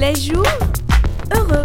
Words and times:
Les 0.00 0.14
jours 0.14 0.46
heureux. 1.36 1.62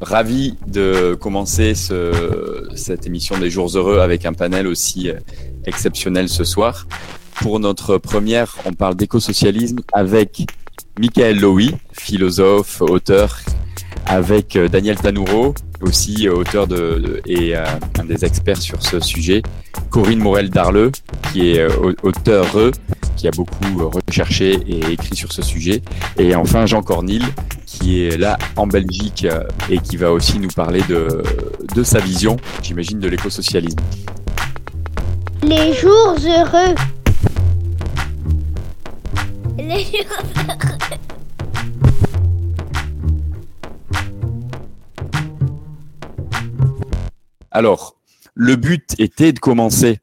Ravi 0.00 0.56
de 0.66 1.14
commencer 1.14 1.76
ce, 1.76 2.68
cette 2.74 3.06
émission 3.06 3.38
des 3.38 3.48
jours 3.48 3.68
heureux 3.76 4.00
avec 4.00 4.26
un 4.26 4.32
panel 4.32 4.66
aussi 4.66 5.08
exceptionnel 5.66 6.28
ce 6.28 6.42
soir. 6.42 6.88
Pour 7.36 7.60
notre 7.60 7.98
première, 7.98 8.56
on 8.64 8.72
parle 8.72 8.96
d'écosocialisme 8.96 9.78
avec 9.92 10.50
Michael 10.98 11.38
Lowy, 11.38 11.76
philosophe, 11.92 12.82
auteur, 12.82 13.38
avec 14.06 14.58
Daniel 14.58 14.96
Tanouro, 14.96 15.54
aussi 15.82 16.28
auteur 16.28 16.66
de, 16.66 16.74
de 16.76 17.22
et 17.26 17.56
euh, 17.56 17.64
un 18.00 18.04
des 18.04 18.24
experts 18.24 18.60
sur 18.60 18.82
ce 18.82 18.98
sujet, 18.98 19.42
Corinne 19.90 20.20
Morel 20.20 20.50
Darleux, 20.50 20.92
qui 21.32 21.50
est 21.50 21.66
auteur 22.02 22.46
qui 23.16 23.28
a 23.28 23.30
beaucoup 23.32 23.90
recherché 24.06 24.52
et 24.66 24.92
écrit 24.92 25.16
sur 25.16 25.32
ce 25.32 25.42
sujet, 25.42 25.82
et 26.18 26.34
enfin 26.34 26.64
Jean 26.66 26.82
Cornille, 26.82 27.26
qui 27.66 28.04
est 28.04 28.16
là 28.16 28.38
en 28.56 28.66
Belgique 28.66 29.26
et 29.68 29.78
qui 29.78 29.96
va 29.96 30.12
aussi 30.12 30.38
nous 30.38 30.48
parler 30.48 30.82
de, 30.88 31.22
de 31.74 31.82
sa 31.82 31.98
vision, 31.98 32.36
j'imagine, 32.62 32.98
de 32.98 33.08
l'écosocialisme. 33.08 33.80
Les 35.42 35.72
jours 35.74 36.16
heureux. 36.24 36.74
Les 39.58 39.84
jours 39.84 40.22
heureux. 40.48 40.78
Alors, 47.50 47.96
le 48.42 48.56
but 48.56 48.94
était 48.98 49.34
de 49.34 49.38
commencer 49.38 49.98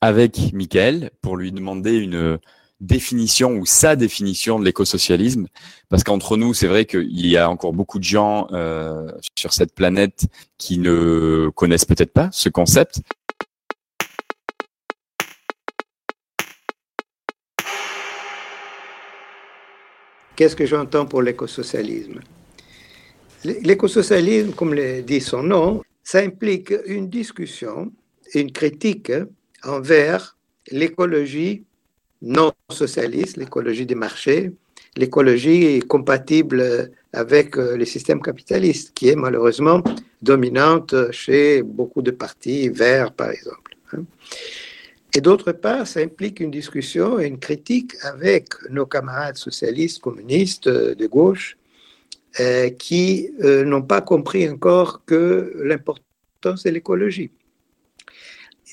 avec 0.00 0.52
Michael 0.52 1.10
pour 1.20 1.36
lui 1.36 1.50
demander 1.50 1.96
une 1.96 2.38
définition 2.80 3.56
ou 3.56 3.66
sa 3.66 3.96
définition 3.96 4.60
de 4.60 4.64
l'écosocialisme, 4.64 5.48
parce 5.88 6.04
qu'entre 6.04 6.36
nous, 6.36 6.54
c'est 6.54 6.68
vrai 6.68 6.84
qu'il 6.84 7.26
y 7.26 7.36
a 7.36 7.50
encore 7.50 7.72
beaucoup 7.72 7.98
de 7.98 8.04
gens 8.04 8.46
euh, 8.52 9.10
sur 9.36 9.52
cette 9.52 9.74
planète 9.74 10.26
qui 10.58 10.78
ne 10.78 11.50
connaissent 11.56 11.84
peut-être 11.84 12.12
pas 12.12 12.28
ce 12.30 12.48
concept. 12.48 13.00
Qu'est-ce 20.36 20.54
que 20.54 20.66
j'entends 20.66 21.06
pour 21.06 21.20
l'écosocialisme? 21.20 22.20
L'écosocialisme, 23.42 24.52
comme 24.52 24.72
le 24.72 25.02
dit 25.02 25.20
son 25.20 25.42
nom, 25.42 25.82
ça 26.02 26.18
implique 26.20 26.72
une 26.86 27.08
discussion, 27.08 27.92
une 28.34 28.52
critique 28.52 29.12
envers 29.64 30.36
l'écologie 30.70 31.64
non 32.20 32.52
socialiste, 32.70 33.36
l'écologie 33.36 33.86
des 33.86 33.94
marchés, 33.94 34.52
l'écologie 34.96 35.80
compatible 35.80 36.90
avec 37.12 37.56
le 37.56 37.84
système 37.84 38.20
capitaliste, 38.20 38.92
qui 38.94 39.08
est 39.08 39.16
malheureusement 39.16 39.82
dominante 40.22 40.94
chez 41.10 41.62
beaucoup 41.62 42.02
de 42.02 42.10
partis 42.10 42.68
verts, 42.68 43.12
par 43.12 43.30
exemple. 43.30 43.76
Et 45.14 45.20
d'autre 45.20 45.52
part, 45.52 45.86
ça 45.86 46.00
implique 46.00 46.40
une 46.40 46.50
discussion 46.50 47.20
et 47.20 47.26
une 47.26 47.38
critique 47.38 47.92
avec 48.02 48.48
nos 48.70 48.86
camarades 48.86 49.36
socialistes, 49.36 50.00
communistes 50.00 50.68
de 50.68 51.06
gauche, 51.06 51.58
euh, 52.40 52.70
qui 52.70 53.30
euh, 53.42 53.62
n'ont 53.64 53.82
pas 53.82 54.00
compris 54.00 54.48
encore 54.48 55.04
que 55.04 55.52
l'importance 55.62 56.62
de 56.64 56.70
l'écologie. 56.70 57.30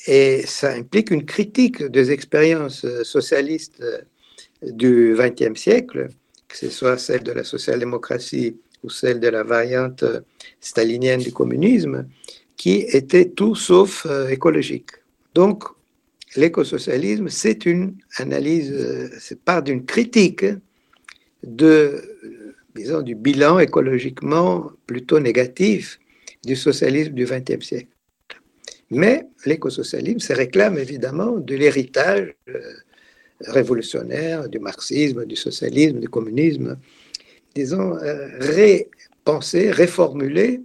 Et 0.07 0.43
ça 0.45 0.71
implique 0.71 1.11
une 1.11 1.25
critique 1.25 1.83
des 1.83 2.11
expériences 2.11 2.85
socialistes 3.03 3.83
du 4.63 5.13
XXe 5.17 5.59
siècle, 5.59 6.07
que 6.47 6.57
ce 6.57 6.69
soit 6.69 6.97
celle 6.97 7.23
de 7.23 7.33
la 7.33 7.43
social-démocratie 7.43 8.57
ou 8.81 8.89
celle 8.89 9.19
de 9.19 9.27
la 9.27 9.43
variante 9.43 10.05
stalinienne 10.61 11.19
du 11.19 11.33
communisme, 11.33 12.07
qui 12.55 12.85
était 12.87 13.29
tout 13.29 13.55
sauf 13.55 14.07
écologique. 14.29 14.91
Donc, 15.35 15.65
l'écosocialisme, 16.37 17.27
c'est 17.27 17.65
une 17.65 17.97
analyse, 18.15 19.11
c'est 19.19 19.43
part 19.43 19.63
d'une 19.63 19.85
critique 19.85 20.45
de 21.43 22.01
disons, 22.75 23.01
du 23.01 23.15
bilan 23.15 23.59
écologiquement 23.59 24.71
plutôt 24.85 25.19
négatif 25.19 25.99
du 26.45 26.55
socialisme 26.55 27.13
du 27.13 27.25
XXe 27.25 27.65
siècle. 27.65 27.87
Mais 28.91 29.27
l'écosocialisme 29.45 30.19
se 30.19 30.33
réclame 30.33 30.77
évidemment 30.77 31.37
de 31.37 31.55
l'héritage 31.55 32.33
révolutionnaire 33.41 34.49
du 34.49 34.59
marxisme, 34.59 35.25
du 35.25 35.35
socialisme, 35.35 35.99
du 35.99 36.09
communisme, 36.09 36.77
disons, 37.55 37.93
repensé, 37.93 39.71
réformulé 39.71 40.61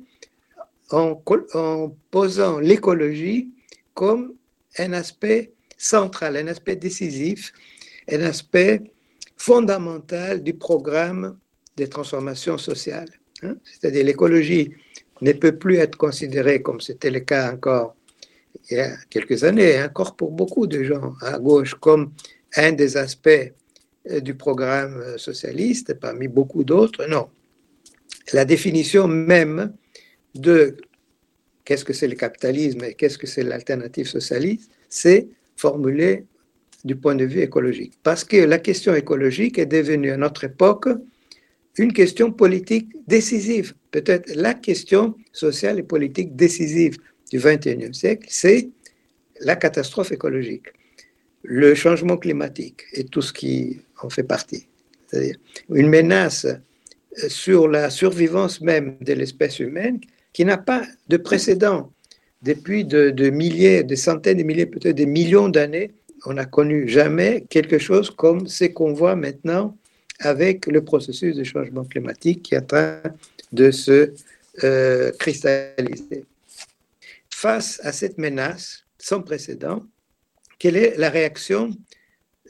en, 0.91 1.21
en 1.55 1.97
posant 2.11 2.59
l'écologie 2.59 3.53
comme 3.95 4.35
un 4.79 4.93
aspect 4.93 5.53
central, 5.77 6.37
un 6.37 6.47
aspect 6.49 6.77
décisif, 6.77 7.53
un 8.11 8.21
aspect 8.23 8.83
fondamental 9.37 10.43
du 10.43 10.55
programme 10.55 11.39
des 11.77 11.89
transformations 11.89 12.59
sociales. 12.59 13.11
Hein? 13.43 13.57
C'est-à-dire 13.65 14.05
l'écologie 14.05 14.73
ne 15.21 15.33
peut 15.33 15.57
plus 15.57 15.77
être 15.77 15.97
considérée 15.97 16.63
comme 16.63 16.81
c'était 16.81 17.11
le 17.11 17.21
cas 17.21 17.53
encore 17.53 17.95
il 18.71 18.77
y 18.77 18.81
a 18.81 18.97
quelques 19.11 19.45
années, 19.45 19.83
encore 19.83 20.17
pour 20.17 20.31
beaucoup 20.31 20.67
de 20.67 20.83
gens 20.85 21.15
à 21.21 21.39
gauche, 21.39 21.75
comme 21.75 22.13
un 22.57 22.73
des 22.73 22.97
aspects 22.97 23.53
du 24.23 24.35
programme 24.35 25.19
socialiste 25.19 25.95
parmi 25.95 26.29
beaucoup 26.29 26.63
d'autres. 26.65 27.07
Non. 27.07 27.29
La 28.33 28.45
définition 28.45 29.09
même 29.09 29.75
de 30.35 30.77
qu'est-ce 31.65 31.85
que 31.85 31.93
c'est 31.93 32.09
le 32.09 32.15
capitalisme 32.15 32.85
et 32.85 32.95
qu'est-ce 32.95 33.19
que 33.19 33.27
c'est 33.27 33.43
l'alternative 33.43 34.07
socialiste, 34.07 34.71
c'est 34.89 35.29
formulé 35.57 36.27
du 36.85 36.97
point 36.97 37.15
de 37.15 37.25
vue 37.25 37.41
écologique. 37.41 37.95
Parce 38.03 38.25
que 38.25 38.37
la 38.37 38.59
question 38.59 38.95
écologique 38.95 39.59
est 39.59 39.67
devenue 39.67 40.11
à 40.11 40.17
notre 40.17 40.45
époque 40.45 40.89
une 41.79 41.93
question 41.93 42.31
politique 42.31 42.89
décisive, 43.07 43.75
peut-être 43.91 44.35
la 44.35 44.55
question 44.55 45.15
sociale 45.33 45.79
et 45.79 45.83
politique 45.83 46.37
décisive 46.37 46.99
du 47.31 47.39
XXIe 47.39 47.93
siècle, 47.93 48.27
c'est 48.31 48.71
la 49.41 49.57
catastrophe 49.57 50.13
écologique, 50.13 50.67
le 51.43 51.75
changement 51.75 52.17
climatique 52.17 52.85
et 52.93 53.05
tout 53.05 53.23
ce 53.23 53.33
qui 53.33 53.81
en 54.03 54.09
fait 54.09 54.23
partie. 54.23 54.67
C'est-à-dire 55.07 55.37
une 55.71 55.89
menace 55.89 56.47
sur 57.29 57.69
la 57.69 57.91
survivance 57.91 58.61
même 58.61 58.97
de 59.01 59.13
l'espèce 59.13 59.59
humaine 59.59 60.01
qui 60.33 60.45
n'a 60.45 60.59
pas 60.59 60.83
de 61.09 61.17
précédent. 61.17 61.93
Depuis 62.43 62.85
de, 62.85 63.11
de 63.11 63.31
milliers, 63.31 63.85
des 63.85 63.97
centaines 63.97 64.39
de 64.39 64.43
milliers, 64.43 64.67
peut-être 64.67 64.97
des 64.97 65.07
millions 65.07 65.49
d'années, 65.49 65.93
on 66.27 66.35
n'a 66.35 66.45
connu 66.45 66.89
jamais 66.89 67.45
quelque 67.49 67.79
chose 67.79 68.11
comme 68.11 68.47
ce 68.47 68.65
qu'on 68.65 68.93
voit 68.93 69.17
maintenant 69.17 69.77
avec 70.21 70.67
le 70.67 70.83
processus 70.85 71.37
de 71.37 71.45
changement 71.45 71.85
climatique 71.85 72.43
qui 72.43 72.55
est 72.55 72.59
en 72.59 72.67
train 72.67 73.03
de 73.53 73.71
se 73.71 74.13
euh, 74.63 75.11
cristalliser. 75.19 76.25
Face 77.31 77.81
à 77.83 77.93
cette 77.93 78.19
menace 78.19 78.85
sans 78.99 79.23
précédent, 79.23 79.85
quelle 80.59 80.77
est 80.77 80.97
la 80.97 81.11
réaction 81.11 81.71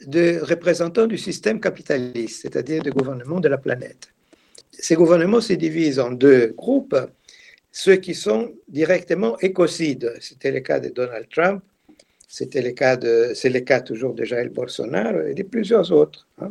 de 0.05 0.39
représentants 0.41 1.07
du 1.07 1.17
système 1.17 1.59
capitaliste, 1.59 2.43
c'est-à-dire 2.43 2.83
du 2.83 2.91
gouvernement 2.91 3.39
de 3.39 3.47
la 3.47 3.57
planète? 3.57 4.09
Ces 4.71 4.95
gouvernements 4.95 5.41
se 5.41 5.53
divisent 5.53 5.99
en 5.99 6.11
deux 6.11 6.53
groupes, 6.55 6.95
ceux 7.71 7.95
qui 7.95 8.13
sont 8.13 8.53
directement 8.67 9.37
écocides. 9.39 10.13
C'était 10.21 10.51
le 10.51 10.59
cas 10.59 10.79
de 10.79 10.89
Donald 10.89 11.27
Trump, 11.29 11.63
c'était 12.27 12.61
le 12.61 12.71
cas 12.71 12.97
de, 12.97 13.31
c'est 13.33 13.49
le 13.49 13.61
cas 13.61 13.81
toujours 13.81 14.13
de 14.13 14.23
Jair 14.23 14.49
Bolsonaro 14.49 15.21
et 15.21 15.33
de 15.33 15.43
plusieurs 15.43 15.91
autres. 15.91 16.27
Hein 16.41 16.49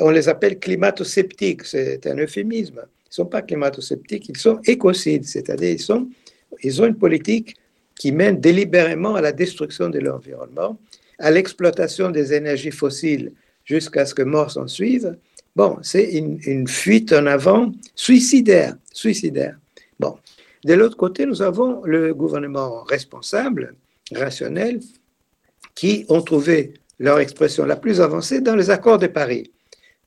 on 0.00 0.10
les 0.10 0.28
appelle 0.28 0.58
climato-sceptiques, 0.58 1.64
c'est 1.64 2.06
un 2.06 2.16
euphémisme. 2.16 2.82
Ils 2.84 3.08
ne 3.10 3.14
sont 3.14 3.26
pas 3.26 3.42
climato-sceptiques, 3.42 4.28
ils 4.28 4.36
sont 4.36 4.60
écocides, 4.64 5.24
c'est-à-dire 5.24 5.70
ils, 5.70 6.06
ils 6.62 6.82
ont 6.82 6.86
une 6.86 6.96
politique 6.96 7.56
qui 7.94 8.12
mène 8.12 8.40
délibérément 8.40 9.14
à 9.14 9.20
la 9.20 9.32
destruction 9.32 9.88
de 9.88 9.98
l'environnement, 9.98 10.78
à 11.18 11.30
l'exploitation 11.30 12.10
des 12.10 12.34
énergies 12.34 12.70
fossiles 12.70 13.32
jusqu'à 13.64 14.04
ce 14.04 14.14
que 14.14 14.22
mort 14.22 14.50
s'en 14.50 14.68
suive, 14.68 15.16
Bon, 15.56 15.78
c'est 15.80 16.12
une, 16.12 16.38
une, 16.44 16.68
fuite 16.68 17.14
en 17.14 17.24
avant 17.24 17.72
suicidaire, 17.94 18.76
suicidaire. 18.92 19.56
Bon, 19.98 20.18
de 20.66 20.74
l'autre 20.74 20.98
côté, 20.98 21.24
nous 21.24 21.40
avons 21.40 21.82
le 21.84 22.12
gouvernement 22.12 22.82
responsable, 22.82 23.74
rationnel, 24.14 24.80
qui 25.74 26.04
ont 26.10 26.20
trouvé 26.20 26.74
leur 26.98 27.20
expression 27.20 27.64
la 27.64 27.76
plus 27.76 28.02
avancée 28.02 28.42
dans 28.42 28.54
les 28.54 28.68
accords 28.68 28.98
de 28.98 29.06
Paris. 29.06 29.50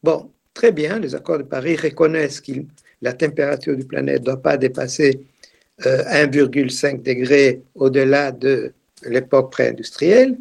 Bon, 0.01 0.31
très 0.53 0.71
bien, 0.71 0.99
les 0.99 1.15
accords 1.15 1.39
de 1.39 1.43
Paris 1.43 1.75
reconnaissent 1.75 2.41
que 2.41 2.51
la 3.01 3.13
température 3.13 3.75
du 3.75 3.85
planète 3.85 4.21
ne 4.21 4.25
doit 4.25 4.41
pas 4.41 4.57
dépasser 4.57 5.21
euh, 5.85 6.03
1,5 6.03 7.01
degré 7.01 7.61
au-delà 7.75 8.31
de 8.31 8.73
l'époque 9.05 9.51
pré-industrielle, 9.51 10.37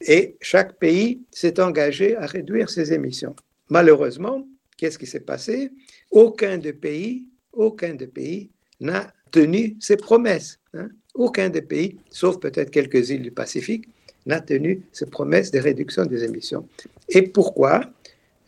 et 0.00 0.36
chaque 0.40 0.78
pays 0.78 1.20
s'est 1.30 1.60
engagé 1.60 2.16
à 2.16 2.26
réduire 2.26 2.70
ses 2.70 2.92
émissions. 2.92 3.34
Malheureusement, 3.68 4.46
qu'est-ce 4.76 4.98
qui 4.98 5.06
s'est 5.06 5.20
passé? 5.20 5.70
Aucun 6.10 6.58
des 6.58 6.72
pays, 6.72 7.26
aucun 7.52 7.96
pays 7.96 8.50
n'a 8.80 9.12
tenu 9.30 9.76
ses 9.80 9.96
promesses. 9.96 10.58
Hein. 10.74 10.88
Aucun 11.14 11.48
des 11.48 11.62
pays, 11.62 11.98
sauf 12.10 12.38
peut-être 12.38 12.70
quelques 12.70 13.10
îles 13.10 13.22
du 13.22 13.32
Pacifique, 13.32 13.88
n'a 14.24 14.40
tenu 14.40 14.82
ses 14.92 15.06
promesses 15.06 15.50
de 15.50 15.58
réduction 15.58 16.06
des 16.06 16.22
émissions. 16.24 16.68
Et 17.08 17.22
pourquoi? 17.22 17.90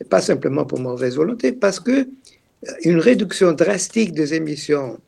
Pas 0.09 0.21
simplement 0.21 0.65
pour 0.65 0.79
mauvaise 0.79 1.15
volonté, 1.15 1.51
parce 1.51 1.79
que 1.79 1.91
euh, 1.91 2.71
une 2.83 2.99
réduction 2.99 3.51
drastique 3.53 4.13
des 4.13 4.33
émissions, 4.33 4.99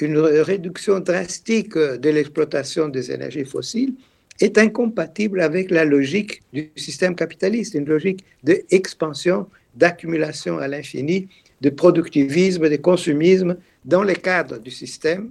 une 0.00 0.18
réduction 0.18 1.00
drastique 1.00 1.76
de 1.76 2.10
l'exploitation 2.10 2.88
des 2.88 3.12
énergies 3.12 3.44
fossiles 3.44 3.94
est 4.40 4.58
incompatible 4.58 5.40
avec 5.40 5.70
la 5.70 5.84
logique 5.84 6.42
du 6.52 6.70
système 6.76 7.14
capitaliste, 7.14 7.74
une 7.74 7.84
logique 7.84 8.24
d'expansion, 8.42 9.46
d'accumulation 9.76 10.58
à 10.58 10.66
l'infini, 10.66 11.28
de 11.60 11.70
productivisme, 11.70 12.68
de 12.68 12.76
consumisme 12.76 13.56
dans 13.84 14.02
le 14.02 14.14
cadre 14.14 14.58
du 14.58 14.72
système 14.72 15.30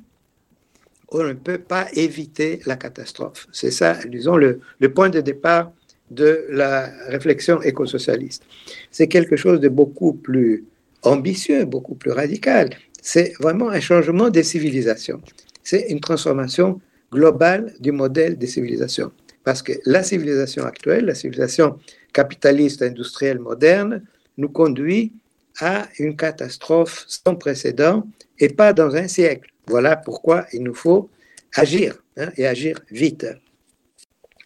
on 1.14 1.24
ne 1.24 1.34
peut 1.34 1.58
pas 1.58 1.88
éviter 1.94 2.60
la 2.66 2.76
catastrophe. 2.76 3.48
C'est 3.52 3.72
ça, 3.72 3.98
disons, 4.08 4.36
le, 4.36 4.60
le, 4.80 4.94
point 4.94 5.10
de 5.10 5.22
départ 5.22 5.72
de 6.14 6.46
la 6.50 6.92
réflexion 7.08 7.62
écosocialiste. 7.62 8.44
C'est 8.92 9.08
quelque 9.08 9.36
chose 9.36 9.60
de 9.60 9.70
beaucoup 9.70 10.14
plus 10.14 10.66
ambitieux, 11.04 11.66
beaucoup 11.66 11.96
plus 11.96 12.12
radical. 12.12 12.70
C'est 13.02 13.34
vraiment 13.40 13.70
un 13.70 13.80
changement 13.80 14.30
des 14.30 14.44
civilisations. 14.44 15.22
C'est 15.64 15.88
une 15.90 16.00
transformation 16.00 16.80
globale 17.12 17.74
du 17.80 17.92
modèle 17.92 18.38
des 18.38 18.48
civilisations. 18.48 19.12
Parce 19.44 19.62
que 19.62 19.74
la 19.86 20.04
civilisation 20.04 20.64
actuelle, 20.66 21.06
la 21.06 21.16
civilisation 21.16 21.78
capitaliste 22.14 22.82
industrielle 22.82 23.40
moderne, 23.40 24.04
nous 24.38 24.50
conduit 24.50 25.14
à 25.60 25.88
une 26.00 26.16
catastrophe 26.16 27.06
sans 27.08 27.36
précédent 27.36 28.08
et 28.40 28.50
pas 28.50 28.74
dans 28.74 28.96
un 28.96 29.08
siècle. 29.08 29.50
Voilà 29.68 29.96
pourquoi 29.96 30.46
il 30.54 30.64
nous 30.64 30.74
faut 30.74 31.10
agir 31.56 31.96
hein, 32.18 32.30
et 32.38 32.48
agir 32.48 32.80
vite. 32.92 33.28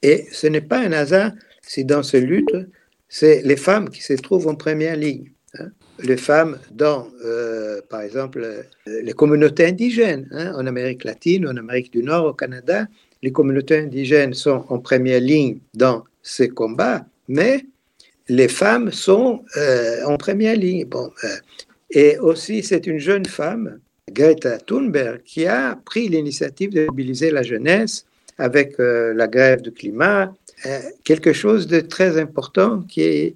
Et 0.01 0.25
ce 0.31 0.47
n'est 0.47 0.61
pas 0.61 0.79
un 0.79 0.91
hasard 0.91 1.31
si 1.67 1.85
dans 1.85 2.03
ces 2.03 2.21
luttes, 2.21 2.55
c'est 3.09 3.41
les 3.43 3.57
femmes 3.57 3.89
qui 3.89 4.01
se 4.01 4.13
trouvent 4.13 4.47
en 4.47 4.55
première 4.55 4.95
ligne. 4.95 5.31
Hein. 5.59 5.69
Les 6.03 6.17
femmes 6.17 6.57
dans, 6.71 7.07
euh, 7.25 7.81
par 7.89 8.01
exemple, 8.01 8.41
euh, 8.43 8.61
les 8.85 9.13
communautés 9.13 9.65
indigènes, 9.65 10.27
hein, 10.31 10.53
en 10.55 10.65
Amérique 10.67 11.03
latine, 11.03 11.47
en 11.47 11.57
Amérique 11.57 11.91
du 11.91 12.03
Nord, 12.03 12.25
au 12.25 12.33
Canada, 12.33 12.87
les 13.23 13.31
communautés 13.31 13.79
indigènes 13.79 14.33
sont 14.33 14.65
en 14.69 14.79
première 14.79 15.19
ligne 15.19 15.59
dans 15.73 16.03
ces 16.21 16.49
combats, 16.49 17.05
mais 17.27 17.65
les 18.29 18.47
femmes 18.47 18.91
sont 18.91 19.43
euh, 19.57 20.03
en 20.05 20.17
première 20.17 20.55
ligne. 20.55 20.85
Bon, 20.85 21.09
et 21.89 22.19
aussi, 22.19 22.61
c'est 22.61 22.85
une 22.85 22.99
jeune 22.99 23.25
femme 23.25 23.79
Greta 24.11 24.57
Thunberg, 24.59 25.21
qui 25.23 25.47
a 25.47 25.79
pris 25.83 26.09
l'initiative 26.09 26.71
de 26.71 26.85
mobiliser 26.85 27.31
la 27.31 27.41
jeunesse 27.41 28.05
avec 28.37 28.75
la 28.77 29.27
grève 29.27 29.61
du 29.61 29.71
climat, 29.71 30.31
quelque 31.03 31.33
chose 31.33 31.67
de 31.67 31.79
très 31.79 32.19
important 32.19 32.81
qui 32.81 33.01
est, 33.01 33.35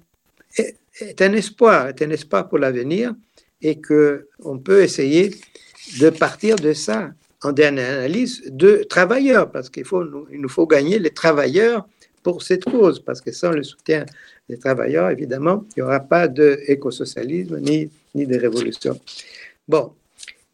est, 0.58 1.22
un 1.22 1.32
espoir, 1.32 1.88
est 1.88 2.02
un 2.02 2.10
espoir 2.10 2.48
pour 2.48 2.58
l'avenir 2.58 3.14
et 3.60 3.76
que 3.80 4.28
on 4.40 4.58
peut 4.58 4.82
essayer 4.82 5.34
de 6.00 6.10
partir 6.10 6.56
de 6.56 6.72
ça 6.72 7.12
en 7.42 7.52
dernière 7.52 7.98
analyse 7.98 8.42
de 8.46 8.84
travailleurs, 8.88 9.50
parce 9.50 9.68
qu'il 9.68 9.84
faut, 9.84 10.04
nous 10.04 10.48
faut 10.48 10.66
gagner 10.66 10.98
les 10.98 11.10
travailleurs 11.10 11.86
pour 12.22 12.42
cette 12.42 12.64
cause, 12.64 13.00
parce 13.00 13.20
que 13.20 13.32
sans 13.32 13.50
le 13.50 13.64
soutien 13.64 14.06
des 14.48 14.58
travailleurs, 14.58 15.10
évidemment, 15.10 15.64
il 15.70 15.80
n'y 15.80 15.82
aura 15.82 16.00
pas 16.00 16.28
d'écosocialisme 16.28 17.58
ni, 17.58 17.90
ni 18.14 18.26
de 18.26 18.38
révolution. 18.38 18.98
Bon, 19.66 19.92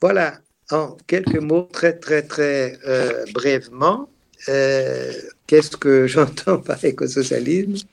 voilà, 0.01 0.39
en 0.71 0.97
quelques 1.07 1.41
mots, 1.41 1.69
très, 1.71 1.95
très, 1.95 2.23
très 2.23 2.79
euh, 2.87 3.25
brièvement, 3.35 4.09
euh, 4.49 5.13
qu'est-ce 5.49 5.77
que 5.77 6.07
j'entends 6.13 6.59
par 6.59 6.85
écosocialisme? 6.85 7.89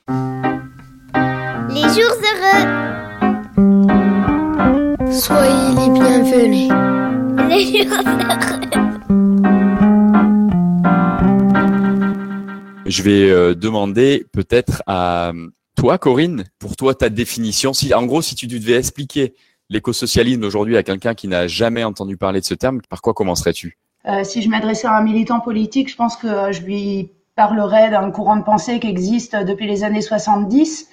Les 1.70 1.82
jours 1.82 2.16
heureux. 2.30 2.66
Soyez 5.10 5.68
les 5.74 5.90
bienvenus. 5.98 6.70
Les 7.50 7.64
jours 7.82 7.96
heureux. 8.06 8.60
Je 12.86 13.02
vais 13.02 13.28
euh, 13.30 13.54
demander 13.54 14.26
peut-être 14.32 14.82
à 14.86 15.32
toi, 15.76 15.98
Corinne, 15.98 16.44
pour 16.60 16.76
toi, 16.76 16.94
ta 16.94 17.08
définition. 17.08 17.72
Si, 17.72 17.92
en 17.92 18.06
gros, 18.06 18.22
si 18.22 18.36
tu 18.36 18.46
devais 18.46 18.74
expliquer 18.74 19.34
l'écosocialisme 19.68 20.44
aujourd'hui 20.44 20.76
à 20.76 20.84
quelqu'un 20.84 21.14
qui 21.14 21.26
n'a 21.26 21.48
jamais 21.48 21.82
entendu 21.82 22.16
parler 22.16 22.40
de 22.40 22.44
ce 22.44 22.54
terme, 22.54 22.80
par 22.88 23.02
quoi 23.02 23.12
commencerais-tu? 23.12 23.76
Euh, 24.06 24.22
Si 24.22 24.40
je 24.40 24.48
m'adressais 24.48 24.86
à 24.86 24.96
un 24.96 25.02
militant 25.02 25.40
politique, 25.40 25.90
je 25.90 25.96
pense 25.96 26.16
que 26.16 26.52
je 26.52 26.60
lui 26.62 27.10
parlerais 27.36 27.90
d'un 27.90 28.10
courant 28.10 28.36
de 28.36 28.42
pensée 28.42 28.80
qui 28.80 28.88
existe 28.88 29.36
depuis 29.36 29.66
les 29.68 29.84
années 29.84 30.00
70 30.00 30.88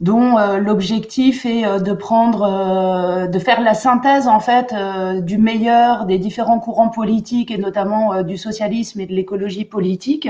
dont 0.00 0.38
euh, 0.38 0.58
l'objectif 0.58 1.44
est 1.44 1.64
euh, 1.64 1.80
de 1.80 1.92
prendre, 1.92 2.42
euh, 2.42 3.26
de 3.26 3.38
faire 3.38 3.60
la 3.60 3.74
synthèse 3.74 4.28
en 4.28 4.40
fait 4.40 4.74
du 5.22 5.38
meilleur 5.38 6.06
des 6.06 6.18
différents 6.18 6.60
courants 6.60 6.88
politiques 6.88 7.50
et 7.50 7.58
notamment 7.58 8.22
du 8.22 8.36
socialisme 8.36 9.00
et 9.00 9.06
de 9.06 9.14
l'écologie 9.14 9.64
politique, 9.64 10.28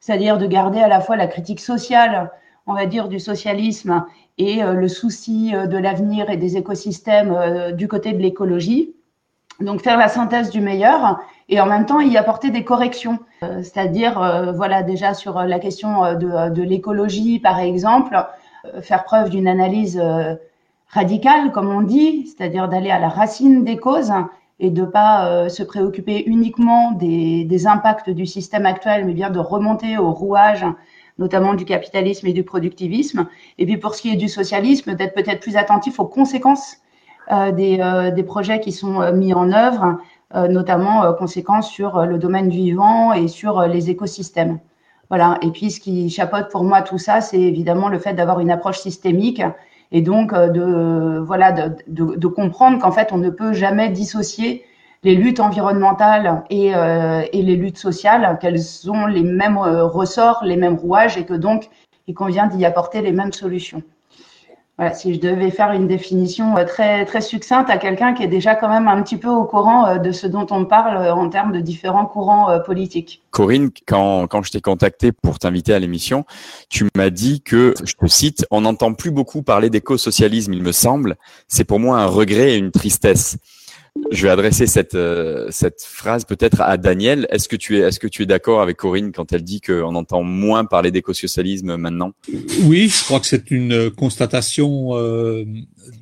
c'est-à-dire 0.00 0.38
de 0.38 0.46
garder 0.46 0.80
à 0.80 0.88
la 0.88 1.00
fois 1.00 1.16
la 1.16 1.26
critique 1.26 1.60
sociale, 1.60 2.30
on 2.66 2.74
va 2.74 2.86
dire, 2.86 3.08
du 3.08 3.20
socialisme 3.20 4.04
et 4.38 4.62
le 4.62 4.88
souci 4.88 5.52
de 5.52 5.76
l'avenir 5.76 6.30
et 6.30 6.36
des 6.36 6.56
écosystèmes 6.56 7.72
du 7.72 7.86
côté 7.88 8.12
de 8.12 8.18
l'écologie. 8.18 8.94
Donc 9.60 9.82
faire 9.82 9.96
la 9.96 10.08
synthèse 10.08 10.50
du 10.50 10.60
meilleur 10.60 11.20
et 11.48 11.60
en 11.60 11.66
même 11.66 11.86
temps 11.86 12.00
y 12.00 12.16
apporter 12.16 12.50
des 12.50 12.64
corrections, 12.64 13.18
c'est-à-dire 13.40 14.52
voilà 14.54 14.82
déjà 14.82 15.14
sur 15.14 15.40
la 15.42 15.58
question 15.58 16.14
de, 16.14 16.50
de 16.50 16.62
l'écologie 16.62 17.38
par 17.38 17.60
exemple, 17.60 18.16
faire 18.80 19.04
preuve 19.04 19.30
d'une 19.30 19.46
analyse 19.46 20.02
radicale 20.88 21.52
comme 21.52 21.68
on 21.68 21.82
dit, 21.82 22.26
c'est-à-dire 22.26 22.68
d'aller 22.68 22.90
à 22.90 22.98
la 22.98 23.08
racine 23.08 23.62
des 23.62 23.76
causes 23.76 24.12
et 24.58 24.70
de 24.70 24.84
pas 24.84 25.48
se 25.48 25.62
préoccuper 25.62 26.24
uniquement 26.26 26.92
des, 26.92 27.44
des, 27.44 27.66
impacts 27.66 28.10
du 28.10 28.26
système 28.26 28.66
actuel, 28.66 29.04
mais 29.04 29.12
bien 29.12 29.30
de 29.30 29.38
remonter 29.38 29.98
au 29.98 30.12
rouage 30.12 30.64
notamment 31.18 31.54
du 31.54 31.64
capitalisme 31.64 32.26
et 32.26 32.32
du 32.32 32.42
productivisme. 32.42 33.26
Et 33.58 33.66
puis 33.66 33.76
pour 33.76 33.94
ce 33.94 34.02
qui 34.02 34.12
est 34.12 34.16
du 34.16 34.28
socialisme, 34.28 34.94
d'être 34.94 35.14
peut-être 35.14 35.40
plus 35.40 35.56
attentif 35.56 36.00
aux 36.00 36.06
conséquences 36.06 36.76
euh, 36.76 36.81
des, 37.30 37.78
euh, 37.80 38.10
des, 38.10 38.22
projets 38.22 38.60
qui 38.60 38.72
sont 38.72 39.00
euh, 39.00 39.12
mis 39.12 39.34
en 39.34 39.52
œuvre, 39.52 39.98
euh, 40.34 40.48
notamment 40.48 41.04
euh, 41.04 41.12
conséquences 41.12 41.70
sur 41.70 42.06
le 42.06 42.18
domaine 42.18 42.48
vivant 42.48 43.12
et 43.12 43.28
sur 43.28 43.62
les 43.62 43.90
écosystèmes. 43.90 44.58
Voilà. 45.08 45.38
Et 45.42 45.50
puis 45.50 45.70
ce 45.70 45.80
qui 45.80 46.08
chapeaute 46.10 46.48
pour 46.50 46.64
moi 46.64 46.82
tout 46.82 46.98
ça, 46.98 47.20
c'est 47.20 47.40
évidemment 47.40 47.88
le 47.88 47.98
fait 47.98 48.14
d'avoir 48.14 48.40
une 48.40 48.50
approche 48.50 48.78
systémique 48.78 49.42
et 49.90 50.00
donc 50.00 50.32
de 50.34 51.18
voilà 51.18 51.52
de, 51.52 51.76
de, 51.86 52.16
de 52.16 52.26
comprendre 52.26 52.78
qu'en 52.78 52.92
fait 52.92 53.12
on 53.12 53.18
ne 53.18 53.28
peut 53.28 53.52
jamais 53.52 53.90
dissocier 53.90 54.64
les 55.04 55.14
luttes 55.16 55.40
environnementales 55.40 56.44
et, 56.50 56.74
euh, 56.74 57.22
et, 57.32 57.42
les 57.42 57.56
luttes 57.56 57.78
sociales, 57.78 58.38
qu'elles 58.40 58.90
ont 58.90 59.06
les 59.06 59.22
mêmes 59.22 59.58
euh, 59.58 59.84
ressorts, 59.84 60.44
les 60.44 60.56
mêmes 60.56 60.76
rouages 60.76 61.18
et 61.18 61.24
que 61.24 61.34
donc 61.34 61.68
il 62.06 62.14
convient 62.14 62.46
d'y 62.46 62.64
apporter 62.64 63.02
les 63.02 63.12
mêmes 63.12 63.32
solutions. 63.32 63.82
Si 64.94 65.14
je 65.14 65.20
devais 65.20 65.50
faire 65.50 65.72
une 65.72 65.86
définition 65.86 66.56
euh, 66.56 66.64
très, 66.64 67.04
très 67.04 67.20
succincte 67.20 67.70
à 67.70 67.78
quelqu'un 67.78 68.14
qui 68.14 68.22
est 68.22 68.28
déjà 68.28 68.54
quand 68.54 68.68
même 68.68 68.88
un 68.88 69.02
petit 69.02 69.16
peu 69.16 69.28
au 69.28 69.44
courant 69.44 69.98
de 69.98 70.12
ce 70.12 70.26
dont 70.26 70.46
on 70.50 70.64
parle 70.64 71.08
en 71.10 71.28
termes 71.28 71.52
de 71.52 71.60
différents 71.60 72.06
courants 72.06 72.60
politiques. 72.60 73.22
Corinne, 73.30 73.70
quand, 73.86 74.26
quand 74.26 74.42
je 74.42 74.50
t'ai 74.50 74.60
contacté 74.60 75.12
pour 75.12 75.38
t'inviter 75.38 75.72
à 75.72 75.78
l'émission, 75.78 76.24
tu 76.68 76.88
m'as 76.96 77.10
dit 77.10 77.40
que, 77.40 77.74
je 77.84 77.94
te 77.94 78.06
cite, 78.06 78.46
on 78.50 78.62
n'entend 78.62 78.92
plus 78.94 79.10
beaucoup 79.10 79.42
parler 79.42 79.70
d'éco-socialisme, 79.70 80.52
il 80.52 80.62
me 80.62 80.72
semble. 80.72 81.16
C'est 81.48 81.64
pour 81.64 81.78
moi 81.78 81.98
un 81.98 82.06
regret 82.06 82.52
et 82.52 82.56
une 82.56 82.70
tristesse. 82.70 83.38
Je 84.10 84.22
vais 84.22 84.30
adresser 84.30 84.66
cette, 84.66 84.94
euh, 84.94 85.48
cette 85.50 85.82
phrase 85.82 86.24
peut-être 86.24 86.60
à 86.60 86.76
Daniel. 86.76 87.26
Est-ce 87.30 87.48
que 87.48 87.56
tu 87.56 87.78
es, 87.78 87.80
est-ce 87.80 88.00
que 88.00 88.06
tu 88.06 88.22
es 88.22 88.26
d'accord 88.26 88.62
avec 88.62 88.76
Corinne 88.76 89.12
quand 89.12 89.32
elle 89.32 89.42
dit 89.42 89.60
qu'on 89.60 89.94
entend 89.94 90.22
moins 90.22 90.64
parler 90.64 90.90
d'écosocialisme 90.90 91.76
maintenant? 91.76 92.12
Oui, 92.62 92.88
je 92.88 93.04
crois 93.04 93.20
que 93.20 93.26
c'est 93.26 93.50
une 93.50 93.90
constatation 93.90 94.96
euh, 94.96 95.44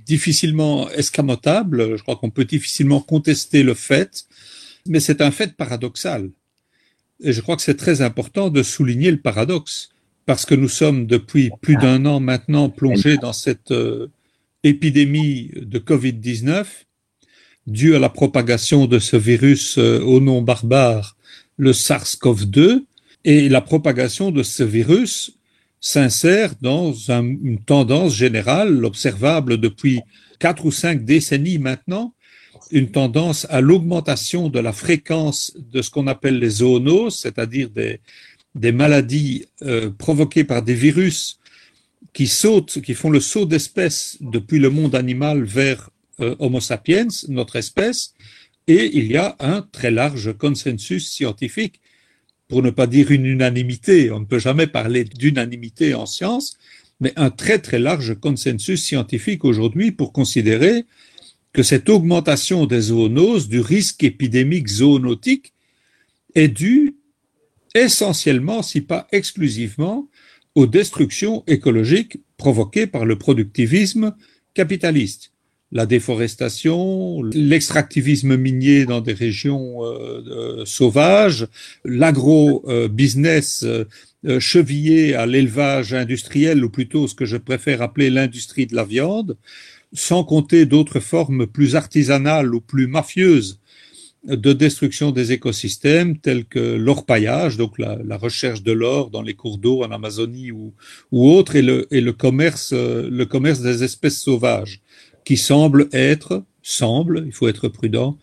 difficilement 0.06 0.88
escamotable. 0.90 1.96
Je 1.96 2.02
crois 2.02 2.16
qu'on 2.16 2.30
peut 2.30 2.44
difficilement 2.44 3.00
contester 3.00 3.62
le 3.62 3.74
fait, 3.74 4.24
mais 4.86 5.00
c'est 5.00 5.20
un 5.20 5.30
fait 5.30 5.56
paradoxal. 5.56 6.30
Et 7.22 7.32
je 7.32 7.40
crois 7.40 7.56
que 7.56 7.62
c'est 7.62 7.76
très 7.76 8.02
important 8.02 8.50
de 8.50 8.62
souligner 8.62 9.10
le 9.10 9.20
paradoxe, 9.20 9.90
parce 10.26 10.46
que 10.46 10.54
nous 10.54 10.68
sommes 10.68 11.06
depuis 11.06 11.50
plus 11.60 11.76
d'un 11.76 12.06
an 12.06 12.20
maintenant 12.20 12.70
plongés 12.70 13.18
dans 13.18 13.32
cette 13.32 13.72
euh, 13.72 14.08
épidémie 14.62 15.50
de 15.56 15.78
Covid-19 15.78 16.66
due 17.66 17.94
à 17.94 17.98
la 17.98 18.08
propagation 18.08 18.86
de 18.86 18.98
ce 18.98 19.16
virus 19.16 19.78
euh, 19.78 20.00
au 20.00 20.20
nom 20.20 20.42
barbare, 20.42 21.16
le 21.56 21.72
SARS-CoV-2, 21.72 22.84
et 23.24 23.48
la 23.48 23.60
propagation 23.60 24.30
de 24.30 24.42
ce 24.42 24.62
virus 24.62 25.32
s'insère 25.80 26.54
dans 26.60 26.92
une 26.92 27.58
tendance 27.64 28.14
générale 28.14 28.84
observable 28.84 29.58
depuis 29.58 30.00
quatre 30.38 30.64
ou 30.64 30.70
cinq 30.70 31.04
décennies 31.04 31.58
maintenant, 31.58 32.14
une 32.70 32.90
tendance 32.90 33.46
à 33.50 33.60
l'augmentation 33.60 34.48
de 34.48 34.58
la 34.58 34.72
fréquence 34.72 35.52
de 35.56 35.82
ce 35.82 35.90
qu'on 35.90 36.06
appelle 36.06 36.38
les 36.38 36.50
zoonoses, 36.50 37.18
c'est-à-dire 37.18 37.68
des, 37.70 38.72
maladies 38.72 39.46
euh, 39.62 39.90
provoquées 39.90 40.44
par 40.44 40.62
des 40.62 40.74
virus 40.74 41.38
qui 42.12 42.26
sautent, 42.26 42.80
qui 42.80 42.94
font 42.94 43.10
le 43.10 43.20
saut 43.20 43.46
d'espèce 43.46 44.16
depuis 44.20 44.58
le 44.58 44.70
monde 44.70 44.94
animal 44.94 45.44
vers 45.44 45.90
euh, 46.20 46.36
Homo 46.38 46.60
sapiens, 46.60 47.08
notre 47.28 47.56
espèce, 47.56 48.14
et 48.66 48.96
il 48.96 49.10
y 49.10 49.16
a 49.16 49.36
un 49.40 49.62
très 49.62 49.90
large 49.90 50.32
consensus 50.36 51.10
scientifique, 51.10 51.80
pour 52.48 52.62
ne 52.62 52.70
pas 52.70 52.86
dire 52.86 53.10
une 53.10 53.26
unanimité, 53.26 54.10
on 54.10 54.20
ne 54.20 54.24
peut 54.24 54.38
jamais 54.38 54.66
parler 54.66 55.04
d'unanimité 55.04 55.94
en 55.94 56.06
science, 56.06 56.56
mais 57.00 57.12
un 57.16 57.30
très 57.30 57.58
très 57.58 57.78
large 57.78 58.18
consensus 58.18 58.82
scientifique 58.82 59.44
aujourd'hui 59.44 59.92
pour 59.92 60.12
considérer 60.12 60.84
que 61.52 61.62
cette 61.62 61.88
augmentation 61.88 62.66
des 62.66 62.80
zoonoses, 62.80 63.48
du 63.48 63.60
risque 63.60 64.04
épidémique 64.04 64.68
zoonotique, 64.68 65.52
est 66.34 66.48
due 66.48 66.96
essentiellement, 67.74 68.62
si 68.62 68.80
pas 68.80 69.06
exclusivement, 69.12 70.08
aux 70.54 70.66
destructions 70.66 71.44
écologiques 71.46 72.18
provoquées 72.36 72.86
par 72.86 73.04
le 73.04 73.16
productivisme 73.16 74.14
capitaliste. 74.54 75.32
La 75.72 75.86
déforestation, 75.86 77.22
l'extractivisme 77.32 78.36
minier 78.36 78.86
dans 78.86 79.00
des 79.00 79.12
régions 79.12 79.84
euh, 79.84 80.20
euh, 80.26 80.64
sauvages, 80.64 81.46
l'agro-business 81.84 83.64
euh, 83.64 84.40
chevillé 84.40 85.14
à 85.14 85.26
l'élevage 85.26 85.94
industriel, 85.94 86.64
ou 86.64 86.70
plutôt 86.70 87.06
ce 87.06 87.14
que 87.14 87.24
je 87.24 87.36
préfère 87.36 87.82
appeler 87.82 88.10
l'industrie 88.10 88.66
de 88.66 88.74
la 88.74 88.84
viande, 88.84 89.36
sans 89.92 90.24
compter 90.24 90.66
d'autres 90.66 90.98
formes 90.98 91.46
plus 91.46 91.76
artisanales 91.76 92.52
ou 92.52 92.60
plus 92.60 92.88
mafieuses 92.88 93.60
de 94.24 94.52
destruction 94.52 95.12
des 95.12 95.32
écosystèmes 95.32 96.18
tels 96.18 96.44
que 96.44 96.76
l'orpaillage, 96.76 97.56
donc 97.56 97.78
la, 97.78 98.16
recherche 98.16 98.62
de 98.62 98.72
l'or 98.72 99.10
dans 99.10 99.22
les 99.22 99.34
cours 99.34 99.56
d'eau 99.56 99.82
en 99.82 99.90
Amazonie 99.90 100.50
ou, 100.50 100.74
ou 101.10 101.30
autres, 101.30 101.56
et 101.56 101.62
le 101.62 102.12
commerce 102.12 102.72
des 103.62 103.82
espèces 103.82 104.20
sauvages, 104.20 104.82
qui 105.30 105.36
semble 105.36 105.88
être, 105.92 106.42
semble, 106.60 107.22
il 107.24 107.30
faut 107.32 107.46
être 107.46 107.68
prudent, 107.68 108.18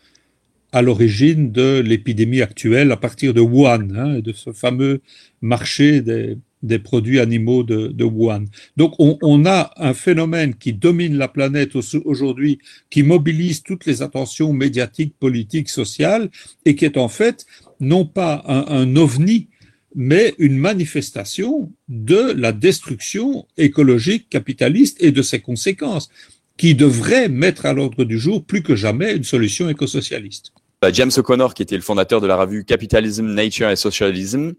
à 0.74 0.82
l'origine 0.82 1.54
de 1.54 1.80
l'épidémie 1.80 2.42
actuelle 2.42 2.92
à 2.92 2.98
partir 2.98 3.34
de 3.34 3.40
Wuhan, 3.40 3.88
hein, 3.96 4.20
de 4.20 4.34
ce 4.34 4.52
fameux 4.52 5.00
marché 5.40 6.02
des, 6.02 6.80
produits 6.80 7.22
animaux 7.22 7.64
de, 7.64 8.04
Wuhan. 8.04 8.44
Donc 8.76 8.96
on, 9.00 9.18
on, 9.22 9.46
a 9.46 9.72
un 9.78 9.94
phénomène 9.94 10.54
qui 10.54 10.74
domine 10.74 11.16
la 11.16 11.30
planète 11.30 11.78
aujourd'hui, 12.04 12.60
qui 12.90 13.04
mobilise 13.04 13.64
toutes 13.64 13.86
les 13.86 14.02
attentions 14.02 14.52
médiatiques, 14.52 15.16
politiques, 15.18 15.70
sociales, 15.70 16.30
et 16.66 16.76
qui 16.76 16.84
est 16.84 16.98
en 16.98 17.08
fait 17.08 17.46
non 17.80 18.06
pas 18.06 18.44
un, 18.48 18.66
un 18.68 18.96
ovni, 18.98 19.48
mais 19.96 20.36
une 20.40 20.58
manifestation 20.58 21.72
de 21.88 22.34
la 22.34 22.52
destruction 22.52 23.48
écologique 23.56 24.28
capitaliste 24.30 25.02
et 25.02 25.14
de 25.14 25.22
ses 25.22 25.40
conséquences, 25.40 26.10
qui 26.58 26.76
devrait 26.76 27.30
mettre 27.30 27.66
à 27.66 27.74
l'ordre 27.74 28.04
du 28.04 28.18
jour 28.18 28.44
plus 28.44 28.64
que 28.64 28.76
jamais 28.76 29.16
une 29.16 29.24
solution 29.24 29.70
écosocialiste. 29.70 30.54
Bah, 30.82 30.92
James 30.92 31.12
O'Connor, 31.16 31.54
qui 31.54 31.64
était 31.64 31.76
le 31.76 31.82
fondateur 31.82 32.22
de 32.22 32.28
la 32.28 32.36
revue 32.36 32.66
Capitalism, 32.66 33.26
Nature 33.26 33.70
et 33.70 33.76
Socialism, 33.76 34.54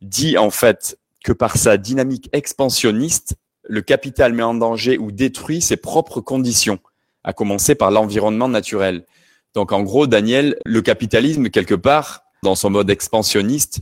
dit 0.00 0.38
en 0.38 0.50
fait 0.50 0.98
que 1.24 1.32
par 1.32 1.56
sa 1.56 1.76
dynamique 1.76 2.28
expansionniste, 2.32 3.36
le 3.64 3.82
capital 3.82 4.32
met 4.32 4.42
en 4.42 4.54
danger 4.54 4.98
ou 4.98 5.12
détruit 5.12 5.60
ses 5.60 5.76
propres 5.76 6.20
conditions, 6.20 6.78
à 7.24 7.32
commencer 7.32 7.74
par 7.74 7.90
l'environnement 7.90 8.48
naturel. 8.48 9.04
Donc 9.54 9.72
en 9.72 9.82
gros, 9.82 10.06
Daniel, 10.06 10.56
le 10.64 10.80
capitalisme, 10.82 11.50
quelque 11.50 11.74
part, 11.74 12.22
dans 12.42 12.54
son 12.54 12.70
mode 12.70 12.90
expansionniste, 12.90 13.80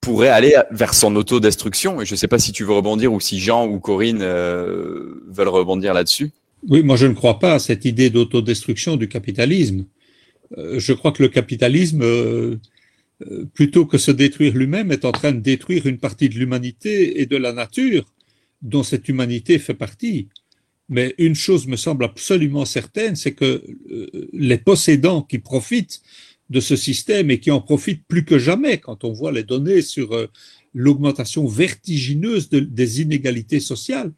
pourrait 0.00 0.28
aller 0.28 0.54
vers 0.70 0.92
son 0.92 1.16
autodestruction. 1.16 2.00
Et 2.00 2.04
je 2.04 2.14
ne 2.14 2.18
sais 2.18 2.28
pas 2.28 2.38
si 2.38 2.52
tu 2.52 2.64
veux 2.64 2.74
rebondir 2.74 3.12
ou 3.12 3.20
si 3.20 3.40
Jean 3.40 3.66
ou 3.66 3.80
Corinne 3.80 4.20
euh, 4.22 5.22
veulent 5.28 5.48
rebondir 5.48 5.94
là-dessus. 5.94 6.32
Oui, 6.68 6.82
moi 6.82 6.96
je 6.96 7.06
ne 7.06 7.14
crois 7.14 7.38
pas 7.38 7.54
à 7.54 7.58
cette 7.58 7.84
idée 7.84 8.08
d'autodestruction 8.10 8.96
du 8.96 9.08
capitalisme. 9.08 9.86
Euh, 10.56 10.78
je 10.78 10.92
crois 10.92 11.12
que 11.12 11.22
le 11.22 11.28
capitalisme 11.28 12.02
euh, 12.02 12.56
euh, 13.30 13.44
plutôt 13.52 13.84
que 13.84 13.98
se 13.98 14.10
détruire 14.10 14.54
lui-même, 14.54 14.90
est 14.90 15.04
en 15.04 15.12
train 15.12 15.32
de 15.32 15.40
détruire 15.40 15.86
une 15.86 15.98
partie 15.98 16.28
de 16.28 16.38
l'humanité 16.38 17.20
et 17.20 17.26
de 17.26 17.36
la 17.36 17.52
nature 17.52 18.04
dont 18.62 18.82
cette 18.82 19.08
humanité 19.08 19.58
fait 19.58 19.74
partie. 19.74 20.28
Mais 20.88 21.14
une 21.18 21.34
chose 21.34 21.66
me 21.66 21.76
semble 21.76 22.04
absolument 22.04 22.64
certaine, 22.64 23.16
c'est 23.16 23.32
que 23.32 23.62
les 24.32 24.58
possédants 24.58 25.22
qui 25.22 25.38
profitent 25.38 26.02
de 26.50 26.60
ce 26.60 26.76
système 26.76 27.30
et 27.30 27.40
qui 27.40 27.50
en 27.50 27.60
profitent 27.60 28.04
plus 28.06 28.24
que 28.24 28.38
jamais 28.38 28.78
quand 28.78 29.04
on 29.04 29.12
voit 29.12 29.32
les 29.32 29.44
données 29.44 29.80
sur 29.80 30.28
l'augmentation 30.74 31.46
vertigineuse 31.46 32.50
des 32.50 33.00
inégalités 33.00 33.60
sociales, 33.60 34.12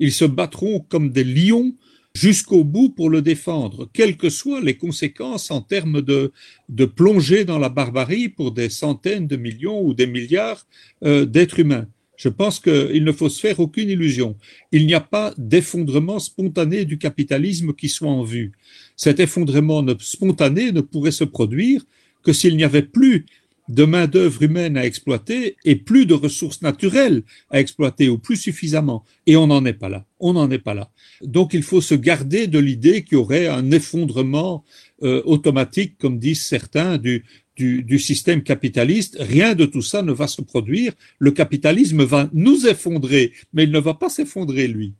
ils 0.00 0.12
se 0.12 0.24
battront 0.24 0.80
comme 0.80 1.10
des 1.10 1.24
lions 1.24 1.74
jusqu'au 2.18 2.64
bout 2.64 2.90
pour 2.90 3.10
le 3.10 3.22
défendre, 3.22 3.88
quelles 3.92 4.16
que 4.16 4.28
soient 4.28 4.60
les 4.60 4.76
conséquences 4.76 5.52
en 5.52 5.60
termes 5.60 6.00
de, 6.02 6.32
de 6.68 6.84
plonger 6.84 7.44
dans 7.44 7.60
la 7.60 7.68
barbarie 7.68 8.28
pour 8.28 8.50
des 8.50 8.70
centaines 8.70 9.28
de 9.28 9.36
millions 9.36 9.80
ou 9.80 9.94
des 9.94 10.08
milliards 10.08 10.66
euh, 11.04 11.24
d'êtres 11.24 11.60
humains. 11.60 11.86
Je 12.16 12.28
pense 12.28 12.58
qu'il 12.58 13.04
ne 13.04 13.12
faut 13.12 13.28
se 13.28 13.40
faire 13.40 13.60
aucune 13.60 13.88
illusion. 13.88 14.36
Il 14.72 14.86
n'y 14.86 14.94
a 14.94 15.00
pas 15.00 15.32
d'effondrement 15.38 16.18
spontané 16.18 16.84
du 16.84 16.98
capitalisme 16.98 17.72
qui 17.72 17.88
soit 17.88 18.10
en 18.10 18.24
vue. 18.24 18.50
Cet 18.96 19.20
effondrement 19.20 19.84
spontané 20.00 20.72
ne 20.72 20.80
pourrait 20.80 21.12
se 21.12 21.22
produire 21.22 21.84
que 22.24 22.32
s'il 22.32 22.56
n'y 22.56 22.64
avait 22.64 22.82
plus 22.82 23.26
de 23.68 23.84
main-d'œuvre 23.84 24.42
humaine 24.42 24.76
à 24.76 24.84
exploiter 24.84 25.56
et 25.64 25.76
plus 25.76 26.06
de 26.06 26.14
ressources 26.14 26.62
naturelles 26.62 27.22
à 27.50 27.60
exploiter 27.60 28.08
ou 28.08 28.18
plus 28.18 28.36
suffisamment. 28.36 29.04
Et 29.26 29.36
on 29.36 29.46
n'en 29.46 29.64
est 29.64 29.72
pas 29.74 29.88
là. 29.88 30.04
On 30.20 30.32
n'en 30.32 30.50
est 30.50 30.58
pas 30.58 30.74
là. 30.74 30.90
Donc 31.22 31.54
il 31.54 31.62
faut 31.62 31.80
se 31.80 31.94
garder 31.94 32.46
de 32.46 32.58
l'idée 32.58 33.04
qu'il 33.04 33.14
y 33.14 33.20
aurait 33.20 33.46
un 33.46 33.70
effondrement 33.70 34.64
euh, 35.02 35.22
automatique, 35.24 35.96
comme 35.98 36.18
disent 36.18 36.42
certains, 36.42 36.98
du, 36.98 37.24
du, 37.56 37.82
du, 37.82 37.98
système 37.98 38.42
capitaliste. 38.42 39.16
Rien 39.20 39.54
de 39.54 39.64
tout 39.64 39.82
ça 39.82 40.02
ne 40.02 40.12
va 40.12 40.26
se 40.26 40.42
produire. 40.42 40.92
Le 41.18 41.30
capitalisme 41.30 42.02
va 42.04 42.28
nous 42.32 42.66
effondrer, 42.66 43.32
mais 43.52 43.64
il 43.64 43.70
ne 43.70 43.80
va 43.80 43.94
pas 43.94 44.08
s'effondrer, 44.08 44.66
lui. 44.66 44.94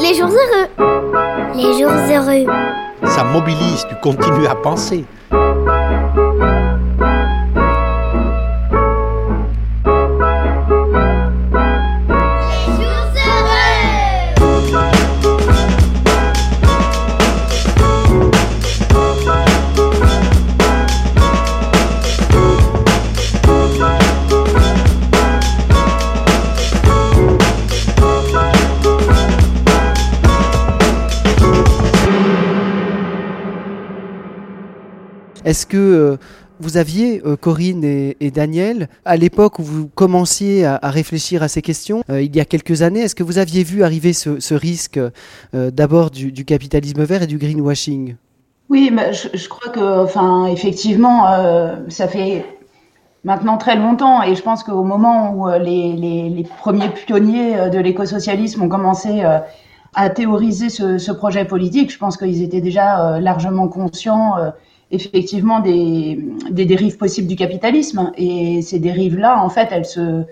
Les 0.00 0.14
jours 0.14 0.30
heureux. 0.30 0.68
Les 1.56 1.78
jours 1.78 1.90
heureux 1.90 2.91
ça 3.04 3.24
mobilise, 3.24 3.86
tu 3.88 3.94
continues 3.96 4.46
à 4.46 4.54
penser. 4.54 5.04
Est-ce 35.44 35.66
que 35.66 35.76
euh, 35.76 36.16
vous 36.60 36.76
aviez, 36.76 37.20
Corinne 37.40 37.82
et, 37.84 38.30
Daniel, 38.30 38.88
à 39.04 39.16
l'époque 39.16 39.58
où 39.58 39.62
vous 39.64 39.88
commenciez 39.88 40.64
à, 40.64 40.78
réfléchir 40.84 41.42
à 41.42 41.48
ces 41.48 41.60
questions, 41.60 42.04
il 42.08 42.36
y 42.36 42.40
a 42.40 42.44
quelques 42.44 42.82
années, 42.82 43.00
est-ce 43.00 43.16
que 43.16 43.24
vous 43.24 43.38
aviez 43.38 43.64
vu 43.64 43.82
arriver 43.82 44.12
ce, 44.12 44.54
risque 44.54 45.00
d'abord 45.52 46.12
du, 46.12 46.44
capitalisme 46.44 47.02
vert 47.02 47.24
et 47.24 47.26
du 47.26 47.38
greenwashing? 47.38 48.14
Oui, 48.68 48.90
mais 48.92 49.12
je, 49.12 49.48
crois 49.48 49.72
que, 49.72 50.04
enfin, 50.04 50.46
effectivement, 50.46 51.24
ça 51.88 52.06
fait 52.06 52.44
maintenant 53.24 53.56
très 53.56 53.76
longtemps. 53.76 54.22
Et 54.22 54.34
je 54.34 54.42
pense 54.42 54.62
qu'au 54.64 54.84
moment 54.84 55.32
où 55.34 55.48
euh, 55.48 55.58
les, 55.58 56.46
premiers 56.58 56.88
pionniers 56.88 57.58
euh, 57.58 57.68
de 57.68 57.78
l'écosocialisme 57.78 58.62
ont 58.62 58.68
commencé 58.68 59.24
euh, 59.24 59.38
à 59.94 60.10
théoriser 60.10 60.70
ce, 60.70 61.12
projet 61.12 61.44
politique, 61.44 61.92
je 61.92 61.98
pense 61.98 62.16
qu'ils 62.16 62.42
étaient 62.42 62.62
déjà 62.62 63.20
largement 63.20 63.68
conscients 63.68 64.36
effectivement 64.92 65.60
des, 65.60 66.18
des, 66.50 66.64
dérives 66.64 66.96
possibles 66.96 67.28
du 67.28 67.36
capitalisme. 67.36 68.12
Et 68.16 68.62
ces 68.62 68.78
dérives-là, 68.78 69.42
en 69.42 69.48
fait, 69.48 69.68
elles 69.72 69.86
se 69.86 70.22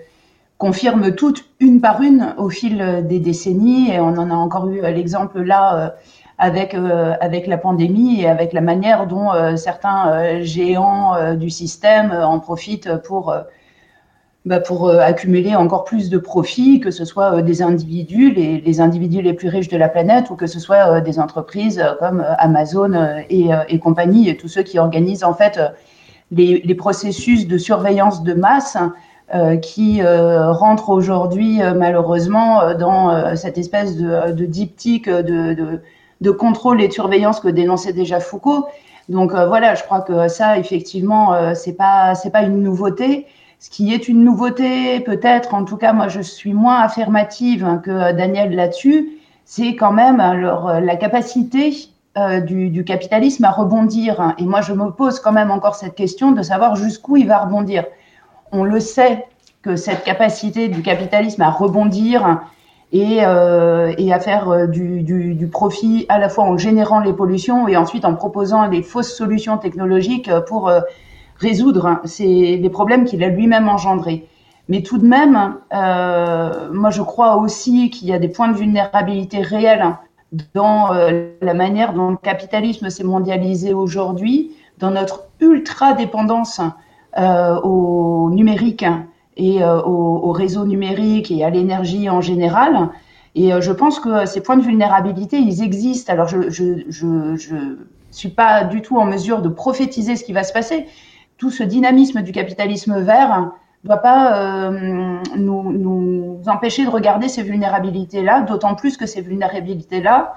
confirment 0.57 1.13
toutes 1.15 1.45
une 1.59 1.81
par 1.81 2.01
une 2.01 2.33
au 2.37 2.49
fil 2.49 3.05
des 3.09 3.19
décennies. 3.19 3.91
Et 3.91 3.99
on 3.99 4.17
en 4.17 4.29
a 4.29 4.35
encore 4.35 4.69
eu 4.69 4.81
l'exemple 4.81 5.41
là 5.41 5.95
avec 6.41 6.73
euh, 6.73 7.13
avec 7.21 7.45
la 7.45 7.57
pandémie 7.57 8.21
et 8.21 8.27
avec 8.27 8.51
la 8.51 8.61
manière 8.61 9.05
dont 9.05 9.31
euh, 9.31 9.55
certains 9.55 10.09
euh, 10.09 10.43
géants 10.43 11.35
du 11.35 11.49
système 11.49 12.11
en 12.11 12.39
profitent 12.39 12.97
pour 13.03 13.33
bah 14.45 14.59
pour 14.59 14.89
accumuler 14.89 15.55
encore 15.55 15.83
plus 15.83 16.09
de 16.09 16.17
profits, 16.17 16.79
que 16.79 16.89
ce 16.89 17.05
soit 17.05 17.41
des 17.43 17.61
individus, 17.61 18.31
les, 18.31 18.59
les, 18.59 18.81
individus 18.81 19.21
les 19.21 19.33
plus 19.33 19.49
riches 19.49 19.67
de 19.67 19.77
la 19.77 19.87
planète, 19.87 20.31
ou 20.31 20.35
que 20.35 20.47
ce 20.47 20.59
soit 20.59 20.99
des 21.01 21.19
entreprises 21.19 21.83
comme 21.99 22.25
Amazon 22.39 22.91
et, 23.29 23.49
et, 23.69 23.79
compagnie, 23.79 24.29
et 24.29 24.37
tous 24.37 24.47
ceux 24.47 24.63
qui 24.63 24.79
organisent 24.79 25.23
en 25.23 25.35
fait 25.35 25.59
les, 26.31 26.59
les 26.65 26.75
processus 26.75 27.47
de 27.47 27.59
surveillance 27.59 28.23
de 28.23 28.33
masse 28.33 28.77
euh, 29.35 29.57
qui 29.57 30.01
euh, 30.01 30.51
rentrent 30.51 30.89
aujourd'hui 30.89 31.59
malheureusement 31.75 32.73
dans 32.73 33.35
cette 33.35 33.59
espèce 33.59 33.95
de, 33.95 34.31
de 34.31 34.45
diptyque 34.45 35.07
de, 35.07 35.53
de, 35.53 35.81
de 36.21 36.31
contrôle 36.31 36.81
et 36.81 36.87
de 36.87 36.93
surveillance 36.93 37.39
que 37.39 37.49
dénonçait 37.49 37.93
déjà 37.93 38.19
Foucault. 38.19 38.67
Donc 39.09 39.33
euh, 39.33 39.47
voilà, 39.47 39.75
je 39.75 39.83
crois 39.83 40.01
que 40.01 40.27
ça, 40.27 40.57
effectivement, 40.57 41.33
euh, 41.33 41.53
c'est 41.55 41.73
pas 41.73 42.15
c'est 42.15 42.29
pas 42.29 42.43
une 42.43 42.61
nouveauté. 42.63 43.25
Ce 43.61 43.69
qui 43.69 43.93
est 43.93 44.07
une 44.07 44.23
nouveauté, 44.23 44.99
peut-être, 45.01 45.53
en 45.53 45.65
tout 45.65 45.77
cas, 45.77 45.93
moi, 45.93 46.07
je 46.07 46.19
suis 46.19 46.51
moins 46.51 46.79
affirmative 46.79 47.79
que 47.83 48.11
Daniel 48.11 48.55
là-dessus. 48.55 49.19
C'est 49.45 49.75
quand 49.75 49.93
même 49.93 50.19
alors, 50.19 50.81
la 50.81 50.95
capacité 50.95 51.71
euh, 52.17 52.39
du, 52.39 52.83
capitalisme 52.83 53.45
à 53.45 53.51
rebondir. 53.51 54.33
Et 54.39 54.45
moi, 54.45 54.61
je 54.61 54.73
me 54.73 54.89
pose 54.89 55.19
quand 55.19 55.31
même 55.31 55.51
encore 55.51 55.75
cette 55.75 55.93
question 55.93 56.31
de 56.31 56.41
savoir 56.41 56.75
jusqu'où 56.75 57.17
il 57.17 57.27
va 57.27 57.37
rebondir. 57.37 57.85
On 58.51 58.63
le 58.63 58.79
sait 58.79 59.27
que 59.61 59.75
cette 59.75 60.03
capacité 60.03 60.67
du 60.67 60.81
capitalisme 60.81 61.43
à 61.43 61.51
rebondir, 61.51 62.41
et, 62.91 63.19
euh, 63.21 63.93
et 63.97 64.11
à 64.11 64.19
faire 64.19 64.49
euh, 64.49 64.67
du, 64.67 65.47
profit 65.51 66.05
à 66.09 66.19
la 66.19 66.29
fois 66.29 66.45
en 66.45 66.57
générant 66.57 66.99
les 66.99 67.13
pollutions 67.13 67.67
et 67.67 67.77
ensuite 67.77 68.05
en 68.05 68.15
proposant 68.15 68.67
des 68.67 68.81
fausses 68.81 69.15
solutions 69.15 69.57
technologiques 69.57 70.29
pour 70.47 70.69
euh, 70.69 70.81
résoudre 71.41 71.99
ces, 72.05 72.57
les 72.57 72.69
problèmes 72.69 73.05
qu'il 73.05 73.23
a 73.23 73.27
lui-même 73.27 73.67
engendrés. 73.67 74.27
Mais 74.69 74.83
tout 74.83 74.99
de 74.99 75.05
même, 75.05 75.55
euh, 75.73 76.69
moi 76.71 76.91
je 76.91 77.01
crois 77.01 77.37
aussi 77.37 77.89
qu'il 77.89 78.07
y 78.07 78.13
a 78.13 78.19
des 78.19 78.29
points 78.29 78.47
de 78.47 78.55
vulnérabilité 78.55 79.41
réels 79.41 79.97
dans 80.53 80.93
euh, 80.93 81.29
la 81.41 81.53
manière 81.53 81.93
dont 81.93 82.11
le 82.11 82.17
capitalisme 82.17 82.89
s'est 82.89 83.03
mondialisé 83.03 83.73
aujourd'hui, 83.73 84.51
dans 84.77 84.91
notre 84.91 85.25
ultra 85.39 85.93
dépendance 85.93 86.61
euh, 87.17 87.59
au 87.61 88.29
numérique 88.31 88.85
et 89.35 89.61
euh, 89.63 89.81
au, 89.81 90.31
réseau 90.31 90.65
numérique 90.65 91.31
et 91.31 91.43
à 91.43 91.49
l'énergie 91.49 92.09
en 92.09 92.21
général. 92.21 92.89
Et 93.35 93.51
je 93.61 93.71
pense 93.71 93.99
que 93.99 94.25
ces 94.25 94.41
points 94.41 94.57
de 94.57 94.63
vulnérabilité, 94.63 95.37
ils 95.37 95.63
existent. 95.63 96.11
Alors, 96.11 96.27
je 96.27 96.49
je, 96.49 96.83
je, 96.89 97.35
je 97.35 97.55
suis 98.11 98.29
pas 98.29 98.65
du 98.65 98.81
tout 98.81 98.97
en 98.97 99.05
mesure 99.05 99.41
de 99.41 99.47
prophétiser 99.47 100.15
ce 100.17 100.23
qui 100.23 100.33
va 100.33 100.43
se 100.43 100.51
passer. 100.51 100.85
Tout 101.41 101.49
ce 101.49 101.63
dynamisme 101.63 102.21
du 102.21 102.31
capitalisme 102.31 103.01
vert 103.01 103.49
ne 103.83 103.87
doit 103.87 103.97
pas 103.97 104.37
euh, 104.37 105.17
nous, 105.35 106.39
empêcher 106.45 106.85
de 106.85 106.89
regarder 106.91 107.29
ces 107.29 107.41
vulnérabilités-là, 107.41 108.41
d'autant 108.41 108.75
plus 108.75 108.95
que 108.95 109.07
ces 109.07 109.21
vulnérabilités-là, 109.21 110.35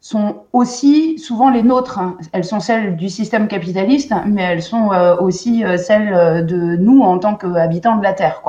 sont 0.00 0.42
aussi 0.52 1.20
souvent 1.20 1.50
les 1.50 1.62
nôtres. 1.62 2.00
Elles 2.32 2.42
sont 2.42 2.58
celles 2.58 2.96
du 2.96 3.10
système 3.10 3.46
capitaliste, 3.46 4.12
mais 4.26 4.42
elles 4.42 4.62
sont 4.62 4.90
euh, 4.90 5.14
aussi 5.18 5.64
euh, 5.64 5.76
celles 5.76 6.44
de 6.44 6.74
nous 6.78 7.02
en 7.02 7.20
tant 7.20 7.36
qu'habitants 7.36 7.94
de 7.94 8.02
la 8.02 8.12
Terre. 8.12 8.42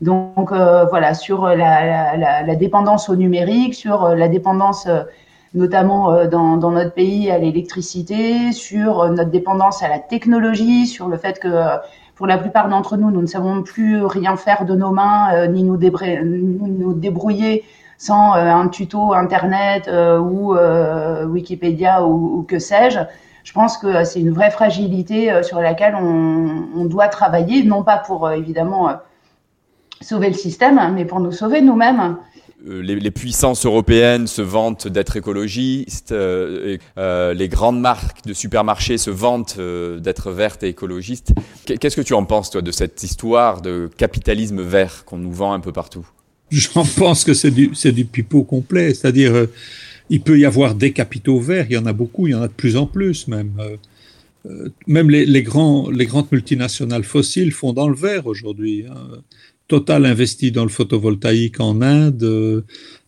Donc 0.00 0.52
voilà, 0.52 1.14
sur 1.14 1.48
la, 1.48 2.54
dépendance 2.54 3.08
au 3.08 3.16
numérique, 3.16 3.74
sur 3.74 4.14
la 4.14 4.28
dépendance 4.28 4.86
notamment 5.54 6.26
dans, 6.26 6.56
dans, 6.56 6.70
notre 6.70 6.92
pays 6.92 7.30
à 7.30 7.38
l'électricité, 7.38 8.52
sur 8.52 9.08
notre 9.10 9.30
dépendance 9.30 9.82
à 9.82 9.88
la 9.88 9.98
technologie, 9.98 10.86
sur 10.86 11.08
le 11.08 11.16
fait 11.16 11.38
que 11.38 11.48
pour 12.14 12.26
la 12.26 12.36
plupart 12.36 12.68
d'entre 12.68 12.96
nous, 12.96 13.10
nous 13.10 13.22
ne 13.22 13.26
savons 13.26 13.62
plus 13.62 14.04
rien 14.04 14.36
faire 14.36 14.64
de 14.64 14.74
nos 14.74 14.90
mains, 14.90 15.46
ni 15.48 15.62
nous, 15.62 15.78
nous 15.78 16.92
débrouiller 16.94 17.64
sans 17.98 18.36
euh, 18.36 18.38
un 18.38 18.68
tuto 18.68 19.12
internet 19.12 19.88
euh, 19.88 20.18
ou 20.18 20.54
euh, 20.54 21.26
Wikipédia 21.26 22.04
ou, 22.04 22.44
que 22.44 22.58
sais-je. 22.58 23.00
Je 23.44 23.52
pense 23.52 23.76
que 23.76 24.04
c'est 24.04 24.20
une 24.20 24.30
vraie 24.30 24.50
fragilité 24.50 25.42
sur 25.42 25.60
laquelle 25.60 25.94
on, 25.94 26.84
doit 26.84 27.08
travailler, 27.08 27.64
non 27.64 27.82
pas 27.82 27.96
pour 27.96 28.30
évidemment 28.30 28.90
sauver 30.02 30.28
le 30.28 30.34
système, 30.34 30.78
mais 30.94 31.06
pour 31.06 31.18
nous 31.20 31.32
sauver 31.32 31.62
nous-mêmes. 31.62 32.18
Les, 32.64 33.10
puissances 33.10 33.64
européennes 33.64 34.26
se 34.26 34.42
vantent 34.42 34.88
d'être 34.88 35.16
écologistes, 35.16 36.12
les 36.12 37.48
grandes 37.48 37.80
marques 37.80 38.26
de 38.26 38.34
supermarchés 38.34 38.98
se 38.98 39.10
vantent 39.10 39.58
d'être 39.58 40.32
vertes 40.32 40.62
et 40.64 40.68
écologistes. 40.68 41.32
Qu'est-ce 41.64 41.96
que 41.96 42.02
tu 42.02 42.14
en 42.14 42.24
penses, 42.24 42.50
toi, 42.50 42.60
de 42.60 42.72
cette 42.72 43.02
histoire 43.02 43.62
de 43.62 43.88
capitalisme 43.96 44.60
vert 44.60 45.04
qu'on 45.04 45.18
nous 45.18 45.32
vend 45.32 45.52
un 45.52 45.60
peu 45.60 45.72
partout? 45.72 46.06
J'en 46.50 46.84
pense 46.84 47.24
que 47.24 47.34
c'est 47.34 47.50
du, 47.50 47.70
c'est 47.74 47.92
du 47.92 48.04
pipeau 48.04 48.42
complet. 48.42 48.94
C'est-à-dire, 48.94 49.34
euh, 49.34 49.50
il 50.08 50.20
peut 50.22 50.38
y 50.38 50.44
avoir 50.44 50.74
des 50.74 50.92
capitaux 50.92 51.40
verts, 51.40 51.66
il 51.68 51.74
y 51.74 51.78
en 51.78 51.86
a 51.86 51.92
beaucoup, 51.92 52.26
il 52.26 52.30
y 52.30 52.34
en 52.34 52.42
a 52.42 52.48
de 52.48 52.52
plus 52.52 52.76
en 52.76 52.86
plus 52.86 53.28
même. 53.28 53.52
Euh, 53.58 53.76
euh, 54.46 54.68
même 54.86 55.10
les, 55.10 55.26
les, 55.26 55.42
grands, 55.42 55.90
les 55.90 56.06
grandes 56.06 56.30
multinationales 56.32 57.04
fossiles 57.04 57.52
font 57.52 57.72
dans 57.72 57.88
le 57.88 57.96
vert 57.96 58.26
aujourd'hui. 58.26 58.86
Hein. 58.88 59.20
Total 59.68 60.06
investit 60.06 60.50
dans 60.50 60.64
le 60.64 60.70
photovoltaïque 60.70 61.60
en 61.60 61.82
Inde, 61.82 62.64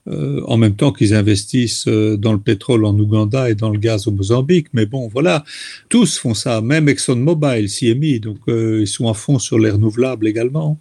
euh, 0.08 0.42
en 0.46 0.56
même 0.56 0.76
temps 0.76 0.92
qu'ils 0.92 1.14
investissent 1.14 1.86
euh, 1.86 2.16
dans 2.16 2.32
le 2.32 2.40
pétrole 2.40 2.84
en 2.84 2.98
Ouganda 2.98 3.50
et 3.50 3.54
dans 3.54 3.70
le 3.70 3.78
gaz 3.78 4.08
au 4.08 4.12
Mozambique. 4.12 4.68
Mais 4.72 4.86
bon, 4.86 5.08
voilà, 5.08 5.44
tous 5.88 6.18
font 6.18 6.34
ça, 6.34 6.62
même 6.62 6.88
ExxonMobil, 6.88 7.68
CMI, 7.68 8.20
donc 8.20 8.38
euh, 8.48 8.80
ils 8.80 8.86
sont 8.86 9.08
à 9.08 9.14
fond 9.14 9.38
sur 9.38 9.58
les 9.58 9.70
renouvelables 9.70 10.26
également. 10.26 10.78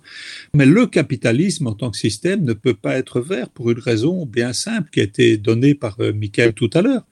Mais 0.53 0.65
le 0.65 0.85
capitalisme 0.85 1.67
en 1.67 1.73
tant 1.73 1.91
que 1.91 1.97
système 1.97 2.43
ne 2.43 2.53
peut 2.53 2.73
pas 2.73 2.95
être 2.95 3.19
vert 3.19 3.49
pour 3.49 3.69
une 3.71 3.79
raison 3.79 4.25
bien 4.25 4.53
simple 4.53 4.89
qui 4.89 5.01
a 5.01 5.03
été 5.03 5.37
donnée 5.37 5.75
par 5.75 5.97
Michael 5.99 6.53
tout 6.53 6.69
à 6.73 6.81
l'heure 6.81 7.03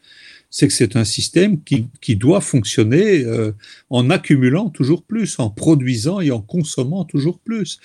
c'est 0.50 0.68
que 0.68 0.74
c'est 0.74 0.96
un 0.96 1.04
système 1.04 1.62
qui, 1.64 1.88
qui 2.02 2.16
doit 2.16 2.42
fonctionner 2.42 3.24
euh, 3.26 3.52
en 3.90 4.10
accumulant 4.10 4.70
toujours 4.70 5.04
plus, 5.04 5.40
en 5.40 5.50
produisant 5.50 6.22
et 6.22 6.32
en 6.32 6.42
consommant 6.42 7.06
toujours 7.06 7.40
plus. 7.40 7.80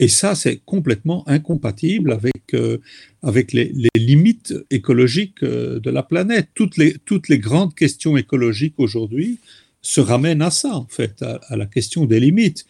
Et 0.00 0.08
ça, 0.08 0.34
c'est 0.34 0.60
complètement 0.64 1.26
incompatible 1.28 2.12
avec, 2.12 2.54
euh, 2.54 2.78
avec 3.22 3.52
les, 3.52 3.72
limites 3.96 4.54
écologiques 4.70 5.42
euh, 5.42 5.80
de 5.80 5.90
la 5.90 6.02
planète. 6.02 6.48
Toutes 6.54 6.76
les, 6.76 6.96
toutes 7.04 7.28
les 7.28 7.38
grandes 7.38 7.74
questions 7.74 8.16
écologiques 8.16 8.74
aujourd'hui 8.78 9.38
se 9.80 10.00
ramènent 10.00 10.42
à 10.42 10.50
ça, 10.50 10.74
en 10.74 10.86
fait, 10.88 11.22
à 11.22 11.56
la 11.56 11.66
question 11.66 12.04
des 12.04 12.18
limites. 12.18 12.66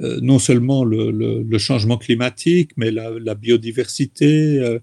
Euh, 0.00 0.20
non 0.22 0.38
seulement 0.38 0.84
le, 0.84 1.58
changement 1.58 1.98
climatique, 1.98 2.70
mais 2.76 2.92
la, 2.92 3.34
biodiversité, 3.34 4.58
euh, 4.58 4.78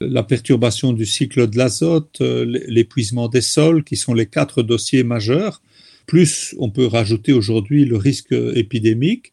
la 0.00 0.22
perturbation 0.22 0.94
du 0.94 1.04
cycle 1.04 1.48
de 1.50 1.58
l'azote, 1.58 2.18
euh, 2.22 2.46
l'épuisement 2.66 3.28
des 3.28 3.42
sols, 3.42 3.84
qui 3.84 3.96
sont 3.96 4.14
les 4.14 4.24
quatre 4.24 4.62
dossiers 4.62 5.04
majeurs. 5.04 5.60
Plus 6.06 6.54
on 6.58 6.70
peut 6.70 6.86
rajouter 6.86 7.34
aujourd'hui 7.34 7.84
le 7.84 7.98
risque 7.98 8.32
épidémique. 8.32 9.32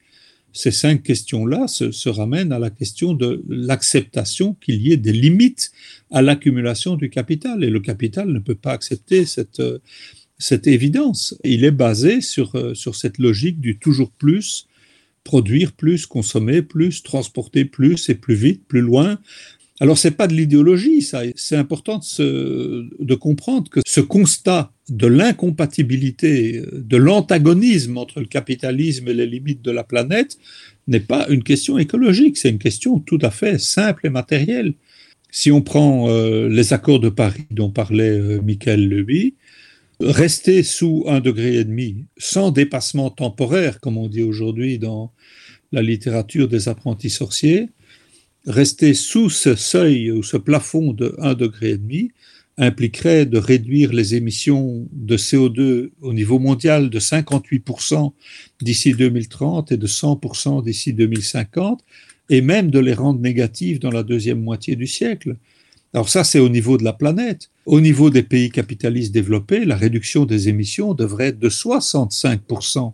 Ces 0.51 0.71
cinq 0.71 1.03
questions-là 1.03 1.67
se, 1.67 2.09
ramènent 2.09 2.51
à 2.51 2.59
la 2.59 2.69
question 2.69 3.13
de 3.13 3.41
l'acceptation 3.47 4.55
qu'il 4.55 4.81
y 4.81 4.91
ait 4.91 4.97
des 4.97 5.13
limites 5.13 5.71
à 6.11 6.21
l'accumulation 6.21 6.97
du 6.97 7.09
capital. 7.09 7.63
Et 7.63 7.69
le 7.69 7.79
capital 7.79 8.27
ne 8.27 8.39
peut 8.39 8.55
pas 8.55 8.73
accepter 8.73 9.25
cette, 9.25 10.67
évidence. 10.67 11.37
Il 11.45 11.63
est 11.63 11.71
basé 11.71 12.19
sur 12.19 12.51
cette 12.93 13.17
logique 13.17 13.61
du 13.61 13.79
toujours 13.79 14.11
plus, 14.11 14.67
produire 15.23 15.71
plus, 15.73 16.05
consommer 16.05 16.61
plus, 16.61 17.03
transporter 17.03 17.65
plus 17.65 18.09
et 18.09 18.15
plus 18.15 18.35
vite, 18.35 18.67
plus 18.67 18.81
loin. 18.81 19.19
Alors 19.79 19.97
c'est 19.97 20.11
pas 20.11 20.27
de 20.27 20.35
l'idéologie, 20.35 21.01
ça. 21.01 21.21
C'est 21.35 21.55
important 21.55 21.99
de, 22.19 23.15
comprendre 23.15 23.69
que 23.69 23.79
ce 23.85 23.99
constat 23.99 24.71
de 24.89 25.07
l'incompatibilité, 25.07 26.61
de 26.71 26.97
l'antagonisme 26.97 27.97
entre 27.97 28.19
le 28.19 28.27
capitalisme 28.27 29.07
et 29.07 29.13
les 29.15 29.25
limites 29.25 29.63
de 29.63 29.71
la 29.71 29.83
planète 29.83 30.37
n'est 30.87 30.99
pas 30.99 31.27
une 31.29 31.43
question 31.43 31.79
écologique, 31.79 32.37
c'est 32.37 32.49
une 32.49 32.59
question 32.59 32.99
tout 32.99 33.17
à 33.23 33.31
fait 33.31 33.59
simple 33.59 34.05
et 34.05 34.11
matérielle. 34.11 34.75
Si 35.31 35.51
on 35.51 35.61
prend 35.61 36.09
euh, 36.09 36.47
les 36.47 36.73
accords 36.73 36.99
de 36.99 37.09
Paris 37.09 37.47
dont 37.49 37.71
parlait 37.71 38.19
euh, 38.19 38.41
Michael 38.41 38.87
Levy, 38.87 39.33
rester 40.01 40.63
sous 40.63 41.03
un 41.07 41.19
degré 41.19 41.55
et 41.55 41.63
demi, 41.63 42.05
sans 42.17 42.51
dépassement 42.51 43.09
temporaire, 43.09 43.79
comme 43.79 43.97
on 43.97 44.07
dit 44.07 44.23
aujourd'hui 44.23 44.79
dans 44.79 45.11
la 45.71 45.81
littérature 45.81 46.47
des 46.47 46.67
apprentis 46.67 47.09
sorciers, 47.09 47.69
rester 48.45 48.93
sous 48.93 49.29
ce 49.29 49.55
seuil 49.55 50.11
ou 50.11 50.23
ce 50.23 50.37
plafond 50.37 50.93
de 50.93 51.15
1 51.19 51.35
degré 51.35 51.71
et 51.71 51.77
demi 51.77 52.11
impliquerait 52.57 53.25
de 53.25 53.37
réduire 53.37 53.93
les 53.93 54.15
émissions 54.15 54.87
de 54.91 55.17
CO2 55.17 55.91
au 56.01 56.13
niveau 56.13 56.37
mondial 56.37 56.89
de 56.89 56.99
58% 56.99 58.11
d'ici 58.61 58.93
2030 58.93 59.71
et 59.71 59.77
de 59.77 59.87
100% 59.87 60.63
d'ici 60.63 60.93
2050, 60.93 61.81
et 62.29 62.41
même 62.41 62.69
de 62.69 62.79
les 62.79 62.93
rendre 62.93 63.19
négatives 63.19 63.79
dans 63.79 63.91
la 63.91 64.03
deuxième 64.03 64.41
moitié 64.41 64.75
du 64.75 64.87
siècle. 64.87 65.37
Alors 65.93 66.07
ça, 66.07 66.23
c'est 66.23 66.39
au 66.39 66.49
niveau 66.49 66.77
de 66.77 66.83
la 66.83 66.93
planète. 66.93 67.49
Au 67.65 67.81
niveau 67.81 68.09
des 68.09 68.23
pays 68.23 68.49
capitalistes 68.49 69.11
développés, 69.11 69.65
la 69.65 69.75
réduction 69.75 70.25
des 70.25 70.47
émissions 70.47 70.93
devrait 70.93 71.27
être 71.27 71.39
de 71.39 71.49
65% 71.49 72.93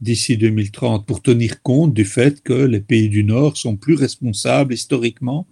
d'ici 0.00 0.36
2030 0.36 1.06
pour 1.06 1.20
tenir 1.22 1.60
compte 1.62 1.92
du 1.92 2.04
fait 2.04 2.42
que 2.42 2.52
les 2.52 2.80
pays 2.80 3.08
du 3.08 3.24
Nord 3.24 3.56
sont 3.56 3.76
plus 3.76 3.94
responsables 3.94 4.72
historiquement 4.72 5.46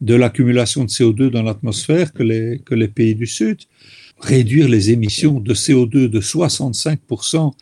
de 0.00 0.14
l'accumulation 0.14 0.84
de 0.84 0.90
CO2 0.90 1.30
dans 1.30 1.42
l'atmosphère 1.42 2.12
que 2.12 2.22
les, 2.22 2.88
pays 2.88 3.14
du 3.14 3.26
Sud. 3.26 3.58
Réduire 4.18 4.68
les 4.68 4.90
émissions 4.90 5.40
de 5.40 5.54
CO2 5.54 6.08
de 6.08 6.20
65% 6.20 7.52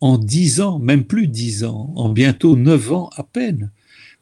en 0.00 0.18
10 0.18 0.60
ans, 0.60 0.78
même 0.78 1.04
plus 1.04 1.28
10 1.28 1.64
ans, 1.64 1.92
en 1.96 2.08
bientôt 2.08 2.56
9 2.56 2.92
ans 2.92 3.10
à 3.16 3.22
peine, 3.22 3.70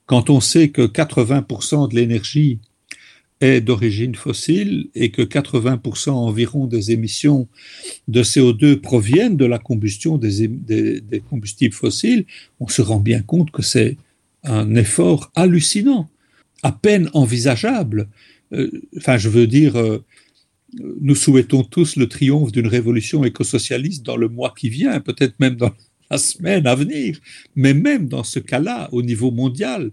quand 0.06 0.30
on 0.30 0.40
sait 0.40 0.68
que 0.68 0.82
80% 0.82 1.90
de 1.90 1.96
l'énergie 1.96 2.58
est 3.42 3.60
d'origine 3.60 4.14
fossile 4.14 4.88
et 4.94 5.10
que 5.10 5.22
80% 5.22 6.10
environ 6.10 6.66
des 6.66 6.92
émissions 6.92 7.48
de 8.08 8.22
CO2 8.22 8.76
proviennent 8.76 9.36
de 9.36 9.44
la 9.44 9.58
combustion 9.58 10.16
des, 10.16 11.22
combustibles 11.28 11.74
fossiles, 11.74 12.24
on 12.60 12.68
se 12.68 12.82
rend 12.82 13.00
bien 13.00 13.20
compte 13.20 13.50
que 13.50 13.62
c'est 13.62 13.96
un 14.44 14.74
effort 14.76 15.30
hallucinant, 15.34 16.08
à 16.62 16.72
peine 16.72 17.10
envisageable. 17.14 18.08
Euh, 18.52 18.70
enfin, 18.96 19.18
je 19.18 19.28
veux 19.28 19.48
dire, 19.48 19.76
euh, 19.76 20.04
nous 21.00 21.16
souhaitons 21.16 21.64
tous 21.64 21.96
le 21.96 22.08
triomphe 22.08 22.52
d'une 22.52 22.68
révolution 22.68 23.24
écosocialiste 23.24 24.04
dans 24.06 24.16
le 24.16 24.28
mois 24.28 24.54
qui 24.56 24.68
vient, 24.68 25.00
peut-être 25.00 25.34
même 25.40 25.56
dans 25.56 25.72
la 26.10 26.18
semaine 26.18 26.66
à 26.66 26.74
venir, 26.74 27.18
mais 27.56 27.74
même 27.74 28.08
dans 28.08 28.24
ce 28.24 28.38
cas-là, 28.38 28.88
au 28.92 29.02
niveau 29.02 29.30
mondial, 29.30 29.90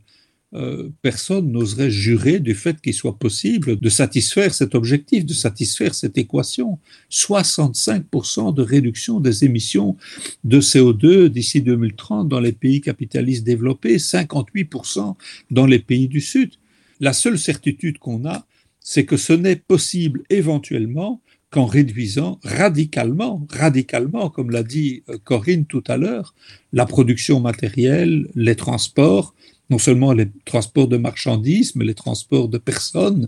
euh, 0.55 0.89
personne 1.03 1.51
n'oserait 1.51 1.91
jurer 1.91 2.39
du 2.39 2.55
fait 2.55 2.81
qu'il 2.81 2.95
soit 2.95 3.19
possible 3.19 3.79
de 3.79 3.89
satisfaire 3.89 4.51
cet 4.53 4.73
objectif, 4.73 5.23
de 5.23 5.33
satisfaire 5.33 5.93
cette 5.93 6.17
équation. 6.17 6.79
65% 7.11 8.53
de 8.55 8.63
réduction 8.63 9.19
des 9.19 9.45
émissions 9.45 9.95
de 10.43 10.59
CO2 10.59 11.27
d'ici 11.27 11.61
2030 11.61 12.27
dans 12.27 12.39
les 12.39 12.51
pays 12.51 12.81
capitalistes 12.81 13.43
développés, 13.43 13.97
58% 13.97 15.15
dans 15.51 15.67
les 15.67 15.79
pays 15.79 16.07
du 16.07 16.19
Sud. 16.19 16.53
La 16.99 17.13
seule 17.13 17.37
certitude 17.37 17.99
qu'on 17.99 18.25
a, 18.25 18.47
c'est 18.79 19.05
que 19.05 19.17
ce 19.17 19.33
n'est 19.33 19.55
possible 19.55 20.23
éventuellement 20.31 21.21
qu'en 21.51 21.65
réduisant 21.65 22.39
radicalement, 22.43 23.45
radicalement, 23.51 24.29
comme 24.29 24.49
l'a 24.49 24.63
dit 24.63 25.03
euh, 25.09 25.17
Corinne 25.23 25.65
tout 25.65 25.83
à 25.87 25.97
l'heure, 25.97 26.33
la 26.73 26.85
production 26.85 27.39
matérielle, 27.39 28.27
les 28.35 28.55
transports, 28.55 29.33
non 29.69 29.77
seulement 29.77 30.13
les 30.13 30.27
transports 30.45 30.87
de 30.87 30.97
marchandises, 30.97 31.75
mais 31.75 31.85
les 31.85 31.93
transports 31.93 32.49
de 32.49 32.57
personnes, 32.57 33.27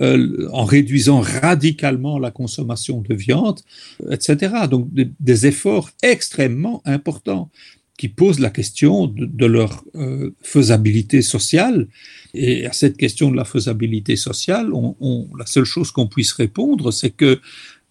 euh, 0.00 0.48
en 0.52 0.64
réduisant 0.64 1.20
radicalement 1.20 2.18
la 2.18 2.30
consommation 2.30 3.00
de 3.00 3.14
viande, 3.14 3.60
etc. 4.10 4.54
Donc 4.70 4.88
des, 4.92 5.46
efforts 5.46 5.90
extrêmement 6.02 6.82
importants 6.84 7.50
qui 7.98 8.08
posent 8.08 8.40
la 8.40 8.50
question 8.50 9.06
de, 9.06 9.46
leur 9.46 9.84
euh, 9.96 10.30
faisabilité 10.42 11.20
sociale. 11.20 11.88
Et 12.32 12.66
à 12.66 12.72
cette 12.72 12.96
question 12.96 13.30
de 13.30 13.36
la 13.36 13.44
faisabilité 13.44 14.16
sociale, 14.16 14.70
la 15.38 15.46
seule 15.46 15.64
chose 15.64 15.90
qu'on 15.90 16.06
puisse 16.06 16.32
répondre, 16.32 16.90
c'est 16.90 17.10
que 17.10 17.40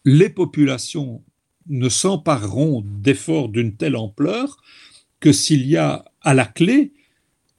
les 0.05 0.29
populations 0.29 1.21
ne 1.67 1.89
s'empareront 1.89 2.83
d'efforts 3.01 3.49
d'une 3.49 3.75
telle 3.75 3.95
ampleur 3.95 4.57
que 5.19 5.31
s'il 5.31 5.67
y 5.67 5.77
a 5.77 6.05
à 6.21 6.33
la 6.33 6.45
clé 6.45 6.93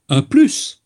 un 0.09 0.21
plus, 0.21 0.81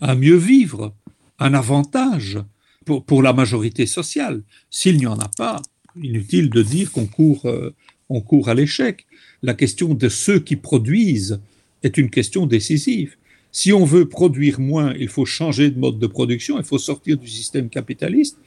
un 0.00 0.14
mieux 0.14 0.36
vivre, 0.36 0.94
un 1.38 1.54
avantage 1.54 2.38
pour, 2.84 3.04
pour 3.04 3.22
la 3.22 3.32
majorité 3.32 3.86
sociale. 3.86 4.42
S'il 4.70 4.96
n'y 4.96 5.06
en 5.06 5.18
a 5.18 5.28
pas, 5.36 5.60
inutile 6.00 6.50
de 6.50 6.62
dire 6.62 6.92
qu'on 6.92 7.06
court, 7.06 7.46
euh, 7.46 7.74
on 8.08 8.20
court 8.20 8.48
à 8.48 8.54
l'échec. 8.54 9.06
La 9.42 9.54
question 9.54 9.94
de 9.94 10.08
ceux 10.08 10.38
qui 10.38 10.56
produisent 10.56 11.40
est 11.82 11.98
une 11.98 12.10
question 12.10 12.46
décisive. 12.46 13.16
Si 13.52 13.72
on 13.72 13.84
veut 13.84 14.08
produire 14.08 14.60
moins, 14.60 14.94
il 14.98 15.08
faut 15.08 15.24
changer 15.24 15.70
de 15.70 15.78
mode 15.78 15.98
de 15.98 16.06
production, 16.06 16.58
il 16.58 16.64
faut 16.64 16.78
sortir 16.78 17.16
du 17.16 17.28
système 17.28 17.68
capitaliste. 17.68 18.38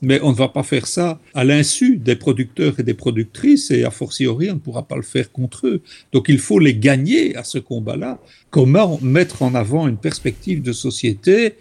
Mais 0.00 0.20
on 0.22 0.30
ne 0.30 0.36
va 0.36 0.48
pas 0.48 0.62
faire 0.62 0.86
ça 0.86 1.20
à 1.34 1.42
l'insu 1.44 1.96
des 1.96 2.14
producteurs 2.14 2.78
et 2.78 2.82
des 2.84 2.94
productrices, 2.94 3.70
et 3.70 3.84
a 3.84 3.90
fortiori, 3.90 4.50
on 4.50 4.54
ne 4.54 4.58
pourra 4.60 4.86
pas 4.86 4.96
le 4.96 5.02
faire 5.02 5.32
contre 5.32 5.66
eux. 5.66 5.82
Donc 6.12 6.28
il 6.28 6.38
faut 6.38 6.60
les 6.60 6.76
gagner 6.76 7.34
à 7.36 7.44
ce 7.44 7.58
combat-là. 7.58 8.20
Comment 8.50 8.98
mettre 9.02 9.42
en 9.42 9.54
avant 9.54 9.88
une 9.88 9.96
perspective 9.96 10.62
de 10.62 10.72
société, 10.72 11.54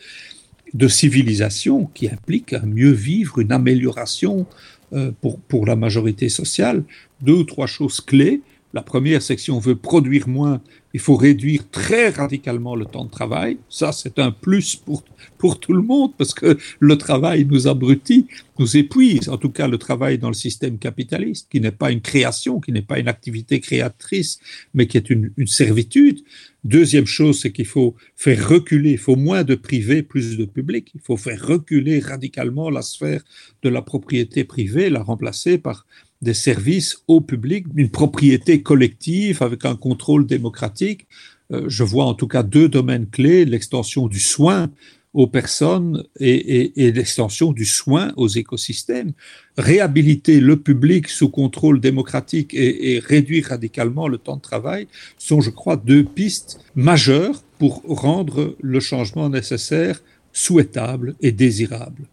de 0.73 0.87
civilisation 0.87 1.89
qui 1.93 2.07
implique 2.09 2.53
un 2.53 2.65
mieux 2.65 2.91
vivre, 2.91 3.39
une 3.39 3.51
amélioration 3.51 4.45
euh, 4.93 5.11
pour, 5.21 5.39
pour 5.39 5.65
la 5.65 5.75
majorité 5.75 6.29
sociale? 6.29 6.83
Deux 7.21 7.33
ou 7.33 7.43
trois 7.43 7.67
choses 7.67 8.01
clés. 8.01 8.41
La 8.77 8.83
première, 8.83 9.23
c'est 9.23 9.35
que 9.35 9.41
si 9.41 9.49
on 9.49 9.57
veut 9.57 9.75
produire 9.75 10.27
moins, 10.27 10.61
il 10.93 10.99
faut 10.99 11.15
réduire 11.15 11.67
très 11.71 12.09
radicalement 12.09 12.75
le 12.75 12.85
temps 12.85 13.05
de 13.05 13.09
travail. 13.09 13.57
Ça, 13.69 13.91
c'est 13.91 14.19
un 14.19 14.29
plus 14.29 14.75
pour, 14.75 15.03
pour 15.39 15.59
tout 15.59 15.73
le 15.73 15.81
monde 15.81 16.11
parce 16.15 16.35
que 16.35 16.59
le 16.79 16.95
travail 16.95 17.43
nous 17.45 17.67
abrutit, 17.67 18.27
nous 18.59 18.77
épuise, 18.77 19.29
en 19.29 19.37
tout 19.37 19.49
cas 19.49 19.67
le 19.67 19.79
travail 19.79 20.19
dans 20.19 20.27
le 20.27 20.35
système 20.35 20.77
capitaliste, 20.77 21.47
qui 21.49 21.59
n'est 21.59 21.71
pas 21.71 21.91
une 21.91 22.01
création, 22.01 22.59
qui 22.59 22.71
n'est 22.71 22.83
pas 22.83 22.99
une 22.99 23.07
activité 23.07 23.59
créatrice, 23.59 24.37
mais 24.75 24.85
qui 24.85 24.97
est 24.97 25.09
une, 25.09 25.31
une 25.37 25.47
servitude. 25.47 26.19
Deuxième 26.63 27.07
chose, 27.07 27.39
c'est 27.39 27.51
qu'il 27.51 27.65
faut 27.65 27.95
faire 28.15 28.47
reculer, 28.47 28.91
il 28.91 28.97
faut 28.99 29.15
moins 29.15 29.43
de 29.43 29.55
privé, 29.55 30.03
plus 30.03 30.37
de 30.37 30.45
public. 30.45 30.91
Il 30.93 31.01
faut 31.01 31.17
faire 31.17 31.43
reculer 31.43 31.99
radicalement 31.99 32.69
la 32.69 32.83
sphère 32.83 33.23
de 33.63 33.69
la 33.69 33.81
propriété 33.81 34.43
privée, 34.43 34.91
la 34.91 35.01
remplacer 35.01 35.57
par 35.57 35.87
des 36.21 36.33
services 36.33 36.97
au 37.07 37.21
public, 37.21 37.65
une 37.75 37.89
propriété 37.89 38.61
collective 38.61 39.43
avec 39.43 39.65
un 39.65 39.75
contrôle 39.75 40.25
démocratique. 40.25 41.07
Euh, 41.51 41.65
je 41.67 41.83
vois 41.83 42.05
en 42.05 42.13
tout 42.13 42.27
cas 42.27 42.43
deux 42.43 42.69
domaines 42.69 43.07
clés, 43.07 43.45
l'extension 43.45 44.07
du 44.07 44.19
soin 44.19 44.69
aux 45.13 45.27
personnes 45.27 46.03
et, 46.19 46.71
l'extension 46.75 47.51
du 47.51 47.65
soin 47.65 48.13
aux 48.17 48.27
écosystèmes. 48.27 49.13
Réhabiliter 49.57 50.39
le 50.39 50.57
public 50.57 51.07
sous 51.07 51.29
contrôle 51.29 51.79
démocratique 51.79 52.53
et, 52.53 52.93
et 52.93 52.99
réduire 52.99 53.47
radicalement 53.47 54.07
le 54.07 54.17
temps 54.17 54.35
de 54.35 54.41
travail 54.41 54.87
sont, 55.17 55.41
je 55.41 55.49
crois, 55.49 55.75
deux 55.77 56.03
pistes 56.03 56.59
majeures 56.75 57.41
pour 57.57 57.81
rendre 57.87 58.55
le 58.61 58.79
changement 58.79 59.29
nécessaire 59.29 60.01
souhaitable 60.33 61.15
et 61.21 61.31
désirable. 61.31 62.03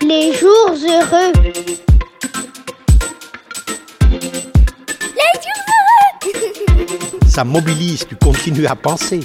Les 0.00 0.32
jours 0.32 0.76
heureux. 0.88 1.32
Ça 7.38 7.44
mobilise, 7.44 8.04
tu 8.04 8.16
continues 8.16 8.66
à 8.66 8.74
penser. 8.74 9.20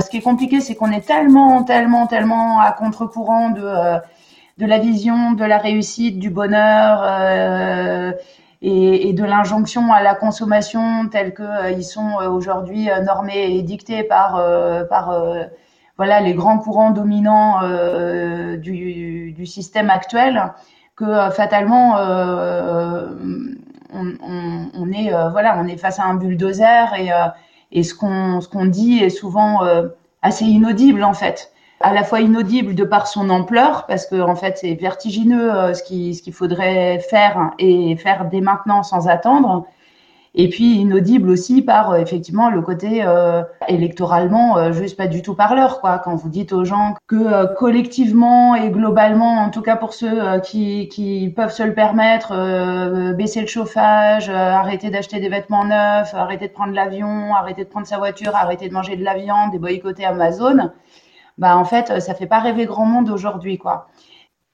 Ce 0.00 0.08
qui 0.10 0.18
est 0.18 0.22
compliqué, 0.22 0.60
c'est 0.60 0.74
qu'on 0.74 0.90
est 0.90 1.06
tellement, 1.06 1.62
tellement, 1.64 2.06
tellement 2.06 2.60
à 2.60 2.72
contre-courant 2.72 3.50
de, 3.50 3.62
euh, 3.62 3.98
de 4.58 4.66
la 4.66 4.78
vision, 4.78 5.32
de 5.32 5.44
la 5.44 5.58
réussite, 5.58 6.18
du 6.18 6.30
bonheur, 6.30 7.00
euh, 7.04 8.12
et, 8.62 9.12
de 9.12 9.24
l'injonction 9.24 9.92
à 9.92 10.02
la 10.02 10.14
consommation 10.14 11.08
tels 11.08 11.34
que 11.34 11.72
ils 11.72 11.84
sont 11.84 12.16
aujourd'hui 12.30 12.88
normés 13.04 13.56
et 13.56 13.62
dictés 13.62 14.04
par 14.04 14.32
par 14.88 15.18
voilà 15.96 16.20
les 16.20 16.34
grands 16.34 16.58
courants 16.58 16.90
dominants 16.90 17.60
du, 18.58 19.32
du, 19.32 19.46
système 19.46 19.88
actuel 19.88 20.52
que 20.94 21.30
fatalement 21.30 21.96
on, 23.94 24.12
on, 24.74 24.92
est 24.92 25.10
voilà 25.32 25.56
on 25.58 25.66
est 25.66 25.78
face 25.78 25.98
à 25.98 26.04
un 26.04 26.14
bulldozer 26.14 26.94
et 26.98 27.10
et 27.72 27.82
ce 27.82 27.94
qu'on 27.94 28.40
ce 28.40 28.48
qu'on 28.48 28.66
dit 28.66 28.98
est 28.98 29.10
souvent 29.10 29.60
assez 30.22 30.44
inaudible 30.44 31.04
en 31.04 31.14
fait. 31.14 31.52
À 31.80 31.94
la 31.94 32.04
fois 32.04 32.20
inaudible 32.20 32.74
de 32.74 32.84
par 32.84 33.06
son 33.06 33.30
ampleur, 33.30 33.86
parce 33.86 34.06
que 34.06 34.20
en 34.20 34.36
fait 34.36 34.58
c'est 34.58 34.74
vertigineux 34.74 35.54
euh, 35.54 35.72
ce 35.72 35.82
qu'il 35.82 36.14
ce 36.14 36.22
qu'il 36.22 36.34
faudrait 36.34 36.98
faire 36.98 37.52
et 37.58 37.96
faire 37.96 38.26
dès 38.26 38.42
maintenant 38.42 38.82
sans 38.82 39.08
attendre, 39.08 39.66
et 40.34 40.48
puis 40.48 40.76
inaudible 40.76 41.28
aussi 41.30 41.62
par 41.62 41.90
euh, 41.90 41.96
effectivement 41.96 42.50
le 42.50 42.62
côté 42.62 43.02
euh, 43.04 43.42
électoralement 43.68 44.56
euh, 44.56 44.72
juste 44.72 44.96
pas 44.96 45.08
du 45.08 45.22
tout 45.22 45.34
parleur 45.34 45.80
quoi. 45.80 45.98
Quand 45.98 46.14
vous 46.14 46.28
dites 46.28 46.52
aux 46.52 46.64
gens 46.64 46.94
que 47.08 47.54
collectivement 47.56 48.54
et 48.54 48.70
globalement, 48.70 49.38
en 49.38 49.50
tout 49.50 49.62
cas 49.62 49.76
pour 49.76 49.92
ceux 49.94 50.40
qui, 50.40 50.88
qui 50.88 51.30
peuvent 51.30 51.52
se 51.52 51.62
le 51.62 51.74
permettre, 51.74 53.14
baisser 53.14 53.40
le 53.40 53.46
chauffage, 53.46 54.28
arrêter 54.30 54.90
d'acheter 54.90 55.20
des 55.20 55.28
vêtements 55.28 55.64
neufs, 55.64 56.14
arrêter 56.14 56.48
de 56.48 56.52
prendre 56.52 56.72
l'avion, 56.72 57.34
arrêter 57.34 57.64
de 57.64 57.68
prendre 57.68 57.86
sa 57.86 57.98
voiture, 57.98 58.34
arrêter 58.36 58.68
de 58.68 58.74
manger 58.74 58.96
de 58.96 59.04
la 59.04 59.14
viande 59.14 59.54
et 59.54 59.58
boycotter 59.58 60.04
Amazon 60.04 60.70
bah 61.38 61.56
en 61.56 61.64
fait, 61.64 62.00
ça 62.00 62.14
fait 62.14 62.26
pas 62.26 62.38
rêver 62.38 62.66
grand 62.66 62.84
monde 62.84 63.08
aujourd'hui, 63.08 63.56
quoi. 63.56 63.88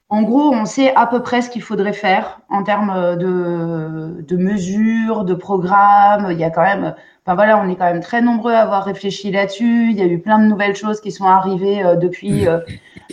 En 0.09 0.21
gros, 0.21 0.53
on 0.53 0.63
sait 0.63 0.95
à 0.95 1.05
peu 1.05 1.21
près 1.21 1.41
ce 1.41 1.49
qu'il 1.49 1.61
faudrait 1.61 1.91
faire 1.91 2.39
en 2.49 2.63
termes 2.63 3.17
de, 3.17 4.21
de 4.21 4.37
mesures, 4.37 5.25
de 5.25 5.33
programmes. 5.33 6.29
Il 6.31 6.37
y 6.37 6.45
a 6.45 6.49
quand 6.49 6.61
même, 6.63 6.95
enfin 7.25 7.35
voilà, 7.35 7.59
on 7.61 7.67
est 7.67 7.75
quand 7.75 7.91
même 7.91 7.99
très 7.99 8.21
nombreux 8.21 8.53
à 8.53 8.61
avoir 8.61 8.85
réfléchi 8.85 9.31
là-dessus. 9.31 9.89
Il 9.91 9.97
y 9.97 10.01
a 10.01 10.05
eu 10.05 10.19
plein 10.19 10.39
de 10.39 10.45
nouvelles 10.45 10.77
choses 10.77 11.01
qui 11.01 11.11
sont 11.11 11.25
arrivées 11.25 11.83
euh, 11.83 11.95
depuis 11.97 12.47
euh, 12.47 12.59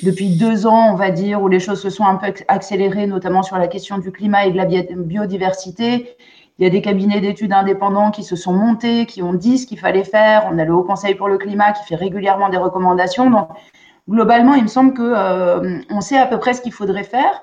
depuis 0.04 0.36
deux 0.36 0.66
ans, 0.66 0.92
on 0.92 0.94
va 0.94 1.10
dire, 1.10 1.42
où 1.42 1.48
les 1.48 1.60
choses 1.60 1.80
se 1.82 1.90
sont 1.90 2.04
un 2.04 2.16
peu 2.16 2.32
accélérées, 2.46 3.06
notamment 3.08 3.42
sur 3.42 3.58
la 3.58 3.66
question 3.66 3.98
du 3.98 4.12
climat 4.12 4.46
et 4.46 4.52
de 4.52 4.56
la 4.56 4.66
biodiversité. 4.66 6.16
Il 6.58 6.64
y 6.64 6.66
a 6.66 6.70
des 6.70 6.82
cabinets 6.82 7.20
d'études 7.20 7.52
indépendants 7.52 8.12
qui 8.12 8.22
se 8.22 8.36
sont 8.36 8.52
montés, 8.52 9.06
qui 9.06 9.22
ont 9.22 9.34
dit 9.34 9.58
ce 9.58 9.66
qu'il 9.66 9.78
fallait 9.78 10.04
faire. 10.04 10.48
On 10.50 10.58
a 10.58 10.64
le 10.64 10.72
Haut 10.72 10.84
Conseil 10.84 11.16
pour 11.16 11.26
le 11.26 11.38
climat 11.38 11.72
qui 11.72 11.84
fait 11.84 11.96
régulièrement 11.96 12.48
des 12.48 12.58
recommandations. 12.58 13.48
Globalement, 14.08 14.54
il 14.54 14.64
me 14.64 14.68
semble 14.68 14.94
que 14.94 15.02
euh, 15.02 15.80
on 15.90 16.00
sait 16.00 16.18
à 16.18 16.26
peu 16.26 16.38
près 16.38 16.54
ce 16.54 16.60
qu'il 16.62 16.72
faudrait 16.72 17.04
faire. 17.04 17.42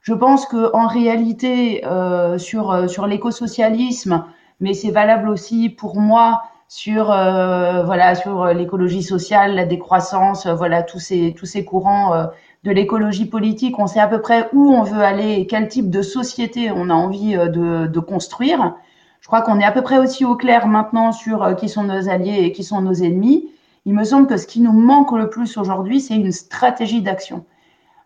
Je 0.00 0.14
pense 0.14 0.46
que 0.46 0.74
en 0.74 0.86
réalité, 0.86 1.84
euh, 1.84 2.38
sur 2.38 2.70
euh, 2.70 2.88
sur 2.88 3.06
l'écosocialisme, 3.06 4.24
mais 4.60 4.74
c'est 4.74 4.90
valable 4.90 5.28
aussi 5.28 5.68
pour 5.70 6.00
moi 6.00 6.42
sur 6.70 7.06
voilà 7.06 8.14
sur 8.14 8.46
l'écologie 8.48 9.02
sociale, 9.02 9.54
la 9.54 9.64
décroissance, 9.64 10.46
voilà 10.46 10.82
tous 10.82 10.98
ces 10.98 11.34
tous 11.34 11.46
ces 11.46 11.64
courants 11.64 12.28
de 12.64 12.70
l'écologie 12.70 13.26
politique, 13.26 13.78
on 13.78 13.86
sait 13.86 14.00
à 14.00 14.08
peu 14.08 14.20
près 14.20 14.48
où 14.52 14.72
on 14.74 14.82
veut 14.82 15.02
aller 15.02 15.34
et 15.34 15.46
quel 15.46 15.68
type 15.68 15.90
de 15.90 16.02
société 16.02 16.70
on 16.70 16.90
a 16.90 16.94
envie 16.94 17.36
euh, 17.36 17.48
de, 17.86 18.00
construire. 18.00 18.74
Je 19.20 19.26
crois 19.26 19.42
qu'on 19.42 19.60
est 19.60 19.64
à 19.64 19.72
peu 19.72 19.82
près 19.82 19.98
aussi 19.98 20.24
au 20.24 20.36
clair 20.36 20.66
maintenant 20.66 21.12
sur 21.12 21.42
euh, 21.42 21.54
qui 21.54 21.68
sont 21.68 21.84
nos 21.84 22.08
alliés 22.08 22.40
et 22.42 22.52
qui 22.52 22.64
sont 22.64 22.80
nos 22.80 22.94
ennemis. 22.94 23.50
Il 23.88 23.94
me 23.94 24.04
semble 24.04 24.26
que 24.26 24.36
ce 24.36 24.46
qui 24.46 24.60
nous 24.60 24.74
manque 24.74 25.12
le 25.12 25.30
plus 25.30 25.56
aujourd'hui, 25.56 26.02
c'est 26.02 26.14
une 26.14 26.30
stratégie 26.30 27.00
d'action. 27.00 27.46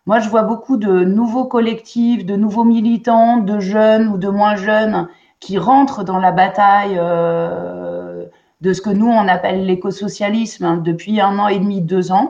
Moi, 0.07 0.21
je 0.21 0.29
vois 0.29 0.45
beaucoup 0.45 0.77
de 0.77 1.03
nouveaux 1.03 1.45
collectifs, 1.45 2.25
de 2.25 2.37
nouveaux 2.37 2.63
militants, 2.63 3.39
de 3.39 3.59
jeunes 3.59 4.07
ou 4.07 4.17
de 4.17 4.29
moins 4.29 4.55
jeunes 4.55 5.09
qui 5.41 5.59
rentrent 5.59 6.05
dans 6.05 6.19
la 6.19 6.31
bataille 6.31 6.97
euh, 7.01 8.27
de 8.61 8.73
ce 8.73 8.81
que 8.81 8.91
nous, 8.91 9.09
on 9.09 9.27
appelle 9.27 9.67
l'écosocialisme 9.67 10.65
hein, 10.65 10.77
depuis 10.77 11.21
un 11.21 11.37
an 11.41 11.49
et 11.49 11.59
demi, 11.59 11.81
deux 11.81 12.13
ans 12.13 12.29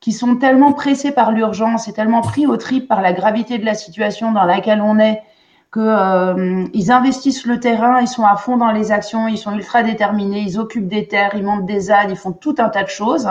qui 0.00 0.10
sont 0.10 0.34
tellement 0.34 0.72
pressés 0.72 1.12
par 1.12 1.30
l'urgence 1.30 1.86
et 1.86 1.92
tellement 1.92 2.22
pris 2.22 2.48
au 2.48 2.56
trip 2.56 2.88
par 2.88 3.00
la 3.00 3.12
gravité 3.12 3.58
de 3.58 3.64
la 3.64 3.74
situation 3.74 4.32
dans 4.32 4.42
laquelle 4.42 4.80
on 4.80 4.98
est 4.98 5.22
que 5.70 5.80
euh, 5.80 6.64
ils 6.72 6.90
investissent 6.90 7.46
le 7.46 7.60
terrain, 7.60 8.00
ils 8.00 8.08
sont 8.08 8.24
à 8.24 8.36
fond 8.36 8.56
dans 8.56 8.72
les 8.72 8.90
actions, 8.90 9.28
ils 9.28 9.36
sont 9.36 9.54
ultra 9.54 9.82
déterminés, 9.82 10.40
ils 10.40 10.58
occupent 10.58 10.88
des 10.88 11.06
terres, 11.08 11.32
ils 11.34 11.44
montent 11.44 11.66
des 11.66 11.90
ânes, 11.90 12.10
ils 12.10 12.16
font 12.16 12.32
tout 12.32 12.54
un 12.58 12.70
tas 12.70 12.84
de 12.84 12.88
choses. 12.88 13.28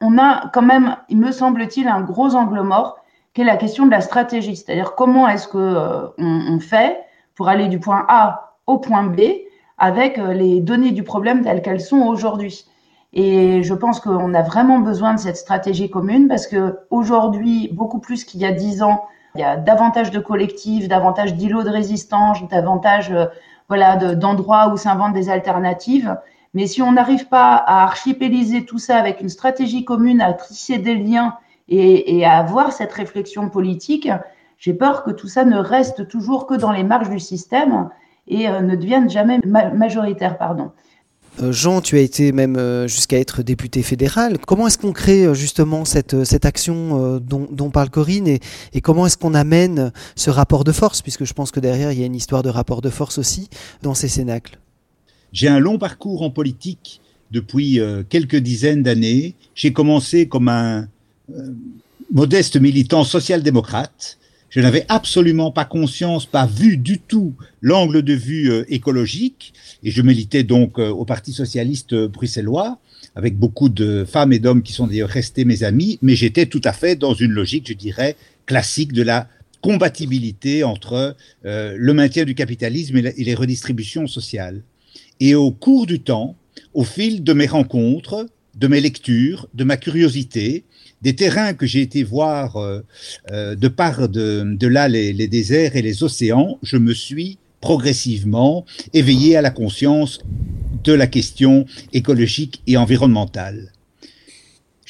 On 0.00 0.18
a 0.18 0.48
quand 0.52 0.62
même, 0.62 0.96
il 1.08 1.18
me 1.18 1.32
semble-t-il, 1.32 1.86
un 1.86 2.00
gros 2.00 2.34
angle 2.34 2.60
mort 2.62 2.98
qui 3.34 3.42
est 3.42 3.44
la 3.44 3.56
question 3.56 3.86
de 3.86 3.90
la 3.90 4.00
stratégie, 4.00 4.56
c'est-à-dire 4.56 4.94
comment 4.96 5.28
est-ce 5.28 5.46
que 5.46 5.58
euh, 5.58 6.08
on, 6.18 6.58
fait 6.58 6.98
pour 7.36 7.48
aller 7.48 7.68
du 7.68 7.78
point 7.78 8.04
A 8.08 8.56
au 8.66 8.78
point 8.78 9.04
B 9.04 9.20
avec 9.76 10.18
euh, 10.18 10.32
les 10.32 10.60
données 10.60 10.90
du 10.90 11.04
problème 11.04 11.42
telles 11.42 11.62
qu'elles 11.62 11.80
sont 11.80 12.00
aujourd'hui. 12.00 12.66
Et 13.12 13.62
je 13.62 13.74
pense 13.74 14.00
qu'on 14.00 14.34
a 14.34 14.42
vraiment 14.42 14.80
besoin 14.80 15.14
de 15.14 15.20
cette 15.20 15.36
stratégie 15.36 15.88
commune 15.88 16.26
parce 16.26 16.46
que 16.46 16.80
aujourd'hui, 16.90 17.70
beaucoup 17.72 18.00
plus 18.00 18.24
qu'il 18.24 18.40
y 18.40 18.44
a 18.44 18.52
dix 18.52 18.82
ans, 18.82 19.04
il 19.34 19.40
y 19.40 19.44
a 19.44 19.56
davantage 19.56 20.10
de 20.10 20.18
collectifs, 20.18 20.88
davantage 20.88 21.34
d'îlots 21.34 21.62
de 21.62 21.70
résistance, 21.70 22.38
davantage 22.48 23.12
euh, 23.12 23.26
voilà 23.68 23.96
d'endroits 24.14 24.68
où 24.72 24.76
s'inventent 24.76 25.12
des 25.12 25.30
alternatives. 25.30 26.16
Mais 26.54 26.66
si 26.66 26.80
on 26.80 26.92
n'arrive 26.92 27.28
pas 27.28 27.54
à 27.54 27.82
archipéliser 27.82 28.64
tout 28.64 28.78
ça 28.78 28.96
avec 28.96 29.20
une 29.20 29.28
stratégie 29.28 29.84
commune, 29.84 30.20
à 30.20 30.32
tisser 30.32 30.78
des 30.78 30.94
liens 30.94 31.36
et, 31.68 32.24
à 32.24 32.38
avoir 32.38 32.72
cette 32.72 32.92
réflexion 32.92 33.50
politique, 33.50 34.08
j'ai 34.56 34.72
peur 34.72 35.04
que 35.04 35.10
tout 35.10 35.28
ça 35.28 35.44
ne 35.44 35.58
reste 35.58 36.08
toujours 36.08 36.46
que 36.46 36.54
dans 36.54 36.72
les 36.72 36.82
marges 36.82 37.10
du 37.10 37.20
système 37.20 37.90
et 38.26 38.48
euh, 38.48 38.60
ne 38.60 38.74
devienne 38.74 39.10
jamais 39.10 39.38
majoritaire. 39.44 40.38
Pardon. 40.38 40.72
Euh, 41.40 41.52
Jean, 41.52 41.80
tu 41.80 41.96
as 41.96 42.00
été 42.00 42.32
même 42.32 42.56
euh, 42.56 42.88
jusqu'à 42.88 43.18
être 43.18 43.42
député 43.42 43.82
fédéral. 43.82 44.38
Comment 44.38 44.66
est-ce 44.66 44.78
qu'on 44.78 44.92
crée 44.92 45.24
euh, 45.24 45.34
justement 45.34 45.84
cette, 45.84 46.14
action 46.44 47.20
dont, 47.20 47.70
parle 47.70 47.90
Corinne 47.90 48.26
et, 48.26 48.40
et 48.72 48.80
comment 48.80 49.06
est-ce 49.06 49.16
qu'on 49.16 49.34
amène 49.34 49.92
ce 50.16 50.30
rapport 50.30 50.64
de 50.64 50.72
force, 50.72 51.02
puisque 51.02 51.24
je 51.24 51.32
pense 51.32 51.50
que 51.50 51.60
derrière 51.60 51.92
il 51.92 52.00
y 52.00 52.02
a 52.02 52.06
une 52.06 52.16
histoire 52.16 52.42
de 52.42 52.48
rapport 52.48 52.80
de 52.80 52.90
force 52.90 53.18
aussi 53.18 53.48
dans 53.82 53.94
ces 53.94 54.08
cénacles 54.08 54.58
J'ai 55.32 55.48
un 55.48 55.58
long 55.58 55.78
parcours 55.78 56.22
en 56.22 56.30
politique 56.30 57.00
depuis 57.30 57.80
quelques 58.08 58.36
dizaines 58.36 58.82
d'années. 58.82 59.34
J'ai 59.54 59.72
commencé 59.72 60.28
comme 60.28 60.48
un 60.48 60.88
modeste 62.12 62.58
militant 62.58 63.04
social-démocrate 63.04 64.17
je 64.50 64.60
n'avais 64.60 64.84
absolument 64.88 65.50
pas 65.50 65.64
conscience, 65.64 66.26
pas 66.26 66.46
vu 66.46 66.76
du 66.76 66.98
tout 66.98 67.34
l'angle 67.60 68.02
de 68.02 68.14
vue 68.14 68.50
euh, 68.50 68.64
écologique, 68.68 69.52
et 69.82 69.90
je 69.90 70.02
militais 70.02 70.42
donc 70.42 70.78
euh, 70.78 70.88
au 70.88 71.04
Parti 71.04 71.32
socialiste 71.32 71.92
euh, 71.92 72.08
bruxellois, 72.08 72.78
avec 73.14 73.36
beaucoup 73.36 73.68
de 73.68 74.04
femmes 74.04 74.32
et 74.32 74.38
d'hommes 74.38 74.62
qui 74.62 74.72
sont 74.72 74.86
d'ailleurs 74.86 75.08
restés 75.08 75.44
mes 75.44 75.64
amis, 75.64 75.98
mais 76.02 76.14
j'étais 76.14 76.46
tout 76.46 76.60
à 76.64 76.72
fait 76.72 76.96
dans 76.96 77.14
une 77.14 77.32
logique, 77.32 77.68
je 77.68 77.74
dirais, 77.74 78.16
classique 78.46 78.92
de 78.92 79.02
la 79.02 79.28
compatibilité 79.60 80.62
entre 80.62 81.16
le 81.42 81.92
maintien 81.92 82.24
du 82.24 82.36
capitalisme 82.36 82.96
et, 82.96 83.14
et 83.16 83.24
les 83.24 83.34
redistributions 83.34 84.06
sociales. 84.06 84.62
Et 85.18 85.34
au 85.34 85.50
cours 85.50 85.86
du 85.86 85.98
temps, 85.98 86.36
au 86.74 86.84
fil 86.84 87.24
de 87.24 87.32
mes 87.32 87.46
rencontres, 87.46 88.26
de 88.58 88.66
mes 88.66 88.80
lectures, 88.80 89.48
de 89.54 89.64
ma 89.64 89.76
curiosité, 89.76 90.64
des 91.02 91.14
terrains 91.14 91.54
que 91.54 91.66
j'ai 91.66 91.80
été 91.80 92.02
voir 92.02 92.56
euh, 92.56 92.80
euh, 93.30 93.54
de 93.54 93.68
par 93.68 94.08
de, 94.08 94.66
là 94.66 94.88
les, 94.88 95.28
déserts 95.28 95.76
et 95.76 95.82
les 95.82 96.02
océans, 96.02 96.58
je 96.62 96.76
me 96.76 96.92
suis 96.92 97.38
progressivement 97.60 98.64
éveillé 98.94 99.36
à 99.36 99.42
la 99.42 99.50
conscience 99.50 100.20
de 100.84 100.92
la 100.92 101.06
question 101.06 101.66
écologique 101.92 102.62
et 102.66 102.76
environnementale. 102.76 103.72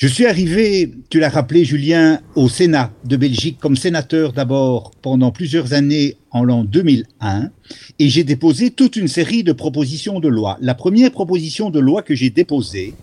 Je 0.00 0.06
suis 0.06 0.26
arrivé, 0.26 0.92
tu 1.10 1.18
l'as 1.18 1.28
rappelé 1.28 1.64
Julien, 1.64 2.20
au 2.36 2.48
Sénat 2.48 2.92
de 3.04 3.16
Belgique 3.16 3.58
comme 3.58 3.74
sénateur 3.74 4.32
d'abord 4.32 4.92
pendant 5.02 5.32
plusieurs 5.32 5.72
années 5.72 6.14
en 6.30 6.44
l'an 6.44 6.62
2001 6.62 7.50
et 7.98 8.08
j'ai 8.08 8.22
déposé 8.22 8.70
toute 8.70 8.94
une 8.94 9.08
série 9.08 9.42
de 9.42 9.50
propositions 9.50 10.20
de 10.20 10.28
loi. 10.28 10.56
La 10.60 10.76
première 10.76 11.10
proposition 11.10 11.70
de 11.70 11.80
loi 11.80 12.02
que 12.02 12.14
j'ai 12.14 12.30
déposée 12.30 12.94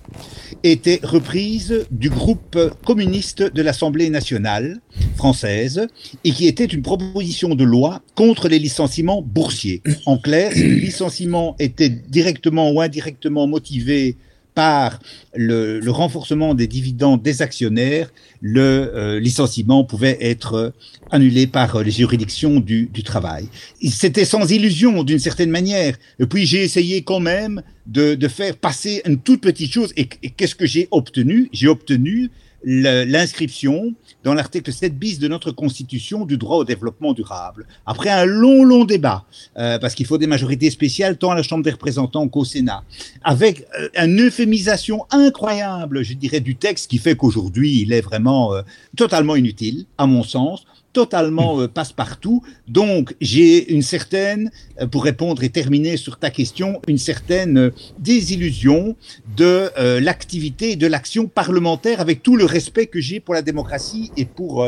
était 0.63 1.01
reprise 1.03 1.86
du 1.91 2.10
groupe 2.10 2.58
communiste 2.86 3.43
de 3.43 3.62
l'Assemblée 3.62 4.10
nationale 4.10 4.79
française 5.17 5.88
et 6.23 6.31
qui 6.31 6.47
était 6.47 6.63
une 6.63 6.81
proposition 6.81 7.55
de 7.55 7.65
loi 7.65 8.03
contre 8.15 8.47
les 8.47 8.58
licenciements 8.58 9.21
boursiers. 9.21 9.81
En 10.05 10.17
clair, 10.17 10.53
si 10.53 10.63
le 10.63 10.75
licenciement 10.75 11.58
était 11.60 11.89
directement 11.89 12.71
ou 12.71 12.79
indirectement 12.79 13.47
motivé 13.47 14.15
par 14.56 15.00
le, 15.36 15.82
renforcement 15.89 16.56
des 16.56 16.65
dividendes 16.65 17.22
des 17.22 17.41
actionnaires, 17.41 18.10
le 18.41 18.62
euh, 18.62 19.20
licenciement 19.20 19.84
pouvait 19.84 20.18
être 20.22 20.74
annulé 21.12 21.46
par 21.46 21.84
les 21.84 21.91
juridictions 21.91 22.60
du, 22.60 22.89
travail. 23.04 23.48
C'était 23.91 24.26
sans 24.26 24.50
illusion 24.52 25.04
d'une 25.04 25.20
certaine 25.20 25.52
manière. 25.52 25.96
Et 26.20 26.26
puis 26.26 26.46
j'ai 26.46 26.63
essayé 26.63 27.04
quand 27.04 27.20
même 27.20 27.62
de, 27.86 28.18
faire 28.28 28.56
passer 28.56 29.02
une 29.06 29.20
toute 29.20 29.41
petite 29.41 29.72
chose. 29.72 29.94
Et, 29.98 30.08
qu'est-ce 30.08 30.56
que 30.56 30.65
j'ai 30.65 30.88
obtenu? 30.91 31.50
J'ai 31.52 31.68
obtenu 31.68 32.32
l'inscription 32.65 33.93
dans 34.23 34.34
l'article 34.34 34.73
7 34.73 34.97
bis 34.97 35.19
de 35.19 35.28
notre 35.28 35.51
Constitution 35.51 36.25
du 36.25 36.38
droit 36.38 36.58
au 36.58 36.63
développement 36.63 37.13
durable. 37.13 37.67
Après 37.86 38.10
un 38.10 38.25
long, 38.25 38.63
long 38.63 38.86
débat, 38.86 39.23
euh, 39.58 39.78
parce 39.78 39.93
qu'il 39.93 40.08
faut 40.08 40.17
des 40.17 40.28
majorités 40.28 40.71
spéciales 40.71 41.17
tant 41.17 41.32
à 41.32 41.36
la 41.36 41.43
Chambre 41.43 41.63
des 41.63 41.71
représentants 41.71 42.28
qu'au 42.28 42.43
Sénat, 42.43 42.84
avec 43.23 43.67
euh, 43.80 43.89
une 43.95 44.19
euphémisation 44.19 45.06
incroyable, 45.12 46.04
je 46.04 46.13
dirais, 46.15 46.39
du 46.39 46.56
texte 46.56 46.89
qui 46.89 46.97
fait 46.97 47.15
qu'aujourd'hui, 47.15 47.82
il 47.82 47.93
est 47.93 48.01
vraiment 48.01 48.54
euh, 48.56 48.63
totalement 48.97 49.36
inutile, 49.36 49.86
à 49.97 50.08
mon 50.08 50.23
sens 50.23 50.65
totalement 50.95 51.60
euh, 51.60 51.67
passe-partout. 51.67 52.41
Donc, 52.69 53.15
j'ai 53.19 53.73
une 53.73 53.81
certaine, 53.81 54.49
euh, 54.79 54.88
pour 54.88 55.03
répondre 55.03 55.43
et 55.43 55.49
terminer 55.49 55.97
sur 55.97 56.17
ta 56.17 56.31
question, 56.31 56.81
une 56.88 56.97
certaine 56.97 57.58
euh, 57.58 57.69
désillusion 57.99 58.95
de 59.36 59.69
l'activité 59.99 60.71
et 60.71 60.75
de 60.77 60.88
l'action 60.88 61.27
parlementaire 61.27 61.99
avec 61.99 62.23
tout 62.23 62.38
le 62.38 62.45
respect 62.45 62.86
que 62.86 63.01
j'ai 63.01 63.19
pour 63.19 63.34
la 63.34 63.41
démocratie 63.41 64.12
et 64.15 64.23
pour 64.23 64.65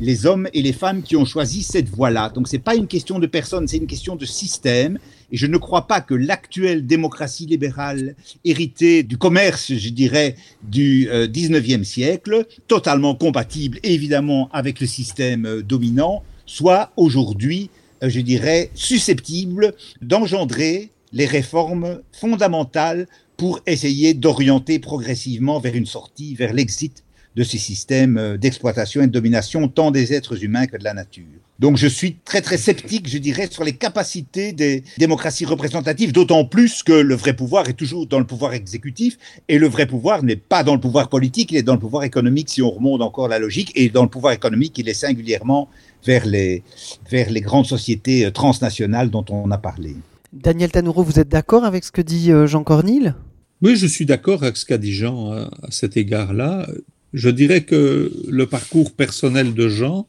les 0.00 0.24
hommes 0.24 0.48
et 0.54 0.62
les 0.62 0.72
femmes 0.72 1.02
qui 1.02 1.16
ont 1.16 1.26
choisi 1.26 1.62
cette 1.62 1.90
voie-là. 1.90 2.30
Donc, 2.30 2.48
c'est 2.48 2.58
pas 2.58 2.74
une 2.74 2.86
question 2.86 3.18
de 3.18 3.26
personne, 3.26 3.68
c'est 3.68 3.76
une 3.76 3.86
question 3.86 4.16
de 4.16 4.24
système. 4.24 4.98
Et 5.30 5.36
je 5.36 5.46
ne 5.46 5.58
crois 5.58 5.86
pas 5.86 6.00
que 6.00 6.14
l'actuelle 6.14 6.86
démocratie 6.86 7.46
libérale 7.46 8.14
héritée 8.44 9.02
du 9.02 9.18
commerce, 9.18 9.74
je 9.74 9.88
dirais, 9.90 10.36
du 10.62 11.06
19e 11.06 11.84
siècle, 11.84 12.46
totalement 12.66 13.14
compatible 13.14 13.78
évidemment 13.82 14.48
avec 14.52 14.80
le 14.80 14.86
système 14.86 15.62
dominant 15.62 16.22
soit 16.48 16.90
aujourd'hui, 16.96 17.70
euh, 18.02 18.08
je 18.08 18.20
dirais, 18.20 18.70
susceptible 18.74 19.74
d'engendrer 20.02 20.90
les 21.12 21.26
réformes 21.26 22.00
fondamentales 22.12 23.06
pour 23.36 23.60
essayer 23.66 24.14
d'orienter 24.14 24.80
progressivement 24.80 25.60
vers 25.60 25.76
une 25.76 25.86
sortie, 25.86 26.34
vers 26.34 26.52
l'exit 26.52 27.04
de 27.36 27.44
ces 27.44 27.58
systèmes 27.58 28.18
euh, 28.18 28.36
d'exploitation 28.36 29.02
et 29.02 29.06
de 29.06 29.12
domination, 29.12 29.68
tant 29.68 29.92
des 29.92 30.12
êtres 30.12 30.42
humains 30.42 30.66
que 30.66 30.76
de 30.76 30.84
la 30.84 30.94
nature. 30.94 31.24
Donc 31.58 31.76
je 31.76 31.88
suis 31.88 32.14
très 32.24 32.40
très 32.40 32.56
sceptique, 32.56 33.08
je 33.08 33.18
dirais, 33.18 33.48
sur 33.50 33.64
les 33.64 33.72
capacités 33.72 34.52
des 34.52 34.84
démocraties 34.96 35.44
représentatives, 35.44 36.12
d'autant 36.12 36.44
plus 36.44 36.84
que 36.84 36.92
le 36.92 37.16
vrai 37.16 37.34
pouvoir 37.34 37.68
est 37.68 37.72
toujours 37.72 38.06
dans 38.06 38.20
le 38.20 38.26
pouvoir 38.26 38.52
exécutif, 38.54 39.18
et 39.48 39.58
le 39.58 39.66
vrai 39.66 39.86
pouvoir 39.86 40.22
n'est 40.22 40.36
pas 40.36 40.62
dans 40.62 40.74
le 40.74 40.80
pouvoir 40.80 41.08
politique, 41.08 41.50
il 41.50 41.58
est 41.58 41.64
dans 41.64 41.72
le 41.72 41.80
pouvoir 41.80 42.04
économique 42.04 42.48
si 42.48 42.62
on 42.62 42.70
remonte 42.70 43.02
encore 43.02 43.26
la 43.26 43.40
logique, 43.40 43.72
et 43.74 43.88
dans 43.88 44.04
le 44.04 44.08
pouvoir 44.08 44.34
économique, 44.34 44.78
il 44.78 44.88
est 44.88 44.94
singulièrement 44.94 45.68
vers 46.06 46.26
les, 46.26 46.62
vers 47.10 47.28
les 47.28 47.40
grandes 47.40 47.66
sociétés 47.66 48.24
euh, 48.24 48.30
transnationales 48.30 49.10
dont 49.10 49.24
on 49.28 49.50
a 49.50 49.58
parlé. 49.58 49.96
Daniel 50.32 50.70
Tanouro, 50.70 51.02
vous 51.02 51.18
êtes 51.18 51.28
d'accord 51.28 51.64
avec 51.64 51.82
ce 51.82 51.90
que 51.90 52.02
dit 52.02 52.30
euh, 52.30 52.46
Jean 52.46 52.62
Cornille 52.62 53.14
Oui, 53.62 53.74
je 53.74 53.86
suis 53.88 54.06
d'accord 54.06 54.44
avec 54.44 54.56
ce 54.56 54.64
qu'a 54.64 54.78
dit 54.78 54.92
Jean 54.92 55.32
à 55.32 55.48
cet 55.70 55.96
égard-là. 55.96 56.68
Je 57.14 57.30
dirais 57.30 57.62
que 57.62 58.12
le 58.28 58.46
parcours 58.46 58.92
personnel 58.92 59.54
de 59.54 59.68
Jean 59.68 60.06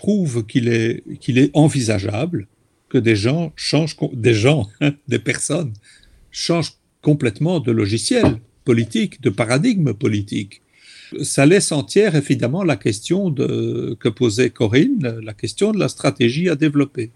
prouve 0.00 0.46
qu'il 0.46 0.68
est, 0.68 1.02
qu'il 1.20 1.36
est 1.36 1.50
envisageable 1.52 2.46
que 2.88 2.96
des 2.96 3.16
gens 3.16 3.52
changent, 3.54 3.96
des 4.14 4.32
gens, 4.32 4.66
des 5.08 5.18
personnes 5.18 5.74
changent 6.30 6.72
complètement 7.02 7.60
de 7.60 7.70
logiciel 7.70 8.38
politique, 8.64 9.20
de 9.20 9.28
paradigme 9.28 9.92
politique. 9.92 10.62
Ça 11.22 11.44
laisse 11.44 11.70
entière 11.70 12.14
évidemment 12.14 12.64
la 12.64 12.76
question 12.76 13.34
que 13.34 14.08
posait 14.08 14.48
Corinne, 14.48 15.18
la 15.22 15.34
question 15.34 15.72
de 15.72 15.78
la 15.78 15.88
stratégie 15.88 16.48
à 16.48 16.56
développer. 16.56 17.10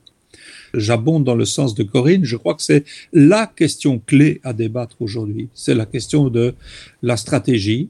J'abonde 0.75 1.25
dans 1.25 1.37
le 1.37 1.47
sens 1.47 1.75
de 1.75 1.85
Corinne, 1.85 2.25
je 2.25 2.37
crois 2.37 2.55
que 2.55 2.63
c'est 2.71 2.85
la 3.13 3.47
question 3.47 3.99
clé 3.99 4.43
à 4.45 4.53
débattre 4.53 4.97
aujourd'hui. 5.01 5.49
C'est 5.55 5.75
la 5.75 5.87
question 5.87 6.29
de 6.29 6.55
la 7.03 7.17
stratégie, 7.17 7.89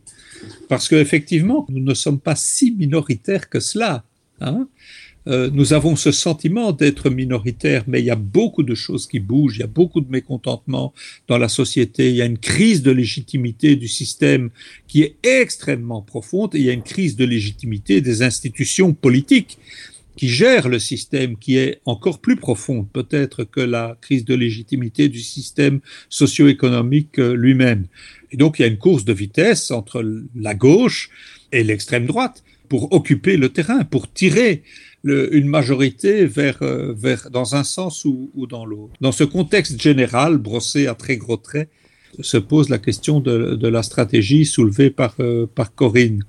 parce 0.68 0.88
qu'effectivement, 0.88 1.66
nous 1.68 1.82
ne 1.82 1.94
sommes 1.94 2.20
pas 2.20 2.36
si 2.36 2.70
minoritaires 2.72 3.48
que 3.48 3.58
cela. 3.58 4.04
Hein 4.40 4.68
euh, 5.26 5.50
nous 5.52 5.72
avons 5.72 5.96
ce 5.96 6.12
sentiment 6.12 6.72
d'être 6.72 7.08
minoritaire, 7.08 7.84
mais 7.86 8.00
il 8.00 8.04
y 8.04 8.10
a 8.10 8.16
beaucoup 8.16 8.62
de 8.62 8.74
choses 8.74 9.06
qui 9.06 9.20
bougent, 9.20 9.56
il 9.56 9.60
y 9.60 9.64
a 9.64 9.68
beaucoup 9.68 10.00
de 10.00 10.10
mécontentement 10.10 10.92
dans 11.28 11.38
la 11.38 11.48
société, 11.48 12.10
il 12.10 12.16
y 12.16 12.22
a 12.22 12.26
une 12.26 12.38
crise 12.38 12.82
de 12.82 12.90
légitimité 12.90 13.76
du 13.76 13.88
système 13.88 14.50
qui 14.86 15.02
est 15.02 15.16
extrêmement 15.22 16.02
profonde, 16.02 16.54
et 16.54 16.58
il 16.58 16.64
y 16.64 16.70
a 16.70 16.74
une 16.74 16.82
crise 16.82 17.16
de 17.16 17.24
légitimité 17.24 18.00
des 18.02 18.22
institutions 18.22 18.92
politiques 18.92 19.58
qui 20.16 20.28
gèrent 20.28 20.68
le 20.68 20.78
système, 20.78 21.36
qui 21.36 21.56
est 21.56 21.80
encore 21.86 22.20
plus 22.20 22.36
profonde 22.36 22.86
peut-être 22.92 23.44
que 23.44 23.60
la 23.60 23.96
crise 24.00 24.24
de 24.24 24.34
légitimité 24.34 25.08
du 25.08 25.20
système 25.20 25.80
socio-économique 26.08 27.18
euh, 27.18 27.34
lui-même. 27.34 27.86
Et 28.30 28.36
donc 28.36 28.58
il 28.58 28.62
y 28.62 28.64
a 28.64 28.68
une 28.68 28.78
course 28.78 29.04
de 29.04 29.12
vitesse 29.12 29.70
entre 29.70 30.04
la 30.36 30.54
gauche 30.54 31.10
et 31.50 31.64
l'extrême 31.64 32.06
droite 32.06 32.44
pour 32.74 32.92
occuper 32.92 33.36
le 33.36 33.50
terrain, 33.50 33.84
pour 33.84 34.12
tirer 34.12 34.64
une 35.04 35.46
majorité 35.46 36.26
vers, 36.26 36.58
euh, 36.62 36.92
vers, 36.92 37.30
dans 37.30 37.54
un 37.54 37.62
sens 37.62 38.04
ou, 38.04 38.32
dans 38.48 38.66
l'autre. 38.66 38.94
Dans 39.00 39.12
ce 39.12 39.22
contexte 39.22 39.80
général, 39.80 40.38
brossé 40.38 40.88
à 40.88 40.96
très 40.96 41.16
gros 41.16 41.36
traits, 41.36 41.68
se 42.18 42.36
pose 42.36 42.70
la 42.70 42.78
question 42.78 43.20
de, 43.20 43.54
de 43.54 43.68
la 43.68 43.84
stratégie 43.84 44.44
soulevée 44.44 44.90
par, 44.90 45.14
euh, 45.20 45.46
par 45.46 45.72
Corinne. 45.72 46.24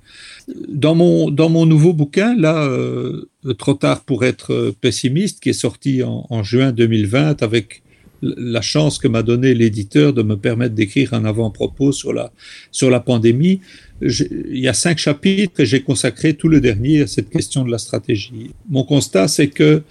Dans 0.68 0.94
mon, 0.94 1.32
dans 1.32 1.48
mon 1.48 1.66
nouveau 1.66 1.92
bouquin, 1.92 2.36
là, 2.36 2.62
euh, 2.62 3.28
Trop 3.58 3.74
tard 3.74 4.04
pour 4.04 4.24
être 4.24 4.72
pessimiste, 4.80 5.40
qui 5.40 5.48
est 5.48 5.60
sorti 5.66 6.04
en, 6.04 6.26
en 6.30 6.44
juin 6.44 6.70
2020 6.70 7.42
avec 7.42 7.82
la 8.22 8.60
chance 8.60 8.98
que 8.98 9.08
m'a 9.08 9.22
donné 9.22 9.54
l'éditeur 9.54 10.12
de 10.12 10.22
me 10.22 10.36
permettre 10.36 10.74
d'écrire 10.74 11.14
un 11.14 11.24
avant-propos 11.24 11.92
sur 11.92 12.12
la, 12.12 12.32
sur 12.70 12.90
la 12.90 13.00
pandémie. 13.00 13.60
Il 14.00 14.58
y 14.58 14.68
a 14.68 14.74
cinq 14.74 14.98
chapitres 14.98 15.60
et 15.60 15.66
j'ai 15.66 15.82
consacré 15.82 16.34
tout 16.34 16.48
le 16.48 16.60
dernier 16.60 17.02
à 17.02 17.06
cette 17.06 17.30
question 17.30 17.64
de 17.64 17.70
la 17.70 17.78
stratégie. 17.78 18.50
Mon 18.68 18.84
constat, 18.84 19.28
c'est 19.28 19.48
que 19.48 19.82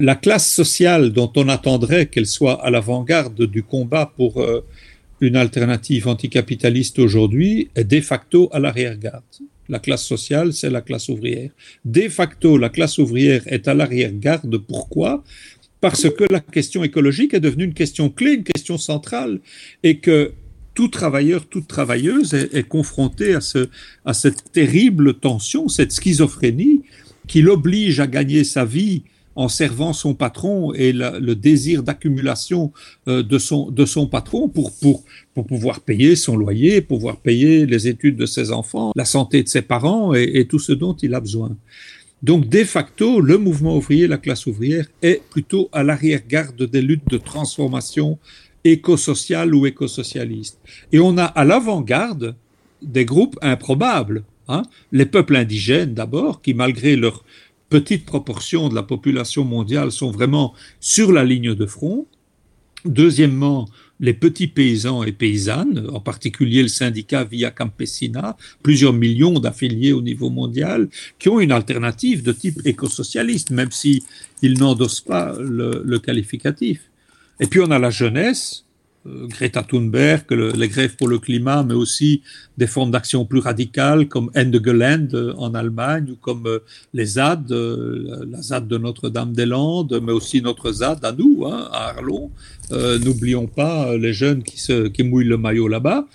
la 0.00 0.14
classe 0.14 0.50
sociale 0.50 1.12
dont 1.12 1.32
on 1.36 1.48
attendrait 1.48 2.06
qu'elle 2.06 2.26
soit 2.26 2.62
à 2.64 2.70
l'avant-garde 2.70 3.46
du 3.46 3.62
combat 3.62 4.12
pour 4.16 4.40
euh, 4.40 4.64
une 5.20 5.36
alternative 5.36 6.08
anticapitaliste 6.08 6.98
aujourd'hui 6.98 7.70
est 7.74 7.84
de 7.84 8.00
facto 8.00 8.48
à 8.52 8.58
l'arrière-garde. 8.58 9.24
La 9.68 9.78
classe 9.78 10.04
sociale, 10.04 10.52
c'est 10.52 10.70
la 10.70 10.80
classe 10.80 11.08
ouvrière. 11.08 11.50
De 11.84 12.08
facto, 12.08 12.56
la 12.56 12.68
classe 12.68 12.98
ouvrière 12.98 13.42
est 13.46 13.66
à 13.68 13.74
l'arrière-garde. 13.74 14.58
Pourquoi? 14.58 15.24
Parce 15.80 16.08
que 16.08 16.24
la 16.30 16.40
question 16.40 16.84
écologique 16.84 17.34
est 17.34 17.40
devenue 17.40 17.64
une 17.64 17.74
question 17.74 18.08
clé, 18.08 18.34
une 18.34 18.44
question 18.44 18.78
centrale, 18.78 19.40
et 19.82 19.98
que 19.98 20.32
tout 20.76 20.88
travailleur, 20.88 21.46
toute 21.46 21.66
travailleuse 21.66 22.34
est, 22.34 22.68
confronté 22.68 23.34
à, 23.34 23.40
ce, 23.40 23.68
à 24.04 24.12
cette 24.12 24.52
terrible 24.52 25.14
tension, 25.14 25.68
cette 25.68 25.90
schizophrénie 25.90 26.82
qui 27.26 27.40
l'oblige 27.40 27.98
à 27.98 28.06
gagner 28.06 28.44
sa 28.44 28.64
vie 28.64 29.02
en 29.36 29.48
servant 29.48 29.92
son 29.92 30.14
patron 30.14 30.72
et 30.74 30.92
le 30.92 31.34
désir 31.34 31.82
d'accumulation 31.82 32.72
euh, 33.08 33.22
de, 33.22 33.38
son, 33.38 33.70
de 33.70 33.84
son 33.84 34.06
patron 34.06 34.48
pour, 34.48 34.72
pour, 34.80 35.02
pour 35.34 35.46
pouvoir 35.46 35.80
payer 35.80 36.14
son 36.14 36.36
loyer, 36.36 36.82
pouvoir 36.82 37.16
payer 37.16 37.66
les 37.66 37.88
études 37.88 38.16
de 38.16 38.26
ses 38.26 38.52
enfants, 38.52 38.92
la 38.94 39.04
santé 39.06 39.42
de 39.42 39.48
ses 39.48 39.62
parents 39.62 40.14
et 40.14 40.46
tout 40.46 40.58
ce 40.58 40.72
dont 40.72 40.94
il 40.94 41.14
a 41.14 41.20
besoin. 41.20 41.56
Donc, 42.22 42.48
de 42.48 42.64
facto, 42.64 43.20
le 43.20 43.36
mouvement 43.36 43.76
ouvrier, 43.76 44.06
la 44.06 44.16
classe 44.16 44.46
ouvrière, 44.46 44.86
est 45.02 45.22
plutôt 45.28 45.68
à 45.72 45.82
l'arrière-garde 45.82 46.62
des 46.62 46.80
luttes 46.80 47.08
de 47.08 47.18
transformation 47.18 48.18
éco-sociale 48.72 49.54
ou 49.54 49.66
éco-socialiste. 49.66 50.58
Et 50.92 50.98
on 50.98 51.18
a 51.18 51.24
à 51.24 51.44
l'avant-garde 51.44 52.34
des 52.82 53.04
groupes 53.04 53.38
improbables. 53.42 54.24
Hein. 54.48 54.62
Les 54.92 55.06
peuples 55.06 55.36
indigènes, 55.36 55.94
d'abord, 55.94 56.42
qui, 56.42 56.54
malgré 56.54 56.96
leur 56.96 57.24
petite 57.68 58.04
proportion 58.04 58.68
de 58.68 58.74
la 58.74 58.82
population 58.82 59.44
mondiale, 59.44 59.90
sont 59.90 60.10
vraiment 60.10 60.54
sur 60.80 61.12
la 61.12 61.24
ligne 61.24 61.54
de 61.54 61.66
front. 61.66 62.06
Deuxièmement, 62.84 63.68
les 63.98 64.12
petits 64.12 64.46
paysans 64.46 65.02
et 65.02 65.12
paysannes, 65.12 65.88
en 65.92 66.00
particulier 66.00 66.62
le 66.62 66.68
syndicat 66.68 67.24
Via 67.24 67.50
Campesina, 67.50 68.36
plusieurs 68.62 68.92
millions 68.92 69.40
d'affiliés 69.40 69.92
au 69.92 70.02
niveau 70.02 70.30
mondial, 70.30 70.88
qui 71.18 71.28
ont 71.28 71.40
une 71.40 71.52
alternative 71.52 72.22
de 72.22 72.32
type 72.32 72.60
écosocialiste, 72.64 73.50
même 73.50 73.72
si 73.72 74.04
ils 74.42 74.58
n'endossent 74.58 75.00
pas 75.00 75.34
le, 75.40 75.98
qualificatif. 75.98 76.82
Et 77.40 77.46
puis 77.46 77.60
on 77.60 77.70
a 77.70 77.78
la 77.78 77.90
jeunesse, 77.90 78.66
euh, 79.06 79.26
Greta 79.26 79.62
Thunberg, 79.62 80.24
les 80.30 80.68
grèves 80.68 80.96
pour 80.96 81.08
le 81.08 81.18
climat, 81.18 81.62
mais 81.62 81.74
aussi 81.74 82.22
des 82.56 82.66
formes 82.66 82.90
d'action 82.90 83.24
plus 83.24 83.40
radicales 83.40 84.08
comme 84.08 84.30
Ende 84.34 84.60
Gelände 84.64 85.14
euh, 85.14 85.34
en 85.36 85.54
Allemagne 85.54 86.12
ou 86.12 86.16
comme 86.16 86.46
euh, 86.46 86.58
les 86.94 87.04
ZAD, 87.04 87.50
la 87.50 88.40
ZAD 88.40 88.66
de 88.66 88.78
Notre-Dame-des-Landes, 88.78 90.00
mais 90.02 90.12
aussi 90.12 90.40
notre 90.40 90.72
ZAD 90.72 91.04
à 91.04 91.12
nous, 91.12 91.44
hein, 91.46 91.68
à 91.72 91.90
Arlon. 91.90 92.30
N'oublions 92.70 93.46
pas 93.46 93.96
les 93.96 94.12
jeunes 94.12 94.42
qui, 94.42 94.58
se, 94.60 94.88
qui 94.88 95.04
mouillent 95.04 95.24
le 95.24 95.38
maillot 95.38 95.68
là-bas. 95.68 96.06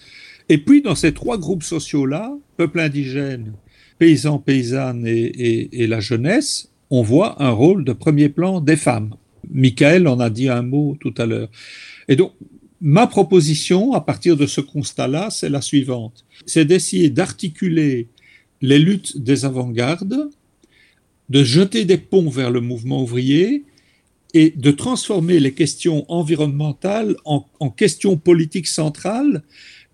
Et 0.49 0.57
puis 0.57 0.81
dans 0.81 0.95
ces 0.95 1.13
trois 1.13 1.37
groupes 1.37 1.63
sociaux-là, 1.63 2.33
peuple 2.57 2.79
indigène, 2.79 3.53
paysans, 3.99 4.39
paysannes 4.39 5.05
et, 5.07 5.83
et 5.83 5.87
la 5.87 6.01
jeunesse, 6.01 6.69
on 6.89 7.03
voit 7.03 7.41
un 7.41 7.51
rôle 7.51 7.85
de 7.85 7.93
premier 7.93 8.27
plan 8.27 8.59
des 8.59 8.75
femmes. 8.75 9.15
Michael 9.49 10.07
en 10.07 10.19
a 10.19 10.29
dit 10.29 10.49
un 10.49 10.61
mot 10.61 10.97
tout 10.99 11.13
à 11.17 11.25
l'heure. 11.25 11.49
Et 12.07 12.15
donc, 12.15 12.33
Ma 12.83 13.05
proposition, 13.05 13.93
à 13.93 14.01
partir 14.01 14.35
de 14.35 14.47
ce 14.47 14.59
constat-là, 14.59 15.29
c'est 15.29 15.49
la 15.49 15.61
suivante. 15.61 16.25
C'est 16.47 16.65
d'essayer 16.65 17.11
d'articuler 17.11 18.07
les 18.61 18.79
luttes 18.79 19.19
des 19.19 19.45
avant-gardes, 19.45 20.31
de 21.29 21.43
jeter 21.43 21.85
des 21.85 21.99
ponts 21.99 22.27
vers 22.27 22.49
le 22.49 22.59
mouvement 22.59 23.03
ouvrier 23.03 23.65
et 24.33 24.49
de 24.49 24.71
transformer 24.71 25.39
les 25.39 25.53
questions 25.53 26.11
environnementales 26.11 27.15
en, 27.23 27.45
en 27.59 27.69
questions 27.69 28.17
politiques 28.17 28.67
centrales 28.67 29.43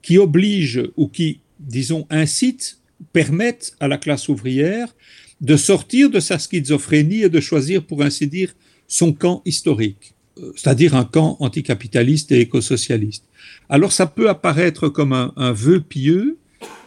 qui 0.02 0.18
obligent 0.18 0.90
ou 0.96 1.10
qui, 1.10 1.42
disons, 1.60 2.08
incitent, 2.10 2.80
permettent 3.12 3.76
à 3.82 3.90
la 3.90 3.98
classe 3.98 4.30
ouvrière 4.30 4.96
de 5.42 5.58
sortir 5.58 6.10
de 6.10 6.22
sa 6.22 6.40
schizophrénie 6.40 7.24
et 7.24 7.30
de 7.30 7.42
choisir, 7.42 7.86
pour 7.86 8.02
ainsi 8.02 8.28
dire, 8.28 8.54
son 8.88 9.14
camp 9.14 9.42
historique, 9.46 10.14
euh, 10.40 10.52
c'est-à-dire 10.56 10.96
un 10.96 11.06
camp 11.06 11.38
anticapitaliste 11.40 12.32
et 12.32 12.42
écosocialiste. 12.42 13.26
Alors 13.70 13.92
ça 13.92 14.06
peut 14.06 14.30
apparaître 14.30 14.90
comme 14.90 15.14
un, 15.14 15.34
un 15.36 15.52
vœu 15.52 15.82
pieux, 15.82 16.38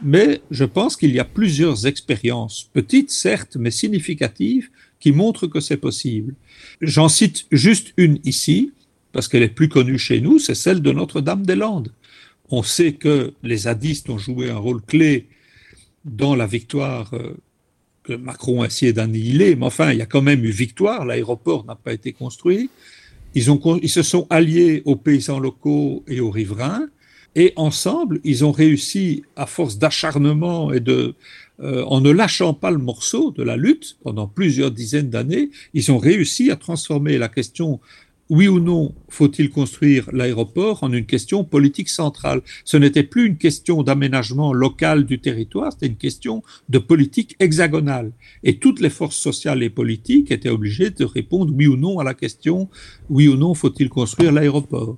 mais 0.03 0.41
je 0.51 0.65
pense 0.65 0.97
qu'il 0.97 1.13
y 1.13 1.21
a 1.21 1.25
plusieurs 1.25 1.87
expériences, 1.87 2.69
petites 2.73 3.11
certes, 3.11 3.57
mais 3.59 3.71
significatives, 3.71 4.71
qui 4.99 5.13
montrent 5.13 5.47
que 5.47 5.61
c'est 5.61 5.77
possible. 5.77 6.35
J'en 6.81 7.09
cite 7.09 7.47
juste 7.51 7.93
une 7.97 8.19
ici, 8.25 8.73
parce 9.13 9.29
qu'elle 9.29 9.43
est 9.43 9.49
plus 9.49 9.69
connue 9.69 9.99
chez 9.99 10.21
nous, 10.21 10.39
c'est 10.39 10.55
celle 10.55 10.83
de 10.83 10.93
Notre-Dame-des-Landes. 10.93 11.93
On 12.51 12.63
sait 12.63 12.93
que 12.93 13.33
les 13.43 13.59
zadistes 13.59 14.11
ont 14.11 14.19
joué 14.19 14.51
un 14.51 14.59
rôle 14.59 14.83
clé 14.83 15.29
dans 16.05 16.35
la 16.35 16.47
victoire 16.47 17.13
euh, 17.15 17.37
que 18.03 18.13
Macron 18.13 18.63
a 18.63 18.67
essayé 18.67 18.93
d'annihiler, 18.93 19.57
mais 19.57 19.67
enfin, 19.67 19.93
il 19.93 19.99
y 19.99 20.03
a 20.03 20.07
quand 20.07 20.23
même 20.23 20.45
eu 20.45 20.51
victoire, 20.51 21.05
l'aéroport 21.05 21.65
n'a 21.67 21.75
pas 21.75 21.93
été 21.93 22.13
construit. 22.13 22.71
Ils, 23.35 23.45
se 23.45 24.03
sont 24.03 24.27
alliés 24.31 24.83
aux 24.85 24.97
paysans 24.97 25.39
locaux 25.39 26.03
et 26.09 26.21
aux 26.21 26.31
riverains, 26.31 26.89
et 27.37 27.53
ensemble, 27.55 28.21
ils 28.25 28.45
ont 28.45 28.51
réussi, 28.51 29.23
à 29.37 29.47
force 29.47 29.79
d'acharnement 29.79 30.73
et 30.73 30.81
de, 30.81 31.15
euh, 31.63 31.85
en 31.85 32.01
ne 32.01 32.11
lâchant 32.11 32.55
pas 32.55 32.71
le 32.71 32.79
morceau 32.79 33.31
de 33.31 33.43
la 33.43 33.57
lutte 33.57 33.99
pendant 34.03 34.27
plusieurs 34.27 34.71
dizaines 34.71 35.11
d'années, 35.11 35.51
ils 35.75 35.93
ont 35.93 35.99
réussi 35.99 36.51
à 36.51 36.57
transformer 36.57 37.19
la 37.19 37.29
question 37.29 37.81
oui 38.31 38.49
ou 38.49 38.61
non 38.61 38.95
faut-il 39.09 39.51
construire 39.51 40.09
l'aéroport 40.13 40.85
en 40.85 40.93
une 40.93 41.05
question 41.05 41.45
politique 41.45 41.89
centrale? 41.89 42.41
Ce 42.65 42.77
n'était 42.77 43.03
plus 43.03 43.27
une 43.27 43.37
question 43.37 43.83
d'aménagement 43.83 44.53
local 44.53 45.05
du 45.05 45.19
territoire, 45.19 45.73
c'était 45.73 45.89
une 45.89 45.97
question 45.97 46.43
de 46.69 46.79
politique 46.79 47.37
hexagonale. 47.41 48.13
Et 48.45 48.59
toutes 48.59 48.81
les 48.81 48.89
forces 48.89 49.17
sociales 49.17 49.63
et 49.63 49.71
politiques 49.71 50.31
étaient 50.31 50.49
obligées 50.49 50.91
de 50.91 51.05
répondre 51.05 51.53
oui 51.55 51.67
ou 51.67 51.77
non 51.77 51.99
à 51.99 52.05
la 52.05 52.15
question 52.15 52.69
oui 53.11 53.29
ou 53.29 53.37
non 53.37 53.53
faut-il 53.55 53.89
construire 53.89 54.33
l'aéroport? 54.33 54.97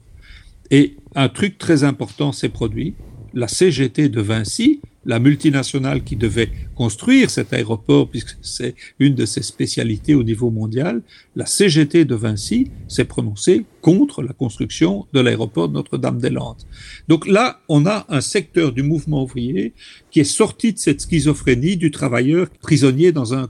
Et 0.71 0.97
un 1.15 1.29
truc 1.29 1.59
très 1.59 1.85
important 1.85 2.33
s'est 2.33 2.49
produit. 2.49 2.95
La 3.35 3.49
CGT 3.49 4.11
de 4.11 4.21
Vinci, 4.21 4.81
la 5.05 5.19
multinationale 5.19 6.05
qui 6.05 6.17
devait 6.17 6.51
construire 6.75 7.31
cet 7.31 7.53
aéroport, 7.53 8.09
puisque 8.09 8.37
c'est 8.41 8.75
une 8.99 9.15
de 9.15 9.27
ses 9.27 9.43
spécialités 9.43 10.15
au 10.15 10.23
niveau 10.23 10.51
mondial, 10.51 11.03
la 11.37 11.47
CGT 11.47 12.05
de 12.05 12.15
Vinci 12.15 12.71
s'est 12.89 13.05
prononcée 13.05 13.65
contre 13.81 14.23
la 14.23 14.33
construction 14.33 15.07
de 15.13 15.21
l'aéroport 15.21 15.69
de 15.69 15.75
Notre-Dame-des-Landes. 15.75 16.63
Donc 17.09 17.27
là, 17.27 17.61
on 17.69 17.85
a 17.87 18.07
un 18.09 18.21
secteur 18.21 18.73
du 18.73 18.83
mouvement 18.83 19.25
ouvrier 19.25 19.73
qui 20.11 20.21
est 20.21 20.25
sorti 20.25 20.73
de 20.73 20.79
cette 20.79 21.01
schizophrénie 21.01 21.77
du 21.77 21.91
travailleur 21.91 22.49
prisonnier 22.61 23.13
dans 23.13 23.35
un, 23.35 23.49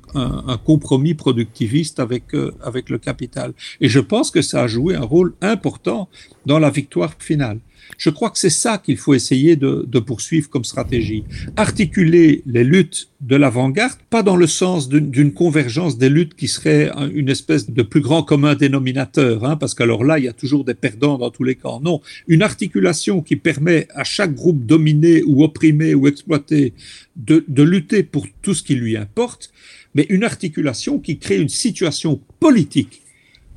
compromis 0.65 1.15
productiviste 1.15 2.01
avec, 2.01 2.35
euh, 2.35 2.53
avec 2.63 2.89
le 2.89 2.99
capital. 2.99 3.53
Et 3.81 3.89
je 3.89 4.01
pense 4.01 4.31
que 4.31 4.43
ça 4.43 4.63
a 4.63 4.67
joué 4.67 4.95
un 4.95 5.05
rôle 5.05 5.35
important 5.41 6.09
dans 6.47 6.59
la 6.59 6.71
victoire 6.71 7.15
finale. 7.19 7.59
Je 7.99 8.11
crois 8.11 8.31
que 8.31 8.39
c'est 8.39 8.51
ça 8.51 8.79
qu'il 8.79 8.97
faut 8.97 9.15
essayer 9.15 9.57
de, 9.57 9.99
poursuivre 10.01 10.51
comme 10.51 10.65
stratégie. 10.65 11.25
Articuler 11.57 12.43
les 12.47 12.65
luttes 12.65 13.09
de 13.21 13.37
l'avant-garde, 13.37 13.99
pas 14.11 14.23
dans 14.23 14.37
le 14.37 14.47
sens 14.47 14.89
d'une 14.89 15.33
convergence 15.33 15.99
des 15.99 16.09
luttes 16.09 16.35
qui 16.35 16.49
serait 16.49 16.91
une 17.15 17.29
espèce 17.29 17.71
de 17.71 17.83
plus 17.83 18.01
grand 18.01 18.23
commun 18.23 18.55
dénominateur, 18.55 19.45
hein, 19.45 19.57
parce 19.57 19.75
qu'alors 19.75 20.05
là, 20.05 20.19
il 20.19 20.25
y 20.25 20.29
a 20.29 20.33
toujours 20.33 20.65
des 20.65 20.75
perdants 20.75 21.19
dans 21.19 21.31
tous 21.31 21.45
les 21.45 21.55
camps. 21.55 21.81
Non, 21.81 22.01
une 22.27 22.43
articulation 22.43 23.23
qui 23.23 23.37
permet 23.37 23.87
à 23.95 24.05
chaque 24.05 24.35
groupe 24.35 24.67
dominé 24.67 25.23
ou 25.23 25.45
opprimé 25.45 25.95
ou 25.95 26.09
exploité 26.09 26.75
de, 27.17 27.63
lutter 27.63 28.03
pour 28.03 28.27
tout 28.43 28.55
ce 28.55 28.63
qui 28.63 28.75
lui 28.75 28.97
importe, 28.97 29.53
mais 29.95 30.07
une 30.09 30.25
articulation 30.25 30.99
qui 30.99 31.19
crée 31.19 31.39
une 31.39 31.49
situation 31.49 32.21
politique 32.41 33.03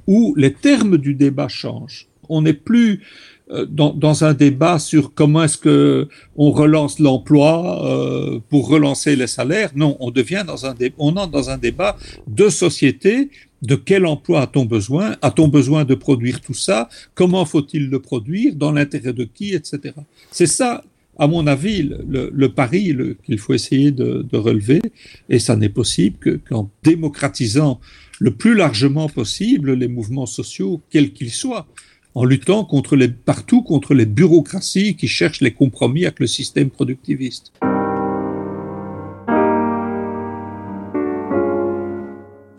où 0.07 0.35
les 0.37 0.53
termes 0.53 0.97
du 0.97 1.15
débat 1.15 1.47
changent. 1.47 2.07
On 2.29 2.41
n'est 2.41 2.53
plus 2.53 3.01
dans, 3.47 3.93
dans, 3.93 4.23
un 4.23 4.33
débat 4.33 4.79
sur 4.79 5.13
comment 5.13 5.43
est-ce 5.43 5.57
que 5.57 6.07
on 6.35 6.51
relance 6.51 6.97
l'emploi 6.97 7.85
euh, 7.85 8.39
pour 8.49 8.67
relancer 8.67 9.15
les 9.15 9.27
salaires. 9.27 9.71
Non, 9.75 9.97
on 9.99 10.09
devient 10.09 10.43
dans 10.45 10.65
un 10.65 10.73
on 10.97 11.15
entre 11.15 11.31
dans 11.31 11.49
un 11.49 11.57
débat 11.57 11.95
de 12.27 12.49
société. 12.49 13.29
De 13.61 13.75
quel 13.75 14.05
emploi 14.05 14.41
a-t-on 14.41 14.65
besoin? 14.65 15.15
A-t-on 15.21 15.47
besoin 15.47 15.85
de 15.85 15.95
produire 15.95 16.41
tout 16.41 16.53
ça? 16.53 16.89
Comment 17.15 17.45
faut-il 17.45 17.89
le 17.89 17.99
produire? 17.99 18.55
Dans 18.55 18.71
l'intérêt 18.71 19.13
de 19.13 19.23
qui? 19.23 19.55
Etc. 19.55 19.93
C'est 20.29 20.45
ça, 20.47 20.83
à 21.17 21.27
mon 21.27 21.47
avis, 21.47 21.83
le, 21.83 22.29
le 22.31 22.49
pari 22.49 22.95
qu'il 23.23 23.39
faut 23.39 23.53
essayer 23.53 23.91
de, 23.91 24.25
de, 24.29 24.37
relever. 24.37 24.81
Et 25.29 25.39
ça 25.39 25.55
n'est 25.55 25.69
possible 25.69 26.39
qu'en 26.47 26.69
démocratisant 26.83 27.79
le 28.19 28.31
plus 28.31 28.55
largement 28.55 29.09
possible 29.09 29.73
les 29.73 29.87
mouvements 29.87 30.25
sociaux, 30.25 30.81
quels 30.89 31.11
qu'ils 31.13 31.31
soient 31.31 31.67
en 32.15 32.23
luttant 32.23 32.63
contre 32.63 32.95
les, 32.95 33.09
partout 33.09 33.61
contre 33.61 33.93
les 33.93 34.05
bureaucraties 34.05 34.95
qui 34.95 35.07
cherchent 35.09 35.41
les 35.41 35.53
compromis 35.53 36.05
avec 36.05 36.21
le 36.21 36.27
système 36.27 36.69
productiviste. 36.69 37.51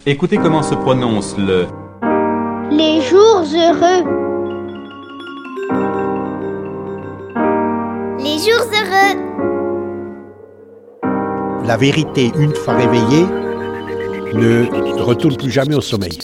Écoutez 0.05 0.37
comment 0.37 0.63
se 0.63 0.75
prononce 0.75 1.37
le... 1.39 1.67
Les 2.71 3.01
jours 3.01 3.45
heureux. 3.55 4.05
Les 8.19 8.39
jours 8.39 8.67
heureux. 8.73 9.17
La 11.67 11.77
vérité, 11.77 12.31
une 12.39 12.55
fois 12.55 12.75
réveillée, 12.75 13.27
ne 14.35 15.01
retourne 15.01 15.37
plus 15.37 15.51
jamais 15.51 15.75
au 15.75 15.81
sommeil. 15.81 16.19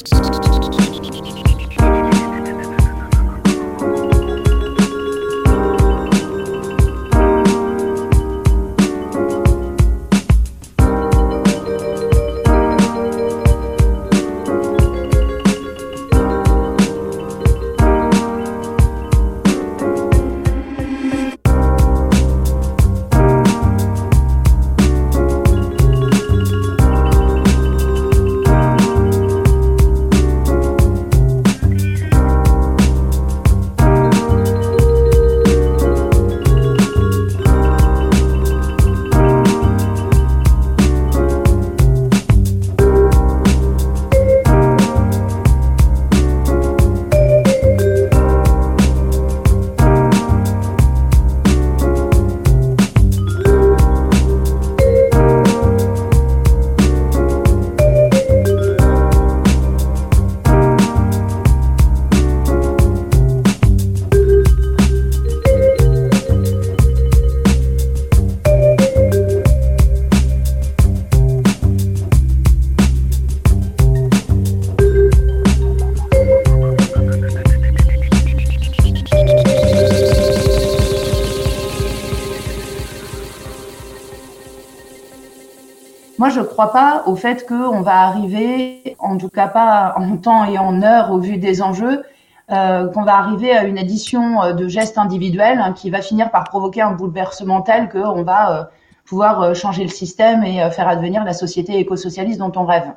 Pas 86.56 87.02
au 87.06 87.16
fait 87.16 87.46
qu'on 87.46 87.80
va 87.80 88.02
arriver, 88.02 88.96
en 88.98 89.16
tout 89.16 89.28
cas 89.28 89.48
pas 89.48 89.94
en 89.96 90.16
temps 90.16 90.44
et 90.44 90.58
en 90.58 90.82
heure 90.82 91.10
au 91.12 91.18
vu 91.18 91.38
des 91.38 91.62
enjeux, 91.62 92.02
euh, 92.50 92.88
qu'on 92.88 93.02
va 93.02 93.16
arriver 93.16 93.52
à 93.52 93.64
une 93.64 93.78
addition 93.78 94.42
euh, 94.42 94.52
de 94.52 94.68
gestes 94.68 94.98
individuels 94.98 95.58
hein, 95.58 95.72
qui 95.72 95.90
va 95.90 96.02
finir 96.02 96.30
par 96.30 96.44
provoquer 96.44 96.82
un 96.82 96.92
bouleversement 96.92 97.62
tel 97.62 97.88
qu'on 97.88 98.24
va 98.24 98.52
euh, 98.52 98.64
pouvoir 99.06 99.54
changer 99.54 99.84
le 99.84 99.90
système 99.90 100.44
et 100.44 100.70
faire 100.70 100.88
advenir 100.88 101.24
la 101.24 101.32
société 101.32 101.78
éco-socialiste 101.78 102.38
dont 102.38 102.52
on 102.56 102.64
rêve. 102.64 102.92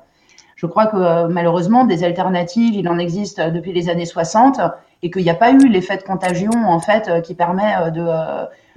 Je 0.55 0.65
crois 0.65 0.85
que 0.85 1.27
malheureusement, 1.27 1.83
des 1.83 2.03
alternatives, 2.03 2.75
il 2.75 2.87
en 2.87 2.97
existe 2.99 3.41
depuis 3.41 3.73
les 3.73 3.89
années 3.89 4.05
60 4.05 4.61
et 5.05 5.11
qu'il 5.11 5.23
n'y 5.23 5.29
a 5.29 5.35
pas 5.35 5.51
eu 5.51 5.67
l'effet 5.67 5.97
de 5.97 6.03
contagion 6.03 6.51
en 6.51 6.79
fait 6.79 7.21
qui 7.21 7.35
permet 7.35 7.91
de 7.91 8.05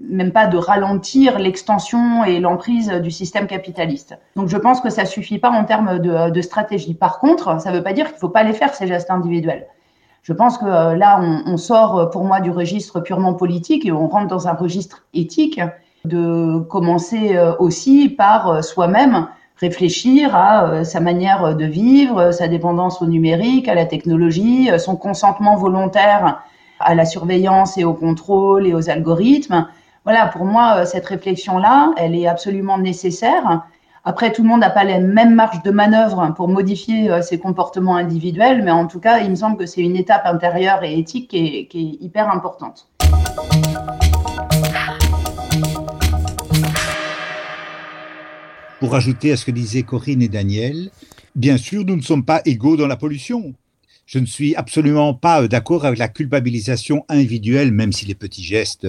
même 0.00 0.30
pas 0.30 0.46
de 0.46 0.56
ralentir 0.56 1.38
l'extension 1.38 2.24
et 2.24 2.38
l'emprise 2.38 2.90
du 2.90 3.10
système 3.10 3.46
capitaliste. 3.46 4.16
Donc 4.36 4.48
je 4.48 4.56
pense 4.56 4.80
que 4.80 4.90
ça 4.90 5.04
suffit 5.04 5.38
pas 5.38 5.50
en 5.50 5.64
termes 5.64 5.98
de, 5.98 6.40
stratégie. 6.42 6.94
Par 6.94 7.18
contre, 7.18 7.60
ça 7.60 7.70
ne 7.70 7.76
veut 7.78 7.82
pas 7.82 7.92
dire 7.92 8.06
qu'il 8.06 8.14
ne 8.14 8.20
faut 8.20 8.28
pas 8.28 8.42
les 8.42 8.52
faire 8.52 8.74
ces 8.74 8.86
gestes 8.86 9.10
individuels. 9.10 9.66
Je 10.22 10.32
pense 10.32 10.58
que 10.58 10.66
euh, 10.66 10.94
là, 10.94 11.20
on, 11.20 11.56
sort 11.56 12.10
pour 12.10 12.24
moi 12.24 12.40
du 12.40 12.50
registre 12.50 13.00
purement 13.00 13.32
politique 13.34 13.86
et 13.86 13.92
on 13.92 14.08
rentre 14.08 14.28
dans 14.28 14.46
un 14.46 14.52
registre 14.52 15.06
éthique 15.14 15.60
de 16.04 16.58
commencer 16.58 17.36
euh, 17.36 17.54
aussi 17.58 18.08
par 18.10 18.48
euh, 18.48 18.62
soi-même 18.62 19.28
réfléchir 19.60 20.34
à 20.34 20.84
sa 20.84 21.00
manière 21.00 21.56
de 21.56 21.64
vivre, 21.64 22.32
sa 22.32 22.48
dépendance 22.48 23.02
au 23.02 23.06
numérique, 23.06 23.68
à 23.68 23.74
la 23.74 23.86
technologie, 23.86 24.70
son 24.78 24.96
consentement 24.96 25.56
volontaire 25.56 26.42
à 26.80 26.94
la 26.94 27.04
surveillance 27.04 27.76
et 27.76 27.84
au 27.84 27.94
contrôle 27.94 28.66
et 28.66 28.74
aux 28.74 28.88
algorithmes, 28.88 29.66
voilà, 30.08 30.26
pour 30.26 30.46
moi, 30.46 30.76
euh, 30.78 30.84
cette 30.86 31.04
réflexion-là, 31.04 31.92
elle 31.98 32.14
est 32.14 32.26
absolument 32.26 32.78
nécessaire. 32.78 33.66
Après, 34.06 34.32
tout 34.32 34.42
le 34.42 34.48
monde 34.48 34.60
n'a 34.60 34.70
pas 34.70 34.84
les 34.84 35.00
mêmes 35.00 35.34
marges 35.34 35.62
de 35.62 35.70
manœuvre 35.70 36.32
pour 36.34 36.48
modifier 36.48 37.10
euh, 37.10 37.20
ses 37.20 37.38
comportements 37.38 37.96
individuels, 37.96 38.62
mais 38.62 38.70
en 38.70 38.86
tout 38.86 39.00
cas, 39.00 39.18
il 39.18 39.28
me 39.28 39.36
semble 39.36 39.58
que 39.58 39.66
c'est 39.66 39.82
une 39.82 39.96
étape 39.96 40.22
intérieure 40.24 40.82
et 40.82 40.98
éthique 40.98 41.28
qui 41.28 41.58
est, 41.58 41.66
qui 41.66 41.98
est 42.00 42.04
hyper 42.04 42.30
importante. 42.30 42.88
Pour 48.80 48.94
ajouter 48.94 49.32
à 49.32 49.36
ce 49.36 49.44
que 49.44 49.50
disaient 49.50 49.82
Corinne 49.82 50.22
et 50.22 50.28
Daniel, 50.28 50.90
bien 51.34 51.56
sûr, 51.56 51.84
nous 51.84 51.96
ne 51.96 52.02
sommes 52.02 52.24
pas 52.24 52.42
égaux 52.44 52.76
dans 52.76 52.86
la 52.86 52.96
pollution. 52.96 53.54
Je 54.06 54.18
ne 54.18 54.26
suis 54.26 54.54
absolument 54.54 55.14
pas 55.14 55.42
euh, 55.42 55.48
d'accord 55.48 55.84
avec 55.84 55.98
la 55.98 56.08
culpabilisation 56.08 57.04
individuelle, 57.08 57.72
même 57.72 57.92
si 57.92 58.06
les 58.06 58.14
petits 58.14 58.44
gestes 58.44 58.86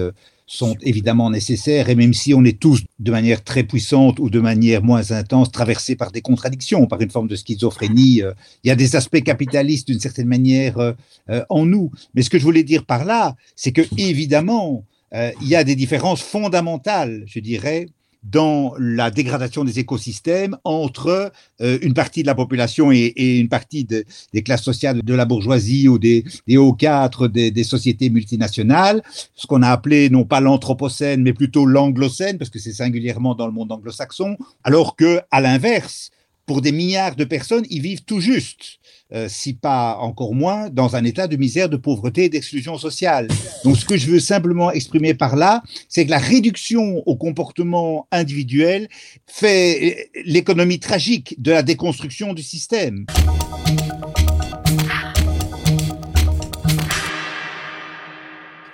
sont 0.50 0.76
évidemment 0.82 1.30
nécessaires 1.30 1.90
et 1.90 1.94
même 1.94 2.12
si 2.12 2.34
on 2.34 2.44
est 2.44 2.58
tous 2.58 2.82
de 2.98 3.10
manière 3.12 3.44
très 3.44 3.62
puissante 3.62 4.18
ou 4.18 4.30
de 4.30 4.40
manière 4.40 4.82
moins 4.82 5.12
intense 5.12 5.52
traversés 5.52 5.94
par 5.94 6.10
des 6.10 6.22
contradictions, 6.22 6.86
par 6.86 7.00
une 7.00 7.10
forme 7.10 7.28
de 7.28 7.36
schizophrénie, 7.36 8.22
euh, 8.22 8.32
il 8.64 8.68
y 8.68 8.70
a 8.72 8.74
des 8.74 8.96
aspects 8.96 9.22
capitalistes 9.22 9.86
d'une 9.86 10.00
certaine 10.00 10.26
manière 10.26 10.78
euh, 10.78 10.92
euh, 11.28 11.44
en 11.50 11.66
nous. 11.66 11.92
Mais 12.14 12.22
ce 12.22 12.30
que 12.30 12.38
je 12.38 12.42
voulais 12.42 12.64
dire 12.64 12.84
par 12.84 13.04
là, 13.04 13.36
c'est 13.54 13.70
que 13.70 13.82
évidemment, 13.96 14.84
il 15.12 15.48
y 15.48 15.56
a 15.56 15.64
des 15.64 15.74
différences 15.74 16.22
fondamentales, 16.22 17.24
je 17.26 17.40
dirais, 17.40 17.86
dans 18.22 18.74
la 18.78 19.10
dégradation 19.10 19.64
des 19.64 19.78
écosystèmes 19.78 20.56
entre 20.64 21.32
euh, 21.60 21.78
une 21.82 21.94
partie 21.94 22.22
de 22.22 22.26
la 22.26 22.34
population 22.34 22.92
et, 22.92 23.12
une 23.16 23.48
partie 23.48 23.84
de, 23.84 24.04
des 24.32 24.42
classes 24.42 24.62
sociales 24.62 25.02
de 25.02 25.14
la 25.14 25.24
bourgeoisie 25.24 25.88
ou 25.88 25.98
des, 25.98 26.24
des 26.46 26.56
hauts 26.56 26.74
cadres 26.74 27.28
des, 27.28 27.50
des, 27.50 27.64
sociétés 27.64 28.10
multinationales, 28.10 29.02
ce 29.34 29.46
qu'on 29.46 29.62
a 29.62 29.70
appelé 29.70 30.10
non 30.10 30.24
pas 30.24 30.40
l'anthropocène 30.40 31.22
mais 31.22 31.32
plutôt 31.32 31.64
l'anglocène 31.64 32.38
parce 32.38 32.50
que 32.50 32.58
c'est 32.58 32.72
singulièrement 32.72 33.34
dans 33.34 33.46
le 33.46 33.52
monde 33.52 33.72
anglo-saxon, 33.72 34.36
alors 34.64 34.96
que 34.96 35.20
à 35.30 35.40
l'inverse, 35.40 36.10
pour 36.50 36.62
des 36.62 36.72
milliards 36.72 37.14
de 37.14 37.22
personnes, 37.22 37.64
ils 37.70 37.80
vivent 37.80 38.02
tout 38.02 38.18
juste, 38.18 38.79
euh, 39.12 39.28
si 39.28 39.54
pas 39.54 39.96
encore 40.00 40.34
moins, 40.34 40.70
dans 40.70 40.96
un 40.96 41.04
état 41.04 41.26
de 41.26 41.36
misère, 41.36 41.68
de 41.68 41.76
pauvreté 41.76 42.24
et 42.24 42.28
d'exclusion 42.28 42.78
sociale. 42.78 43.28
Donc 43.64 43.76
ce 43.76 43.84
que 43.84 43.96
je 43.96 44.10
veux 44.10 44.20
simplement 44.20 44.70
exprimer 44.70 45.14
par 45.14 45.36
là, 45.36 45.62
c'est 45.88 46.04
que 46.06 46.10
la 46.10 46.18
réduction 46.18 47.02
au 47.06 47.16
comportement 47.16 48.06
individuel 48.12 48.88
fait 49.26 50.10
l'économie 50.24 50.78
tragique 50.78 51.34
de 51.40 51.52
la 51.52 51.62
déconstruction 51.62 52.34
du 52.34 52.42
système. 52.42 53.06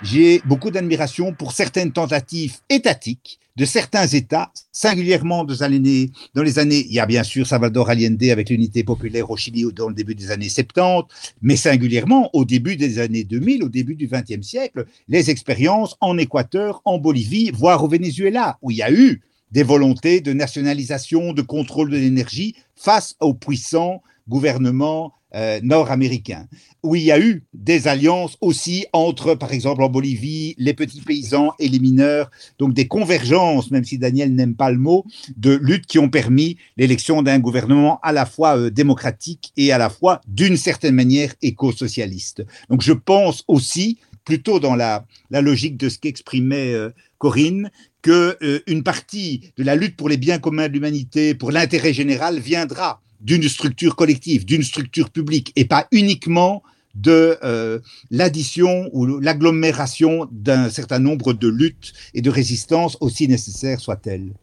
J'ai 0.03 0.41
beaucoup 0.45 0.71
d'admiration 0.71 1.33
pour 1.33 1.51
certaines 1.51 1.91
tentatives 1.91 2.57
étatiques 2.69 3.39
de 3.57 3.65
certains 3.65 4.05
États, 4.05 4.51
singulièrement 4.71 5.43
dans 5.43 5.67
les, 5.67 6.59
années, 6.59 6.85
il 6.87 6.93
y 6.93 6.99
a 6.99 7.07
bien 7.07 7.23
sûr 7.23 7.47
Salvador 7.47 7.89
Allende 7.89 8.23
avec 8.25 8.51
l'unité 8.51 8.83
populaire 8.83 9.31
au 9.31 9.35
Chili 9.35 9.65
dans 9.75 9.89
le 9.89 9.95
début 9.95 10.13
des 10.13 10.29
années 10.29 10.47
70, 10.47 11.07
mais 11.41 11.55
singulièrement 11.55 12.29
au 12.33 12.45
début 12.45 12.75
des 12.75 12.99
années 12.99 13.23
2000, 13.23 13.63
au 13.63 13.69
début 13.69 13.95
du 13.95 14.07
XXe 14.07 14.45
siècle, 14.45 14.85
les 15.07 15.31
expériences 15.31 15.97
en 16.01 16.19
Équateur, 16.19 16.83
en 16.85 16.99
Bolivie, 16.99 17.49
voire 17.51 17.83
au 17.83 17.87
Venezuela, 17.87 18.59
où 18.61 18.69
il 18.69 18.77
y 18.77 18.83
a 18.83 18.91
eu 18.91 19.21
des 19.51 19.63
volontés 19.63 20.21
de 20.21 20.33
nationalisation, 20.33 21.33
de 21.33 21.41
contrôle 21.41 21.89
de 21.89 21.97
l'énergie 21.97 22.53
face 22.75 23.15
aux 23.21 23.33
puissants 23.33 24.03
gouvernements 24.29 25.13
euh, 25.35 25.59
nord-américain, 25.61 26.47
où 26.83 26.95
il 26.95 27.03
y 27.03 27.11
a 27.11 27.19
eu 27.19 27.43
des 27.53 27.89
alliances 27.89 28.37
aussi 28.39 28.85
entre, 28.93 29.35
par 29.35 29.51
exemple, 29.51 29.83
en 29.83 29.89
Bolivie, 29.89 30.55
les 30.57 30.73
petits 30.73 31.01
paysans 31.01 31.51
et 31.59 31.67
les 31.67 31.79
mineurs, 31.79 32.31
donc 32.59 32.73
des 32.73 32.87
convergences, 32.87 33.69
même 33.69 33.83
si 33.83 33.97
Daniel 33.97 34.33
n'aime 34.33 34.55
pas 34.55 34.71
le 34.71 34.77
mot, 34.77 35.05
de 35.35 35.59
lutte 35.61 35.85
qui 35.85 35.99
ont 35.99 36.07
permis 36.07 36.55
l'élection 36.77 37.23
d'un 37.23 37.39
gouvernement 37.39 37.99
à 38.03 38.13
la 38.13 38.25
fois 38.25 38.57
euh, 38.57 38.69
démocratique 38.69 39.51
et 39.57 39.73
à 39.73 39.77
la 39.77 39.89
fois, 39.89 40.21
d'une 40.27 40.55
certaine 40.55 40.95
manière, 40.95 41.33
éco-socialiste. 41.41 42.45
Donc 42.69 42.81
je 42.81 42.93
pense 42.93 43.43
aussi, 43.49 43.99
plutôt 44.23 44.61
dans 44.61 44.75
la, 44.77 45.05
logique 45.29 45.75
de 45.75 45.89
ce 45.89 45.99
qu'exprimait 45.99 46.73
euh, 46.73 46.91
Corinne, 47.17 47.69
que 48.01 48.37
une 48.67 48.83
partie 48.83 49.51
de 49.57 49.63
la 49.63 49.75
lutte 49.75 49.97
pour 49.97 50.07
les 50.07 50.15
biens 50.15 50.39
communs 50.39 50.69
de 50.69 50.73
l'humanité, 50.73 51.35
pour 51.35 51.51
l'intérêt 51.51 51.91
général, 51.91 52.39
viendra 52.39 53.01
d'une 53.21 53.47
structure 53.47 53.95
collective, 53.95 54.45
d'une 54.45 54.63
structure 54.63 55.09
publique, 55.09 55.51
et 55.55 55.65
pas 55.65 55.87
uniquement 55.91 56.63
de 56.95 57.37
euh, 57.43 57.79
l'addition 58.09 58.89
ou 58.91 59.19
l'agglomération 59.19 60.27
d'un 60.31 60.69
certain 60.69 60.99
nombre 60.99 61.33
de 61.33 61.47
luttes 61.47 61.93
et 62.13 62.21
de 62.21 62.29
résistances, 62.29 62.97
aussi 63.01 63.27
nécessaires 63.27 63.79
soient-elles. 63.79 64.33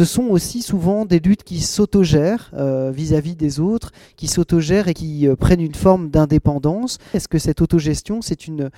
Ce 0.00 0.06
sont 0.06 0.28
aussi 0.28 0.62
souvent 0.62 1.04
des 1.04 1.20
luttes 1.20 1.44
qui 1.44 1.60
s'autogèrent 1.60 2.50
euh, 2.54 2.90
vis-à-vis 2.90 3.36
des 3.36 3.60
autres, 3.60 3.92
qui 4.16 4.28
s'autogèrent 4.28 4.88
et 4.88 4.94
qui 4.94 5.28
euh, 5.28 5.36
prennent 5.36 5.60
une 5.60 5.74
forme 5.74 6.08
d'indépendance. 6.08 6.96
Est-ce 7.12 7.28
que 7.28 7.36
cette 7.36 7.60
autogestion, 7.60 8.22
c'est 8.22 8.46
une, 8.46 8.70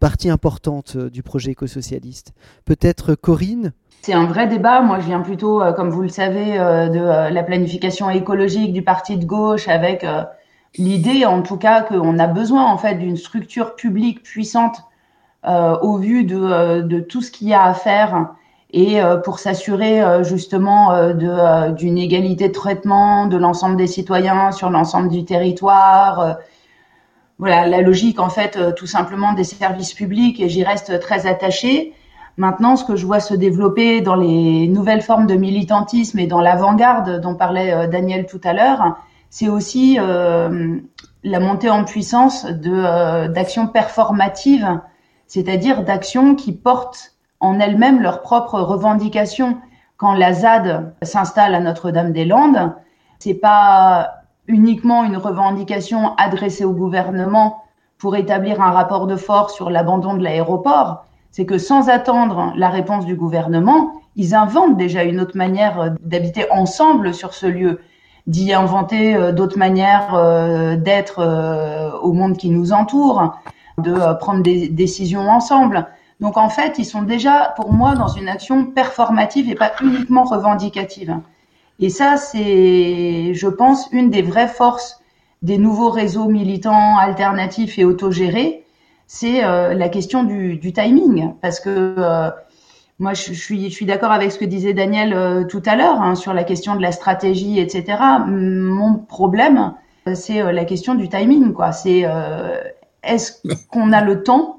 partie 0.00 0.30
importante 0.30 0.92
euh, 0.94 1.10
du 1.10 1.24
projet 1.24 1.50
écosocialiste? 1.50 2.32
Peut-être 2.64 3.16
Corinne? 3.16 3.72
C'est 4.02 4.12
un 4.12 4.26
vrai 4.26 4.46
débat. 4.46 4.80
Moi, 4.80 5.00
je 5.00 5.06
viens 5.06 5.18
plutôt, 5.18 5.60
comme 5.74 5.90
vous 5.90 6.02
le 6.02 6.08
savez, 6.08 6.56
de 6.56 7.32
la 7.32 7.42
planification 7.42 8.08
écologique 8.08 8.72
du 8.72 8.82
parti 8.82 9.16
de 9.16 9.24
gauche, 9.24 9.66
avec 9.66 10.06
l'idée, 10.76 11.24
en 11.24 11.42
tout 11.42 11.56
cas, 11.56 11.82
qu'on 11.82 12.20
a 12.20 12.28
besoin 12.28 12.64
en 12.64 12.78
fait 12.78 12.94
d'une 12.94 13.16
structure 13.16 13.74
publique 13.74 14.22
puissante 14.22 14.84
au 15.44 15.96
vu 15.96 16.22
de, 16.22 16.82
de 16.82 17.00
tout 17.00 17.22
ce 17.22 17.32
qu'il 17.32 17.48
y 17.48 17.54
a 17.54 17.64
à 17.64 17.74
faire 17.74 18.36
et 18.70 19.00
euh, 19.00 19.16
pour 19.16 19.38
s'assurer 19.38 20.02
euh, 20.02 20.22
justement 20.22 20.92
euh, 20.92 21.70
d'une 21.72 21.98
égalité 21.98 22.48
de 22.48 22.52
traitement 22.52 23.26
de 23.26 23.36
l'ensemble 23.36 23.76
des 23.76 23.86
citoyens 23.86 24.52
sur 24.52 24.70
l'ensemble 24.70 25.08
du 25.08 25.24
territoire. 25.24 26.38
voilà, 27.38 27.66
la 27.66 27.80
logique 27.80 28.20
en 28.20 28.28
fait 28.28 28.58
tout 28.74 28.86
simplement 28.86 29.32
des 29.32 29.44
services 29.44 29.94
publics 29.94 30.40
et 30.40 30.48
j'y 30.48 30.64
reste 30.64 31.00
très 31.00 31.26
attachée. 31.26 31.94
Maintenant, 32.36 32.76
ce 32.76 32.84
que 32.84 32.94
je 32.94 33.04
vois 33.04 33.20
se 33.20 33.34
développer 33.34 34.00
dans 34.00 34.14
les 34.14 34.68
nouvelles 34.68 35.02
formes 35.02 35.26
de 35.26 35.34
militantisme 35.34 36.18
et 36.20 36.28
dans 36.28 36.40
l'avant-garde 36.40 37.20
dont 37.20 37.34
parlait 37.34 37.88
Daniel 37.88 38.26
tout 38.26 38.40
à 38.44 38.52
l'heure, 38.52 38.96
c'est 39.28 39.48
aussi 39.48 39.98
la 39.98 41.40
montée 41.40 41.70
en 41.70 41.84
puissance 41.84 42.44
de 42.44 43.26
d'actions 43.26 43.66
performatives, 43.66 44.80
c'est-à-dire 45.26 45.82
d'actions 45.82 46.36
qui 46.36 46.52
portent 46.52 47.17
en 47.40 47.60
elles-mêmes 47.60 48.02
leurs 48.02 48.22
propres 48.22 48.60
revendications. 48.60 49.58
Quand 49.96 50.14
la 50.14 50.32
ZAD 50.32 50.94
s'installe 51.02 51.54
à 51.54 51.60
Notre-Dame-des-Landes, 51.60 52.72
c'est 53.18 53.34
pas 53.34 54.14
uniquement 54.46 55.04
une 55.04 55.16
revendication 55.16 56.14
adressée 56.16 56.64
au 56.64 56.72
gouvernement 56.72 57.64
pour 57.98 58.16
établir 58.16 58.62
un 58.62 58.70
rapport 58.70 59.06
de 59.06 59.16
force 59.16 59.54
sur 59.54 59.70
l'abandon 59.70 60.14
de 60.14 60.22
l'aéroport, 60.22 61.04
c'est 61.30 61.44
que 61.44 61.58
sans 61.58 61.88
attendre 61.88 62.52
la 62.56 62.68
réponse 62.68 63.04
du 63.04 63.16
gouvernement, 63.16 63.92
ils 64.16 64.34
inventent 64.34 64.76
déjà 64.76 65.02
une 65.02 65.20
autre 65.20 65.36
manière 65.36 65.94
d'habiter 66.00 66.46
ensemble 66.50 67.12
sur 67.12 67.34
ce 67.34 67.46
lieu, 67.46 67.80
d'y 68.26 68.52
inventer 68.52 69.14
euh, 69.14 69.32
d'autres 69.32 69.58
manières 69.58 70.14
euh, 70.14 70.76
d'être 70.76 71.20
euh, 71.20 71.90
au 72.02 72.12
monde 72.12 72.36
qui 72.36 72.50
nous 72.50 72.72
entoure, 72.72 73.36
de 73.78 73.94
prendre 74.18 74.42
des 74.42 74.68
décisions 74.68 75.28
ensemble. 75.28 75.86
Donc 76.20 76.36
en 76.36 76.48
fait, 76.48 76.78
ils 76.78 76.84
sont 76.84 77.02
déjà, 77.02 77.54
pour 77.56 77.72
moi, 77.72 77.94
dans 77.94 78.08
une 78.08 78.28
action 78.28 78.64
performative 78.64 79.50
et 79.50 79.54
pas 79.54 79.72
uniquement 79.80 80.24
revendicative. 80.24 81.16
Et 81.80 81.90
ça, 81.90 82.16
c'est, 82.16 83.34
je 83.34 83.46
pense, 83.46 83.88
une 83.92 84.10
des 84.10 84.22
vraies 84.22 84.48
forces 84.48 85.00
des 85.42 85.58
nouveaux 85.58 85.90
réseaux 85.90 86.26
militants 86.26 86.96
alternatifs 86.96 87.78
et 87.78 87.84
autogérés, 87.84 88.64
c'est 89.06 89.40
la 89.42 89.88
question 89.88 90.24
du, 90.24 90.56
du, 90.56 90.72
timing. 90.72 91.34
Parce 91.40 91.60
que 91.60 91.94
moi, 92.98 93.14
je, 93.14 93.32
suis, 93.32 93.70
je 93.70 93.74
suis 93.74 93.86
d'accord 93.86 94.10
avec 94.10 94.32
ce 94.32 94.38
que 94.38 94.44
disait 94.44 94.74
Daniel 94.74 95.46
tout 95.48 95.62
à 95.64 95.76
l'heure 95.76 96.02
hein, 96.02 96.16
sur 96.16 96.34
la 96.34 96.42
question 96.42 96.74
de 96.74 96.82
la 96.82 96.90
stratégie, 96.92 97.60
etc. 97.60 97.98
Mon 98.26 98.94
problème, 98.94 99.74
c'est 100.14 100.52
la 100.52 100.64
question 100.64 100.94
du 100.94 101.08
timing. 101.08 101.52
Quoi. 101.52 101.70
C'est 101.70 102.04
est-ce 103.04 103.40
qu'on 103.70 103.92
a 103.92 104.02
le 104.02 104.24
temps 104.24 104.57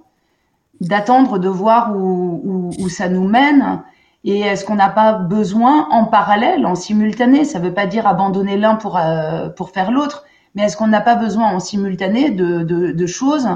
d'attendre 0.81 1.39
de 1.39 1.49
voir 1.49 1.95
où, 1.95 2.71
où, 2.79 2.89
ça 2.89 3.09
nous 3.09 3.27
mène. 3.27 3.81
Et 4.23 4.41
est-ce 4.41 4.65
qu'on 4.65 4.75
n'a 4.75 4.89
pas 4.89 5.13
besoin 5.13 5.87
en 5.91 6.05
parallèle, 6.05 6.65
en 6.65 6.75
simultané, 6.75 7.45
ça 7.45 7.59
ne 7.59 7.65
veut 7.65 7.73
pas 7.73 7.85
dire 7.85 8.05
abandonner 8.07 8.57
l'un 8.57 8.75
pour, 8.75 8.97
euh, 8.97 9.49
pour 9.49 9.71
faire 9.71 9.91
l'autre, 9.91 10.25
mais 10.55 10.63
est-ce 10.63 10.77
qu'on 10.77 10.87
n'a 10.87 11.01
pas 11.01 11.15
besoin 11.15 11.47
en 11.47 11.59
simultané 11.59 12.31
de, 12.31 12.63
de, 12.63 12.91
de, 12.91 13.05
choses 13.05 13.47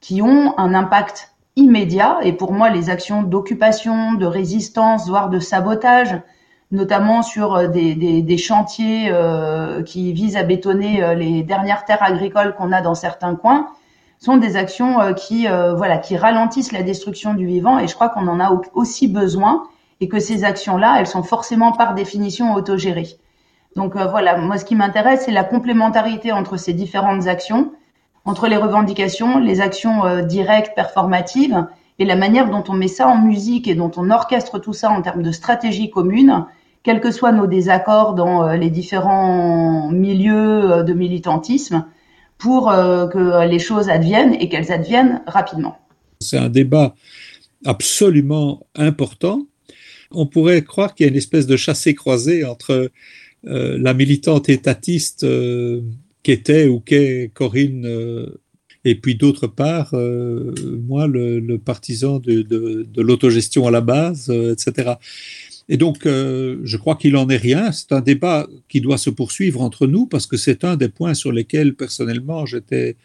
qui 0.00 0.22
ont 0.22 0.58
un 0.58 0.74
impact 0.74 1.34
immédiat? 1.56 2.18
Et 2.22 2.32
pour 2.32 2.52
moi, 2.52 2.70
les 2.70 2.88
actions 2.88 3.22
d'occupation, 3.22 4.14
de 4.14 4.26
résistance, 4.26 5.08
voire 5.08 5.28
de 5.28 5.38
sabotage, 5.38 6.20
notamment 6.70 7.22
sur 7.22 7.54
euh, 7.54 7.68
des, 7.68 7.94
des, 7.94 8.22
des 8.22 8.38
chantiers 8.38 9.08
euh, 9.10 9.82
qui 9.82 10.12
visent 10.12 10.36
à 10.36 10.42
bétonner 10.42 11.02
euh, 11.02 11.14
les 11.14 11.42
dernières 11.42 11.84
terres 11.84 12.02
agricoles 12.02 12.54
qu'on 12.54 12.72
a 12.72 12.80
dans 12.80 12.94
certains 12.94 13.34
coins, 13.34 13.68
sont 14.20 14.36
des 14.36 14.56
actions 14.56 15.00
euh, 15.00 15.12
qui, 15.14 15.48
euh, 15.48 15.74
voilà, 15.74 15.98
qui 15.98 16.16
ralentissent 16.16 16.72
la 16.72 16.82
destruction 16.82 17.34
du 17.34 17.46
vivant. 17.46 17.78
Et 17.78 17.88
je 17.88 17.94
crois 17.94 18.10
qu'on 18.10 18.28
en 18.28 18.38
a 18.38 18.60
aussi 18.74 19.08
besoin 19.08 19.64
et 20.00 20.08
que 20.08 20.20
ces 20.20 20.44
actions-là, 20.44 20.96
elles 20.98 21.06
sont 21.06 21.22
forcément 21.22 21.72
par 21.72 21.94
définition 21.94 22.54
autogérées. 22.54 23.08
Donc 23.76 23.96
euh, 23.96 24.06
voilà, 24.06 24.36
moi 24.36 24.58
ce 24.58 24.64
qui 24.64 24.76
m'intéresse, 24.76 25.22
c'est 25.24 25.32
la 25.32 25.44
complémentarité 25.44 26.32
entre 26.32 26.58
ces 26.58 26.74
différentes 26.74 27.28
actions, 27.28 27.72
entre 28.26 28.46
les 28.46 28.56
revendications, 28.56 29.38
les 29.38 29.62
actions 29.62 30.22
directes, 30.22 30.74
performatives, 30.74 31.66
et 31.98 32.04
la 32.04 32.16
manière 32.16 32.50
dont 32.50 32.64
on 32.68 32.74
met 32.74 32.88
ça 32.88 33.08
en 33.08 33.18
musique 33.18 33.68
et 33.68 33.74
dont 33.74 33.90
on 33.96 34.10
orchestre 34.10 34.58
tout 34.58 34.72
ça 34.72 34.90
en 34.90 35.00
termes 35.00 35.22
de 35.22 35.32
stratégie 35.32 35.90
commune, 35.90 36.44
quels 36.82 37.00
que 37.00 37.10
soient 37.10 37.32
nos 37.32 37.46
désaccords 37.46 38.14
dans 38.14 38.52
les 38.52 38.70
différents 38.70 39.88
milieux 39.90 40.82
de 40.82 40.92
militantisme, 40.92 41.84
pour 42.40 42.70
euh, 42.70 43.06
que 43.06 43.46
les 43.48 43.58
choses 43.58 43.88
adviennent 43.88 44.34
et 44.34 44.48
qu'elles 44.48 44.72
adviennent 44.72 45.22
rapidement. 45.26 45.78
C'est 46.20 46.38
un 46.38 46.48
débat 46.48 46.94
absolument 47.64 48.66
important. 48.74 49.46
On 50.10 50.26
pourrait 50.26 50.62
croire 50.62 50.94
qu'il 50.94 51.06
y 51.06 51.08
a 51.08 51.12
une 51.12 51.18
espèce 51.18 51.46
de 51.46 51.56
chassé-croisé 51.56 52.44
entre 52.44 52.90
euh, 53.46 53.78
la 53.78 53.94
militante 53.94 54.48
étatiste 54.48 55.24
euh, 55.24 55.82
qu'était 56.22 56.66
ou 56.66 56.80
qu'est 56.80 57.30
Corinne 57.32 57.86
et 58.86 58.94
puis 58.94 59.14
d'autre 59.14 59.46
part, 59.46 59.92
moi, 59.92 61.06
le, 61.06 61.58
partisan 61.58 62.18
de, 62.18 62.40
de 62.40 63.02
l'autogestion 63.02 63.66
à 63.66 63.70
la 63.70 63.82
base, 63.82 64.30
etc. 64.30 64.92
Et 65.72 65.76
donc, 65.76 66.04
euh, 66.04 66.58
je 66.64 66.76
crois 66.76 66.96
qu'il 66.96 67.16
en 67.16 67.28
est 67.28 67.36
rien. 67.36 67.70
C'est 67.70 67.92
un 67.92 68.00
débat 68.00 68.48
qui 68.68 68.80
doit 68.80 68.98
se 68.98 69.08
poursuivre 69.08 69.62
entre 69.62 69.86
nous 69.86 70.04
parce 70.04 70.26
que 70.26 70.36
c'est 70.36 70.64
un 70.64 70.76
des 70.76 70.88
points 70.88 71.14
sur 71.14 71.30
lesquels, 71.30 71.74
personnellement, 71.76 72.44
j'étais 72.44 72.96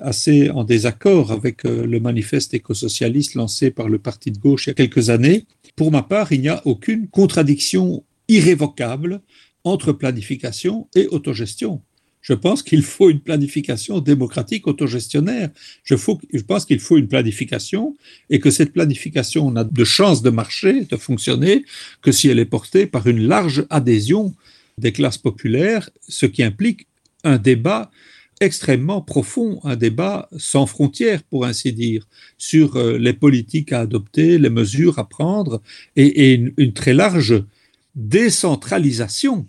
assez 0.00 0.48
en 0.48 0.64
désaccord 0.64 1.30
avec 1.30 1.66
euh, 1.66 1.86
le 1.86 2.00
manifeste 2.00 2.54
écosocialiste 2.54 3.34
lancé 3.34 3.70
par 3.70 3.90
le 3.90 3.98
parti 3.98 4.30
de 4.30 4.38
gauche 4.38 4.66
il 4.66 4.70
y 4.70 4.72
a 4.72 4.74
quelques 4.74 5.10
années. 5.10 5.44
Pour 5.76 5.92
ma 5.92 6.02
part, 6.02 6.32
il 6.32 6.40
n'y 6.40 6.48
a 6.48 6.62
aucune 6.64 7.06
contradiction 7.08 8.02
irrévocable 8.28 9.20
entre 9.64 9.92
planification 9.92 10.88
et 10.94 11.08
autogestion. 11.08 11.82
Je 12.28 12.34
pense 12.34 12.64
qu'il 12.64 12.82
faut 12.82 13.08
une 13.08 13.20
planification 13.20 14.00
démocratique 14.00 14.66
autogestionnaire. 14.66 15.50
Je, 15.84 15.94
pense 16.42 16.64
qu'il 16.64 16.80
faut 16.80 16.96
une 16.96 17.06
planification 17.06 17.96
et 18.30 18.40
que 18.40 18.50
cette 18.50 18.72
planification 18.72 19.48
n'a 19.52 19.62
de 19.62 19.84
chance 19.84 20.22
de 20.22 20.30
marcher, 20.30 20.86
de 20.86 20.96
fonctionner, 20.96 21.64
que 22.02 22.10
si 22.10 22.26
elle 22.26 22.40
est 22.40 22.44
portée 22.44 22.86
par 22.86 23.06
une 23.06 23.28
large 23.28 23.64
adhésion 23.70 24.34
des 24.76 24.90
classes 24.90 25.18
populaires, 25.18 25.88
ce 26.08 26.26
qui 26.26 26.42
implique 26.42 26.88
un 27.22 27.38
débat 27.38 27.92
extrêmement 28.40 29.02
profond, 29.02 29.60
un 29.62 29.76
débat 29.76 30.28
sans 30.36 30.66
frontières, 30.66 31.22
pour 31.22 31.46
ainsi 31.46 31.72
dire, 31.72 32.08
sur 32.38 32.74
euh, 32.74 32.98
les 32.98 33.12
politiques 33.12 33.72
à 33.72 33.82
adopter, 33.82 34.38
les 34.38 34.50
mesures 34.50 34.98
à 34.98 35.08
prendre 35.08 35.62
et, 35.94 36.34
une, 36.34 36.72
très 36.72 36.92
large 36.92 37.44
décentralisation 37.94 39.46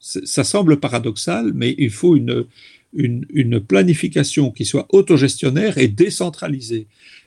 ça 0.00 0.44
semble 0.44 0.78
paradoxal, 0.78 1.52
mais 1.54 1.74
il 1.78 1.90
faut 1.90 2.16
une, 2.16 3.60
planification 3.60 4.50
qui 4.50 4.64
soit 4.64 4.86
autogestionnaire 4.90 5.78
et 5.78 5.88
décentralisée. 5.88 6.86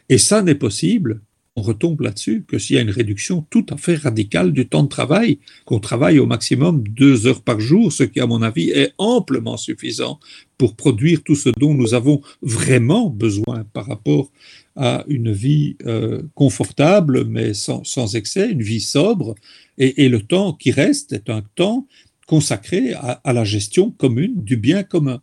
Et 0.10 0.18
ça 0.18 0.42
n'est 0.42 0.56
possible, 0.56 1.22
on 1.56 1.62
retombe 1.62 2.02
là-dessus, 2.02 2.46
que 2.48 2.58
s'il 2.58 2.78
y 2.78 2.80
a 2.80 2.82
une 2.82 2.90
réduction 2.90 3.46
tout 3.50 3.66
à 3.70 3.78
fait 3.78 3.96
radicale 3.96 4.54
du 4.54 4.68
temps 4.68 4.84
de 4.84 4.90
travail, 4.90 5.40
qu'on 5.66 5.80
travaille 5.80 6.18
au 6.18 6.26
maximum 6.26 6.84
deux 6.88 7.28
heures 7.28 7.44
par 7.44 7.60
jour, 7.60 7.92
ce 7.92 8.04
qui, 8.04 8.22
à 8.22 8.26
mon 8.26 8.42
avis, 8.42 8.70
est 8.70 8.94
amplement 8.98 9.58
suffisant 9.58 10.20
pour 10.58 10.76
produire 10.76 11.24
tout 11.24 11.36
ce 11.36 11.50
dont 11.50 11.74
nous 11.74 11.94
avons 11.94 12.22
vraiment 12.42 13.10
besoin 13.10 13.66
par 13.74 13.86
rapport 13.86 14.32
à 14.78 15.04
une 15.08 15.32
vie 15.32 15.76
euh, 15.86 16.22
confortable, 16.36 17.26
mais 17.26 17.54
sans, 17.54 18.16
excès, 18.16 18.50
une 18.50 18.64
vie 18.64 18.80
sobre, 18.80 19.36
et 19.78 20.10
le 20.10 20.22
temps 20.22 20.54
qui 20.54 20.72
reste 20.72 21.12
est 21.12 21.30
un 21.30 21.42
temps 21.56 21.88
consacré 22.32 22.94
à, 22.94 23.34
la 23.34 23.44
gestion 23.44 23.92
commune 23.92 24.42
du 24.42 24.56
bien 24.56 24.84
commun. 24.84 25.22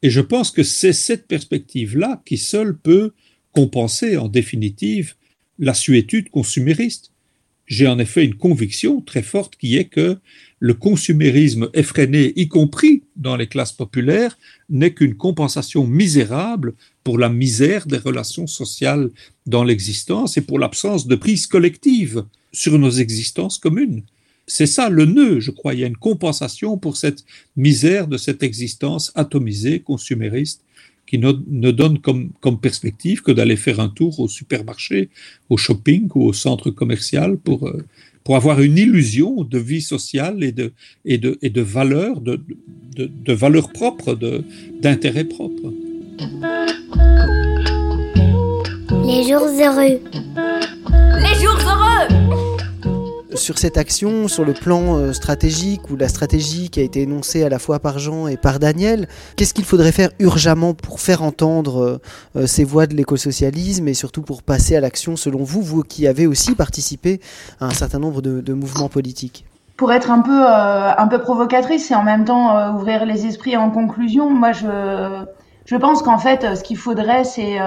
Et 0.00 0.08
je 0.08 0.22
pense 0.22 0.50
que 0.50 0.62
c'est 0.62 0.94
cette 0.94 1.26
perspective-là 1.26 2.22
qui 2.24 2.38
seule 2.38 2.74
peut 2.74 3.12
compenser 3.52 4.16
en 4.16 4.28
définitive 4.28 5.12
la 5.58 5.74
suétude 5.74 6.30
consumériste. 6.30 7.12
J'ai 7.66 7.86
en 7.86 7.98
effet 7.98 8.24
une 8.24 8.36
conviction 8.36 9.02
très 9.02 9.22
forte 9.22 9.56
qui 9.56 9.76
est 9.76 9.90
que 9.90 10.16
le 10.58 10.72
consumérisme 10.72 11.68
effréné, 11.74 12.32
y 12.36 12.48
compris 12.48 13.02
dans 13.14 13.36
les 13.36 13.46
classes 13.46 13.74
populaires, 13.74 14.38
n'est 14.70 14.94
qu'une 14.94 15.16
compensation 15.16 15.86
misérable 15.86 16.72
pour 17.04 17.18
la 17.18 17.28
misère 17.28 17.86
des 17.86 17.98
relations 17.98 18.46
sociales 18.46 19.10
dans 19.44 19.64
l'existence 19.64 20.38
et 20.38 20.40
pour 20.40 20.58
l'absence 20.58 21.06
de 21.06 21.14
prise 21.14 21.46
collective 21.46 22.24
sur 22.52 22.78
nos 22.78 22.92
existences 22.92 23.58
communes. 23.58 24.02
C'est 24.48 24.66
ça 24.66 24.88
le 24.88 25.04
nœud, 25.04 25.40
je 25.40 25.50
crois. 25.50 25.74
Il 25.74 25.80
y 25.80 25.84
a 25.84 25.86
une 25.86 25.96
compensation 25.96 26.78
pour 26.78 26.96
cette 26.96 27.24
misère 27.56 28.08
de 28.08 28.16
cette 28.16 28.42
existence 28.42 29.12
atomisée, 29.14 29.80
consumériste, 29.80 30.62
qui 31.06 31.18
ne, 31.18 31.70
donne 31.70 31.98
comme, 31.98 32.60
perspective 32.60 33.22
que 33.22 33.30
d'aller 33.30 33.56
faire 33.56 33.78
un 33.80 33.88
tour 33.88 34.18
au 34.20 34.28
supermarché, 34.28 35.10
au 35.48 35.56
shopping 35.56 36.08
ou 36.14 36.24
au 36.24 36.32
centre 36.32 36.70
commercial 36.70 37.36
pour, 37.38 37.66
euh, 37.66 37.82
pour 38.24 38.36
avoir 38.36 38.60
une 38.60 38.76
illusion 38.76 39.44
de 39.44 39.58
vie 39.58 39.80
sociale 39.80 40.42
et 40.42 40.52
de, 40.52 40.72
et 41.04 41.18
de, 41.18 41.38
et 41.40 41.50
de 41.50 41.62
valeur, 41.62 42.20
de, 42.20 42.40
de, 42.96 43.06
de 43.06 43.32
valeur 43.32 43.70
propre, 43.72 44.18
d'intérêt 44.82 45.24
propre. 45.24 45.72
Les 49.06 49.22
jours 49.24 49.48
heureux. 49.60 50.00
Les 51.20 51.34
jours 51.40 51.58
heureux 51.60 52.47
sur 53.34 53.58
cette 53.58 53.76
action, 53.76 54.28
sur 54.28 54.44
le 54.44 54.52
plan 54.52 54.96
euh, 54.96 55.12
stratégique 55.12 55.90
ou 55.90 55.96
la 55.96 56.08
stratégie 56.08 56.70
qui 56.70 56.80
a 56.80 56.82
été 56.82 57.02
énoncée 57.02 57.44
à 57.44 57.48
la 57.48 57.58
fois 57.58 57.78
par 57.78 57.98
Jean 57.98 58.26
et 58.26 58.36
par 58.36 58.58
Daniel, 58.58 59.08
qu'est-ce 59.36 59.54
qu'il 59.54 59.64
faudrait 59.64 59.92
faire 59.92 60.10
urgemment 60.18 60.74
pour 60.74 61.00
faire 61.00 61.22
entendre 61.22 61.82
euh, 61.82 62.00
euh, 62.36 62.46
ces 62.46 62.64
voix 62.64 62.86
de 62.86 62.94
l'écosocialisme 62.94 63.86
et 63.88 63.94
surtout 63.94 64.22
pour 64.22 64.42
passer 64.42 64.76
à 64.76 64.80
l'action 64.80 65.16
selon 65.16 65.42
vous, 65.42 65.62
vous 65.62 65.82
qui 65.82 66.06
avez 66.06 66.26
aussi 66.26 66.54
participé 66.54 67.20
à 67.60 67.66
un 67.66 67.70
certain 67.70 67.98
nombre 67.98 68.22
de, 68.22 68.52
mouvements 68.52 68.88
politiques? 68.88 69.44
Pour 69.76 69.92
être 69.92 70.10
un 70.10 70.20
peu 70.20 70.44
un 70.44 71.06
peu 71.06 71.20
provocatrice 71.20 71.90
et 71.92 71.94
en 71.94 72.02
même 72.02 72.24
temps 72.24 72.74
ouvrir 72.74 73.06
les 73.06 73.26
esprits 73.26 73.56
en 73.56 73.70
conclusion, 73.70 74.28
moi 74.30 74.50
je 74.50 75.24
je 75.66 75.76
pense 75.76 76.02
qu'en 76.02 76.18
fait 76.18 76.56
ce 76.56 76.64
qu'il 76.64 76.76
faudrait 76.76 77.22
c'est 77.22 77.58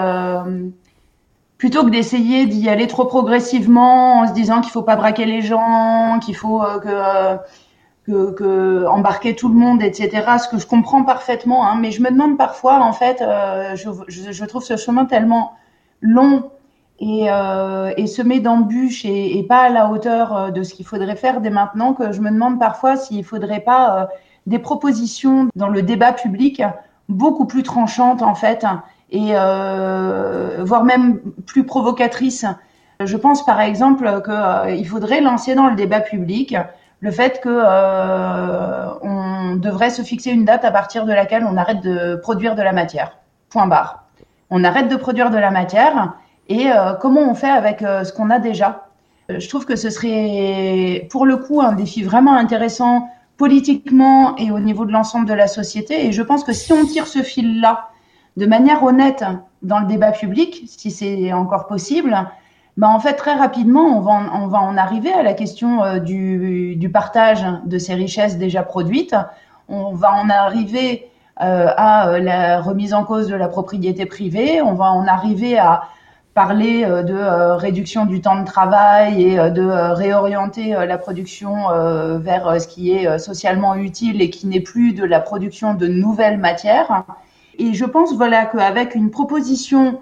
plutôt 1.62 1.86
que 1.86 1.91
d'essayer 1.91 2.47
d'y 2.47 2.70
aller 2.70 2.88
trop 2.88 3.05
progressivement 3.05 4.22
en 4.22 4.28
se 4.28 4.34
disant 4.34 4.62
qu'il 4.62 4.72
faut 4.72 4.82
pas 4.82 4.95
braquer 4.95 5.26
les 5.26 5.43
gens, 5.43 6.18
qu'il 6.18 6.36
faut 6.36 6.64
euh, 6.64 6.80
euh, 6.88 7.38
que, 8.03 8.32
que, 8.32 8.88
embarquer 8.88 9.36
tout 9.36 9.47
le 9.47 9.53
monde, 9.53 9.84
etc. 9.84 10.09
Ce 10.43 10.47
que 10.47 10.57
je 10.57 10.66
comprends 10.66 11.03
parfaitement, 11.03 11.68
hein, 11.68 11.78
mais 11.80 11.91
je 11.91 12.01
me 12.01 12.09
demande 12.09 12.36
parfois, 12.36 12.80
en 12.80 12.93
fait, 12.93 13.22
euh, 13.22 13.76
je, 13.76 13.91
je, 14.07 14.45
trouve 14.45 14.64
ce 14.64 14.76
chemin 14.76 15.05
tellement 15.05 15.53
long 16.01 16.49
et, 16.99 17.28
et 17.97 18.07
semé 18.07 18.39
d'embûches 18.39 19.05
et, 19.05 19.38
et, 19.38 19.43
pas 19.43 19.59
à 19.59 19.70
la 19.70 19.91
hauteur 19.91 20.51
de 20.51 20.64
ce 20.64 20.74
qu'il 20.74 20.88
faudrait 20.88 21.16
faire 21.16 21.41
dès 21.41 21.51
maintenant 21.51 21.93
que 21.93 22.12
je 22.12 22.22
me 22.22 22.32
demande 22.32 22.57
parfois 22.59 22.95
s'il 22.95 23.24
faudrait 23.24 23.59
pas 23.59 24.09
des 24.47 24.57
propositions 24.57 25.47
dans 25.55 25.70
le 25.70 25.84
débat 25.84 26.12
public 26.12 26.64
beaucoup 27.07 27.45
plus 27.45 27.62
tranchantes 27.62 28.24
en 28.24 28.34
fait 28.34 28.66
et 29.12 29.32
euh, 29.34 30.57
voire 30.59 30.84
même 30.84 31.20
plus 31.45 31.66
provocatrice. 31.66 32.45
Je 33.03 33.18
pense 33.18 33.45
par 33.45 33.59
exemple 33.59 34.05
qu'il 34.24 34.34
euh, 34.34 34.84
faudrait 34.86 35.22
lancer 35.22 35.53
dans 35.53 35.68
le 35.68 35.76
débat 35.76 35.99
public 35.99 36.55
le 37.01 37.12
fait 37.12 37.41
que 37.41 37.49
euh, 37.49 38.93
on, 39.01 39.55
devrait 39.55 39.89
se 39.89 40.01
fixer 40.01 40.32
une 40.32 40.45
date 40.45 40.64
à 40.64 40.72
partir 40.72 41.05
de 41.05 41.12
laquelle 41.12 41.43
on 41.43 41.57
arrête 41.57 41.82
de 41.82 42.16
produire 42.16 42.55
de 42.55 42.62
la 42.62 42.72
matière. 42.72 43.18
Point 43.49 43.68
barre. 43.68 44.05
On 44.49 44.64
arrête 44.64 44.88
de 44.88 44.95
produire 44.95 45.30
de 45.30 45.38
la 45.38 45.51
matière 45.51 46.14
et 46.47 46.68
comment 46.99 47.22
on 47.22 47.36
fait 47.36 47.49
avec 47.49 47.80
ce 47.80 48.12
qu'on 48.12 48.30
a 48.30 48.39
déjà? 48.39 48.88
Je 49.30 49.47
trouve 49.47 49.66
que 49.66 49.76
ce 49.76 49.89
serait 49.89 51.07
pour 51.09 51.26
le 51.26 51.38
coup 51.38 51.62
un 51.62 51.74
défi 51.74 52.01
vraiment 52.01 52.34
intéressant 52.36 53.09
politiquement 53.38 54.36
et 54.38 54.51
au 54.51 54.59
niveau 54.59 54.86
de 54.86 54.91
l'ensemble 54.91 55.28
de 55.28 55.34
la 55.34 55.47
société. 55.47 56.05
Et 56.05 56.12
je 56.12 56.22
pense 56.22 56.43
que 56.43 56.53
si 56.53 56.74
on 56.74 56.86
tire 56.86 57.07
ce 57.07 57.22
fil-là 57.24 57.91
de 58.38 58.46
manière 58.46 58.84
honnête 58.84 59.24
dans 59.62 59.80
le 59.80 59.88
débat 59.88 60.12
public, 60.12 60.64
si 60.68 60.92
c'est 60.92 61.34
encore 61.34 61.68
possible, 61.68 62.18
ben 62.78 62.88
en 62.88 63.00
fait, 63.00 63.14
très 63.14 63.34
rapidement, 63.34 63.84
on 63.84 64.00
va, 64.00 64.12
en, 64.12 64.44
on 64.44 64.48
va 64.48 64.60
en 64.60 64.78
arriver 64.78 65.12
à 65.12 65.24
la 65.24 65.34
question 65.34 65.84
euh, 65.84 66.00
du, 66.00 66.90
partage 66.92 67.46
de 67.66 67.78
ces 67.78 67.94
richesses 67.94 68.38
déjà 68.38 68.64
produites. 68.64 69.16
On 69.68 69.94
va 69.94 70.14
en 70.14 70.30
arriver 70.30 71.10
euh, 71.42 71.68
à 71.76 72.10
euh, 72.10 72.20
la 72.20 72.62
remise 72.62 72.94
en 72.94 73.04
cause 73.04 73.28
de 73.28 73.36
la 73.36 73.50
propriété 73.50 74.06
privée. 74.06 74.62
On 74.62 74.74
va 74.74 74.86
en 74.86 75.06
arriver 75.06 75.58
à 75.58 75.84
parler 76.34 76.86
de 76.86 77.58
réduction 77.58 78.06
du 78.06 78.22
temps 78.22 78.40
de 78.40 78.46
travail 78.46 79.22
et 79.22 79.36
de 79.36 79.92
réorienter 79.92 80.72
la 80.72 80.98
production 80.98 81.68
vers 82.20 82.62
ce 82.62 82.70
qui 82.70 82.94
est 82.94 83.20
socialement 83.20 83.76
utile 83.76 84.22
et 84.22 84.30
qui 84.30 84.48
n'est 84.48 84.62
plus 84.62 84.94
de 84.94 85.04
la 85.04 85.20
production 85.20 85.74
de 85.74 85.88
nouvelles 85.88 86.38
matières. 86.38 87.04
Et 87.58 87.74
je 87.74 87.86
pense 87.86 88.14
voilà 88.14 88.45
qu'avec 88.45 88.95
une 88.95 89.12
proposition 89.12 89.99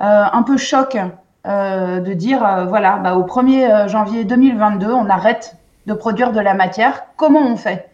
un 0.00 0.42
peu 0.42 0.56
choc 0.56 0.96
de 1.44 2.12
dire 2.12 2.66
voilà 2.68 2.96
bah, 2.98 3.16
au 3.16 3.24
1er 3.24 3.88
janvier 3.88 4.24
2022 4.24 4.92
on 4.92 5.08
arrête 5.08 5.56
de 5.86 5.94
produire 5.94 6.32
de 6.32 6.40
la 6.40 6.54
matière 6.54 7.04
comment 7.16 7.40
on 7.40 7.56
fait? 7.56 7.88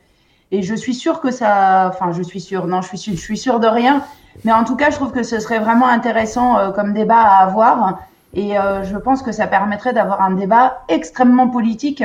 Et 0.51 0.63
je 0.63 0.75
suis 0.75 0.95
sûre 0.95 1.21
que 1.21 1.31
ça 1.31 1.91
enfin 1.93 2.13
je 2.13 2.23
suis 2.23 2.41
sûre 2.41 2.67
non 2.67 2.83
je 2.83 2.97
suis 2.97 3.17
je 3.17 3.21
suis 3.21 3.39
sûre 3.39 3.61
de 3.61 3.67
rien 3.67 4.03
mais 4.43 4.53
en 4.53 4.65
tout 4.65 4.77
cas, 4.77 4.91
je 4.91 4.97
trouve 4.97 5.13
que 5.13 5.23
ce 5.23 5.39
serait 5.39 5.61
vraiment 5.61 5.87
intéressant 5.87 6.59
euh, 6.59 6.71
comme 6.71 6.93
débat 6.93 7.21
à 7.21 7.45
avoir. 7.45 8.01
Et 8.33 8.59
euh, 8.59 8.83
je 8.83 8.97
pense 8.97 9.23
que 9.23 9.31
ça 9.31 9.47
permettrait 9.47 9.93
d'avoir 9.93 10.23
un 10.23 10.33
débat 10.33 10.83
extrêmement 10.89 11.49
politique. 11.49 12.03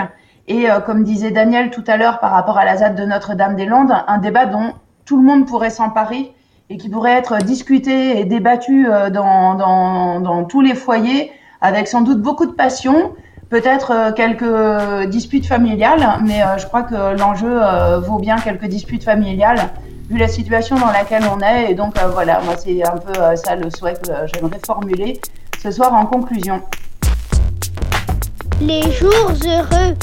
Et 0.48 0.70
euh, 0.70 0.80
comme 0.80 1.04
disait 1.04 1.32
Daniel 1.32 1.72
tout 1.72 1.84
à 1.88 1.98
l'heure 1.98 2.20
par 2.20 2.32
rapport 2.32 2.58
à 2.58 2.66
la 2.66 2.78
ZAD 2.78 2.96
de 2.96 3.06
Notre-Dame-des-Landes, 3.06 3.94
un 4.08 4.18
débat 4.20 4.46
dont 4.46 4.74
tout 5.06 5.18
le 5.18 5.24
monde 5.24 5.48
pourrait 5.48 5.72
s'emparer 5.72 6.34
et 6.70 6.78
qui 6.78 6.90
pourrait 6.90 7.14
être 7.14 7.38
discuté 7.38 8.20
et 8.20 8.26
débattu 8.26 8.88
dans, 9.12 9.56
dans, 9.56 10.20
dans 10.20 10.44
tous 10.46 10.62
les 10.62 10.76
foyers 10.76 11.32
avec 11.62 11.88
sans 11.88 12.02
doute 12.02 12.22
beaucoup 12.22 12.46
de 12.46 12.52
passion, 12.52 13.14
peut-être 13.50 14.14
quelques 14.16 15.10
disputes 15.10 15.48
familiales, 15.48 16.20
mais 16.26 16.42
je 16.58 16.66
crois 16.68 16.84
que 16.84 17.18
l'enjeu 17.18 17.60
vaut 18.00 18.20
bien 18.20 18.38
quelques 18.38 18.68
disputes 18.68 19.04
familiales 19.04 19.70
vu 20.10 20.18
la 20.18 20.28
situation 20.28 20.78
dans 20.78 20.92
laquelle 20.92 21.24
on 21.32 21.40
est. 21.40 21.72
Et 21.72 21.76
donc 21.76 21.98
euh, 21.98 22.08
voilà, 22.08 22.42
moi 22.42 22.56
c'est 22.58 22.84
un 22.84 22.98
peu 22.98 23.20
euh, 23.22 23.36
ça 23.36 23.56
le 23.56 23.70
souhait 23.70 23.94
que 23.94 24.12
euh, 24.12 24.28
j'aimerais 24.34 24.60
formuler 24.66 25.20
ce 25.62 25.72
soir 25.72 25.94
en 25.94 26.06
conclusion. 26.06 26.62
Les 28.62 28.82
jours 28.92 29.32
heureux. 29.46 29.96